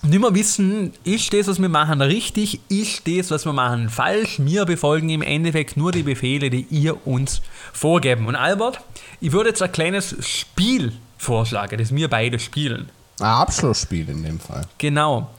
nicht 0.01 0.21
mehr 0.21 0.33
wissen, 0.33 0.93
ist 1.03 1.33
das, 1.33 1.47
was 1.47 1.61
wir 1.61 1.67
machen, 1.67 2.01
richtig, 2.01 2.59
ist 2.69 3.07
das, 3.07 3.31
was 3.31 3.45
wir 3.45 3.53
machen, 3.53 3.89
falsch. 3.89 4.39
Wir 4.39 4.65
befolgen 4.65 5.09
im 5.09 5.21
Endeffekt 5.21 5.77
nur 5.77 5.91
die 5.91 6.03
Befehle, 6.03 6.49
die 6.49 6.65
ihr 6.69 7.05
uns 7.05 7.41
vorgeben. 7.73 8.27
Und 8.27 8.35
Albert, 8.35 8.79
ich 9.19 9.31
würde 9.31 9.49
jetzt 9.49 9.61
ein 9.61 9.71
kleines 9.71 10.15
Spiel 10.25 10.93
vorschlagen, 11.17 11.77
das 11.77 11.93
wir 11.93 12.07
beide 12.07 12.39
spielen. 12.39 12.89
Ein 13.19 13.25
Abschlussspiel 13.25 14.07
in 14.09 14.23
dem 14.23 14.39
Fall. 14.39 14.61
Genau. 14.77 15.29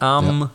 Ähm, 0.00 0.50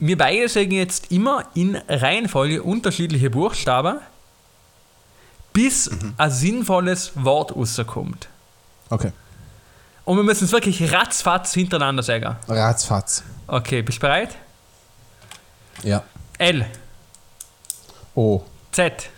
Wir 0.00 0.16
beide 0.16 0.48
sagen 0.48 0.72
jetzt 0.72 1.12
immer 1.12 1.44
in 1.54 1.76
Reihenfolge 1.76 2.62
unterschiedliche 2.62 3.28
Buchstaben, 3.28 3.98
bis 5.52 5.90
ein 6.16 6.30
sinnvolles 6.30 7.12
Wort 7.14 7.54
rauskommt. 7.54 8.28
Okay. 8.88 9.12
Und 10.06 10.16
wir 10.16 10.24
müssen 10.24 10.44
es 10.44 10.52
wirklich 10.52 10.90
ratzfatz 10.90 11.52
hintereinander 11.52 12.02
sagen. 12.02 12.34
Ratzfatz. 12.48 13.22
Okay, 13.46 13.82
bist 13.82 13.98
du 13.98 14.00
bereit? 14.00 14.30
Ja. 15.82 16.02
L, 16.38 16.66
O. 18.14 18.42
Z. 18.72 19.10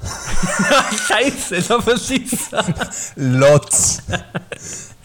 Scheiße, 1.08 1.60
da 1.62 1.80
verschießt 1.80 2.54
Lotz. 3.16 4.02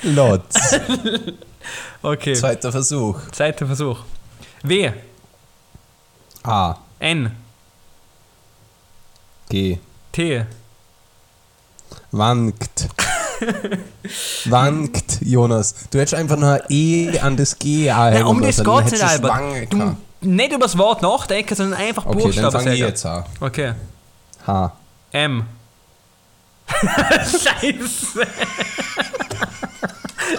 Lotz. 0.04 0.80
Okay, 2.02 2.34
Zweiter 2.34 2.72
Versuch. 2.72 3.20
zweiter 3.32 3.66
Versuch. 3.66 4.00
W, 4.64 4.92
A. 6.44 6.76
N, 7.00 7.32
G. 9.50 9.80
T, 10.12 10.46
Wankt. 12.12 12.90
Wankt, 14.46 15.22
Jonas. 15.22 15.76
Du 15.92 16.00
hättest 16.00 16.16
einfach 16.16 16.38
nur 16.38 16.54
ein 16.54 16.62
E 16.70 17.20
an 17.20 17.38
das 17.38 17.58
G 17.58 17.88
Nein, 17.88 18.24
um 18.24 18.42
das 18.42 18.58
müssen, 18.58 18.64
dann 18.66 18.84
geht's 18.84 18.92
nicht, 18.92 19.04
Albert. 19.04 19.74
Du, 19.74 19.96
über 20.56 20.58
das 20.66 20.78
Wort 20.78 21.02
nachdenken, 21.02 21.56
sondern 21.56 21.80
einfach 21.80 22.06
Okay, 22.06 22.16
dann 22.18 22.24
Buchstaben 22.24 22.52
fange 22.52 22.74
ich 22.74 22.80
jetzt 22.80 23.06
an. 23.06 23.24
Okay. 23.40 23.74
H. 24.46 24.74
M. 25.12 25.46
Scheiße. 26.70 28.28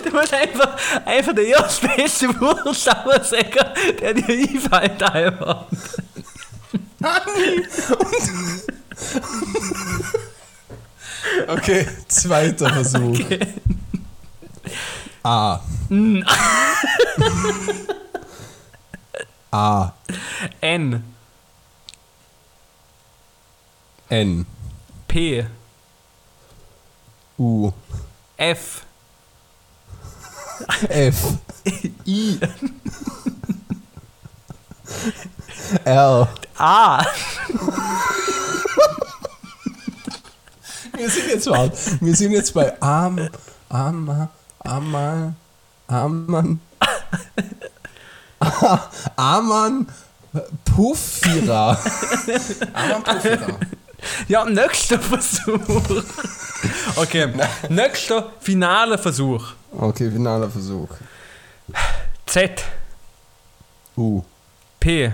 Du 0.04 0.10
musst 0.10 0.32
einfach, 0.32 0.76
einfach 1.04 1.34
der 1.34 1.46
erste 1.46 1.88
beste 1.88 2.28
sagen, 2.74 3.50
der 4.00 4.14
dir 4.14 4.28
einfällt, 4.28 5.02
Albert. 5.02 5.66
Okay, 11.48 11.86
zweiter 12.08 12.70
Versuch. 12.72 13.18
A. 15.22 15.60
A. 19.50 19.92
N, 20.60 21.04
N. 24.08 24.46
P, 25.06 25.44
U. 27.38 27.72
F, 28.36 28.86
F. 30.88 31.16
I, 32.06 32.38
R. 35.84 36.28
A. 36.58 37.04
Wir 40.96 41.08
sind 41.08 41.28
jetzt 41.28 41.48
mal, 41.48 41.72
wir 42.00 42.16
sind 42.16 42.32
jetzt 42.32 42.52
bei 42.52 42.80
Am, 42.82 43.28
Ama, 43.68 44.28
Amal, 44.58 45.34
Amann, 45.86 46.60
Amann, 49.16 49.86
Puffira. 50.64 51.78
Amann 52.72 53.02
Puffira. 53.02 53.58
Ja, 54.28 54.44
nächster 54.44 54.98
Versuch. 54.98 56.02
Okay, 56.96 57.32
nächster 57.68 58.32
finaler 58.40 58.98
Versuch. 58.98 59.54
Okay, 59.72 60.10
finaler 60.10 60.50
Versuch. 60.50 60.90
Z, 62.28 62.50
U. 63.96 64.22
P, 64.78 65.12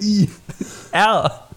I. 0.00 0.28
R. 0.92 1.48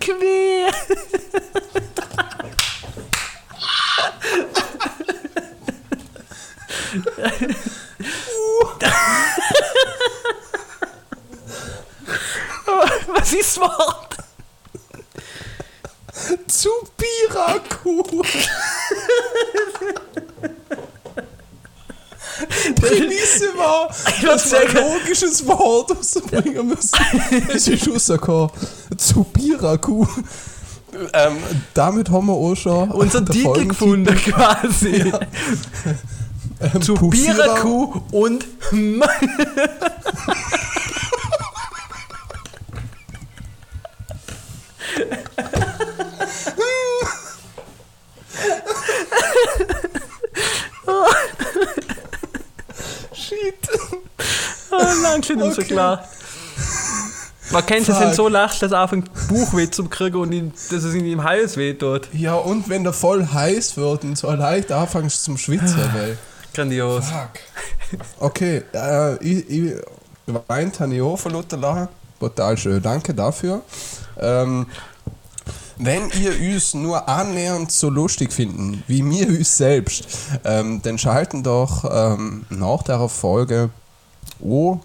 Quer. 0.00 0.72
Das 13.32 13.58
Wort? 13.58 14.16
Zubiraku. 16.46 18.22
Prämisse 22.80 23.56
war, 23.56 23.88
dass 24.22 24.50
wir 24.52 24.60
ein 24.60 24.74
logisches 24.74 25.46
Wort 25.46 25.90
rausbringen 25.96 26.68
müssen. 26.68 26.98
Es 27.54 27.68
ist 27.68 27.88
rausgekommen. 27.88 28.50
Zubiraku. 28.96 30.06
Ähm, 31.14 31.36
damit 31.72 32.10
haben 32.10 32.26
wir 32.26 32.34
auch 32.34 32.54
schon 32.54 32.90
Unser 32.90 33.24
Titel 33.24 33.66
gefunden 33.66 34.14
quasi. 34.14 35.10
ähm, 36.60 36.82
Zu. 36.82 36.94
Biraku 36.94 38.00
und 38.10 38.44
Schon 55.38 55.48
nicht 55.48 55.54
so 55.56 55.62
Okay. 55.62 55.72
klar. 55.72 56.04
Man 57.50 57.66
kennt 57.66 57.88
es, 57.88 57.96
Fuck. 57.98 58.14
so 58.14 58.28
lacht, 58.28 58.62
dass 58.62 58.72
er 58.72 58.78
anfängt 58.80 59.10
Buchweh 59.28 59.70
zu 59.70 59.84
kriegen 59.84 60.16
und 60.16 60.32
ihm, 60.32 60.52
dass 60.70 60.84
es 60.84 60.94
in 60.94 61.04
ihm 61.04 61.22
Hals 61.22 61.56
weh 61.58 61.74
tut. 61.74 62.08
Ja, 62.14 62.34
und 62.34 62.68
wenn 62.70 62.82
der 62.82 62.94
voll 62.94 63.26
heiß 63.26 63.76
wird 63.76 64.04
und 64.04 64.16
so 64.16 64.30
leicht 64.30 64.72
anfängst 64.72 65.22
zum 65.22 65.36
Schwitzen, 65.36 65.78
weil. 65.92 66.16
Grandios. 66.54 67.06
Fuck. 67.06 67.98
Okay, 68.20 68.62
äh, 68.72 69.16
ich, 69.22 69.50
ich 69.50 69.72
weint 70.48 70.80
habe 70.80 70.94
ich 70.94 71.02
auch 71.02 71.16
von 71.16 71.32
Luther 71.32 71.58
lachen. 71.58 71.88
Total 72.20 72.56
schön, 72.56 72.80
danke 72.80 73.12
dafür. 73.12 73.62
Ähm, 74.18 74.66
wenn 75.78 76.10
ihr 76.10 76.54
uns 76.54 76.74
nur 76.74 77.08
annähernd 77.08 77.70
so 77.72 77.90
lustig 77.90 78.32
finden, 78.32 78.82
wie 78.86 79.04
wir 79.04 79.28
uns 79.28 79.56
selbst, 79.56 80.06
ähm, 80.44 80.80
dann 80.82 80.96
schalten 80.98 81.42
doch 81.42 81.84
ähm, 81.90 82.46
nach 82.50 82.82
der 82.82 83.08
Folge 83.08 83.70
oh, 84.40 84.78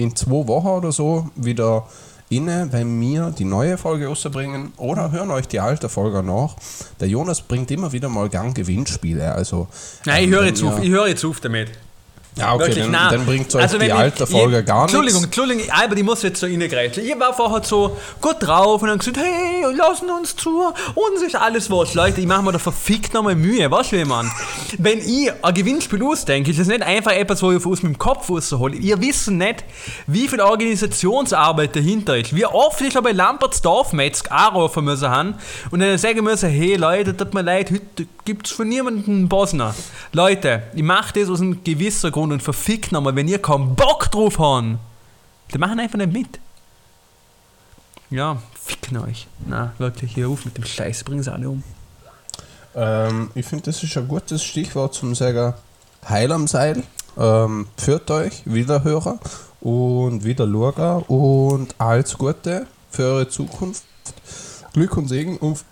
in 0.00 0.16
zwei 0.16 0.46
Wochen 0.48 0.68
oder 0.68 0.92
so 0.92 1.30
wieder 1.36 1.86
inne, 2.30 2.68
wenn 2.70 3.00
wir 3.00 3.34
die 3.36 3.44
neue 3.44 3.76
Folge 3.76 4.06
rausbringen 4.06 4.72
oder 4.76 5.10
hören 5.10 5.30
euch 5.30 5.48
die 5.48 5.60
alte 5.60 5.88
Folge 5.88 6.22
nach. 6.22 6.56
Der 7.00 7.08
Jonas 7.08 7.42
bringt 7.42 7.70
immer 7.70 7.92
wieder 7.92 8.08
mal 8.08 8.28
gern 8.28 8.54
Gewinnspiele. 8.54 9.32
Also, 9.32 9.68
Nein, 10.06 10.24
ich 10.24 10.28
ähm, 10.28 10.34
höre 10.34 10.40
wenn 10.40 10.48
jetzt 10.48 10.62
auf. 10.62 10.82
Ich 10.82 10.90
höre 10.90 11.08
jetzt 11.08 11.24
auf 11.24 11.40
damit. 11.40 11.70
Ja, 12.40 12.54
okay, 12.54 12.62
Wirklich, 12.66 12.82
dann, 12.84 12.90
nein. 12.92 13.08
dann 13.10 13.26
bringt 13.26 13.54
euch 13.54 13.62
Also 13.62 13.78
die 13.78 13.86
wenn 13.86 13.92
alte 13.92 14.24
ich- 14.24 14.30
Folge 14.30 14.58
ich, 14.60 14.66
gar 14.66 14.82
nichts. 14.82 14.92
Entschuldigung, 14.94 15.24
Entschuldigung, 15.24 15.64
Albert, 15.70 15.98
ich 15.98 16.04
muss 16.04 16.22
jetzt 16.22 16.40
so 16.40 16.46
reingreifen. 16.46 17.04
Ich 17.04 17.18
war 17.20 17.34
vorher 17.34 17.62
so 17.62 17.96
gut 18.20 18.36
drauf 18.40 18.82
und 18.82 18.88
dann 18.88 18.98
gesagt, 18.98 19.16
hey, 19.18 19.64
lassen 19.74 20.10
uns 20.10 20.34
zu, 20.36 20.62
uns 20.94 21.22
ist 21.26 21.36
alles 21.36 21.70
was. 21.70 21.94
Leute, 21.94 22.20
ich 22.20 22.26
mache 22.26 22.42
mir 22.42 22.52
da 22.52 22.58
verfickt 22.58 23.14
nochmal 23.14 23.34
Mühe, 23.34 23.70
weißt 23.70 23.92
du, 23.92 23.98
wie 23.98 24.04
man? 24.04 24.30
Wenn 24.78 24.98
ich 24.98 25.30
ein 25.42 25.54
Gewinnspiel 25.54 26.02
ausdenke, 26.02 26.50
ist 26.50 26.58
das 26.60 26.66
nicht 26.68 26.82
einfach 26.82 27.12
etwas, 27.12 27.42
wo 27.42 27.52
ich 27.52 27.64
aus 27.64 27.82
meinem 27.82 27.98
Kopf 27.98 28.30
raushole. 28.30 28.76
Ihr 28.76 29.00
wisst 29.00 29.30
nicht, 29.30 29.64
wie 30.06 30.28
viel 30.28 30.40
Organisationsarbeit 30.40 31.76
dahinter 31.76 32.16
ist. 32.16 32.34
Wie 32.34 32.46
oft 32.46 32.80
ich 32.80 32.94
bei 32.94 33.12
Lamperts 33.12 33.62
Dorfmetzg 33.62 34.30
anrufen 34.30 34.84
müssen 34.84 35.08
haben 35.08 35.34
und 35.70 35.80
dann 35.80 35.96
sagen 35.98 36.22
müssen, 36.24 36.48
hey 36.50 36.76
Leute, 36.76 37.16
tut 37.16 37.34
mir 37.34 37.42
leid, 37.42 37.70
heute 37.70 38.06
gibt 38.24 38.46
es 38.46 38.52
von 38.52 38.68
niemandem 38.68 39.04
einen 39.14 39.28
Bosner. 39.28 39.74
Leute, 40.12 40.62
ich 40.74 40.82
mache 40.82 41.18
das 41.18 41.28
aus 41.28 41.40
einem 41.40 41.62
gewissen 41.64 42.10
Grund 42.12 42.29
und 42.32 42.42
verfickt 42.42 42.92
nochmal, 42.92 43.14
wenn 43.16 43.28
ihr 43.28 43.40
keinen 43.40 43.74
Bock 43.74 44.10
drauf 44.10 44.38
habt, 44.38 44.78
dann 45.50 45.60
machen 45.60 45.80
einfach 45.80 45.98
nicht 45.98 46.12
mit. 46.12 46.40
Ja, 48.10 48.38
ficken 48.54 48.98
euch. 48.98 49.28
Na, 49.46 49.72
wirklich, 49.78 50.14
hier 50.14 50.28
auf 50.28 50.44
mit 50.44 50.56
dem 50.56 50.64
Scheiß, 50.64 51.04
bringen 51.04 51.22
sie 51.22 51.32
alle 51.32 51.48
um. 51.48 51.62
Ähm, 52.74 53.30
ich 53.34 53.46
finde, 53.46 53.66
das 53.66 53.82
ist 53.82 53.96
ein 53.96 54.08
gutes 54.08 54.42
Stichwort 54.42 54.94
zum 54.94 55.14
sagen, 55.14 55.54
Heil 56.08 56.32
am 56.32 56.46
Seil. 56.46 56.82
Ähm, 57.16 57.66
führt 57.76 58.10
euch, 58.10 58.42
Wiederhörer 58.44 59.18
und 59.60 60.24
Wiederlurger 60.24 61.08
und 61.10 61.74
alles 61.78 62.16
Gute 62.16 62.66
für 62.90 63.02
eure 63.04 63.28
Zukunft. 63.28 63.84
Glück 64.72 64.96
und 64.96 65.08
Segen 65.08 65.40
auf, 65.40 65.64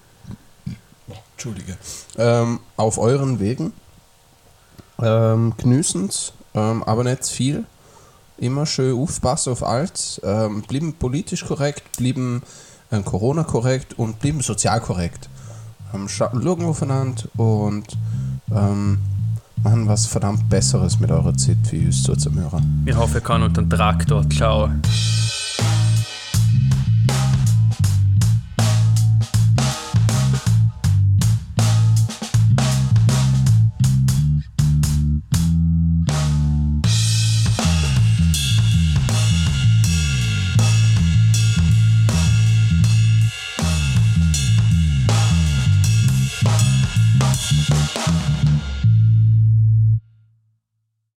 Entschuldige, 1.32 1.76
ähm, 2.16 2.60
auf 2.76 2.98
euren 2.98 3.40
Wegen. 3.40 3.72
Ähm, 5.00 5.54
Genießen's, 5.56 6.32
ähm, 6.58 6.82
aber 6.84 7.04
nicht 7.04 7.24
zu 7.24 7.34
viel. 7.34 7.64
Immer 8.38 8.66
schön 8.66 8.96
aufpassen 8.96 9.52
auf 9.52 9.62
alles. 9.62 10.20
Ähm, 10.24 10.62
blieben 10.62 10.92
politisch 10.94 11.44
korrekt, 11.44 11.82
blieben 11.96 12.42
äh, 12.90 13.00
Corona 13.00 13.42
korrekt 13.44 13.98
und 13.98 14.18
blieben 14.20 14.40
sozial 14.40 14.80
korrekt 14.80 15.28
ähm, 15.94 16.06
scha- 16.06 16.30
schauen 16.38 16.64
aufeinander 16.64 17.22
und 17.36 17.96
ähm, 18.50 18.98
machen 19.62 19.88
was 19.88 20.06
verdammt 20.06 20.48
Besseres 20.48 21.00
mit 21.00 21.10
eurer 21.10 21.36
Zeit, 21.36 21.58
wie 21.70 21.78
just 21.86 22.04
so 22.04 22.14
zum 22.14 22.38
Hören. 22.38 22.82
Ich 22.86 22.96
hoffe, 22.96 23.18
ich 23.18 23.24
kann 23.24 23.42
unter 23.42 23.62
den 23.62 23.70
Traktor 23.70 24.24
schauen. 24.30 24.82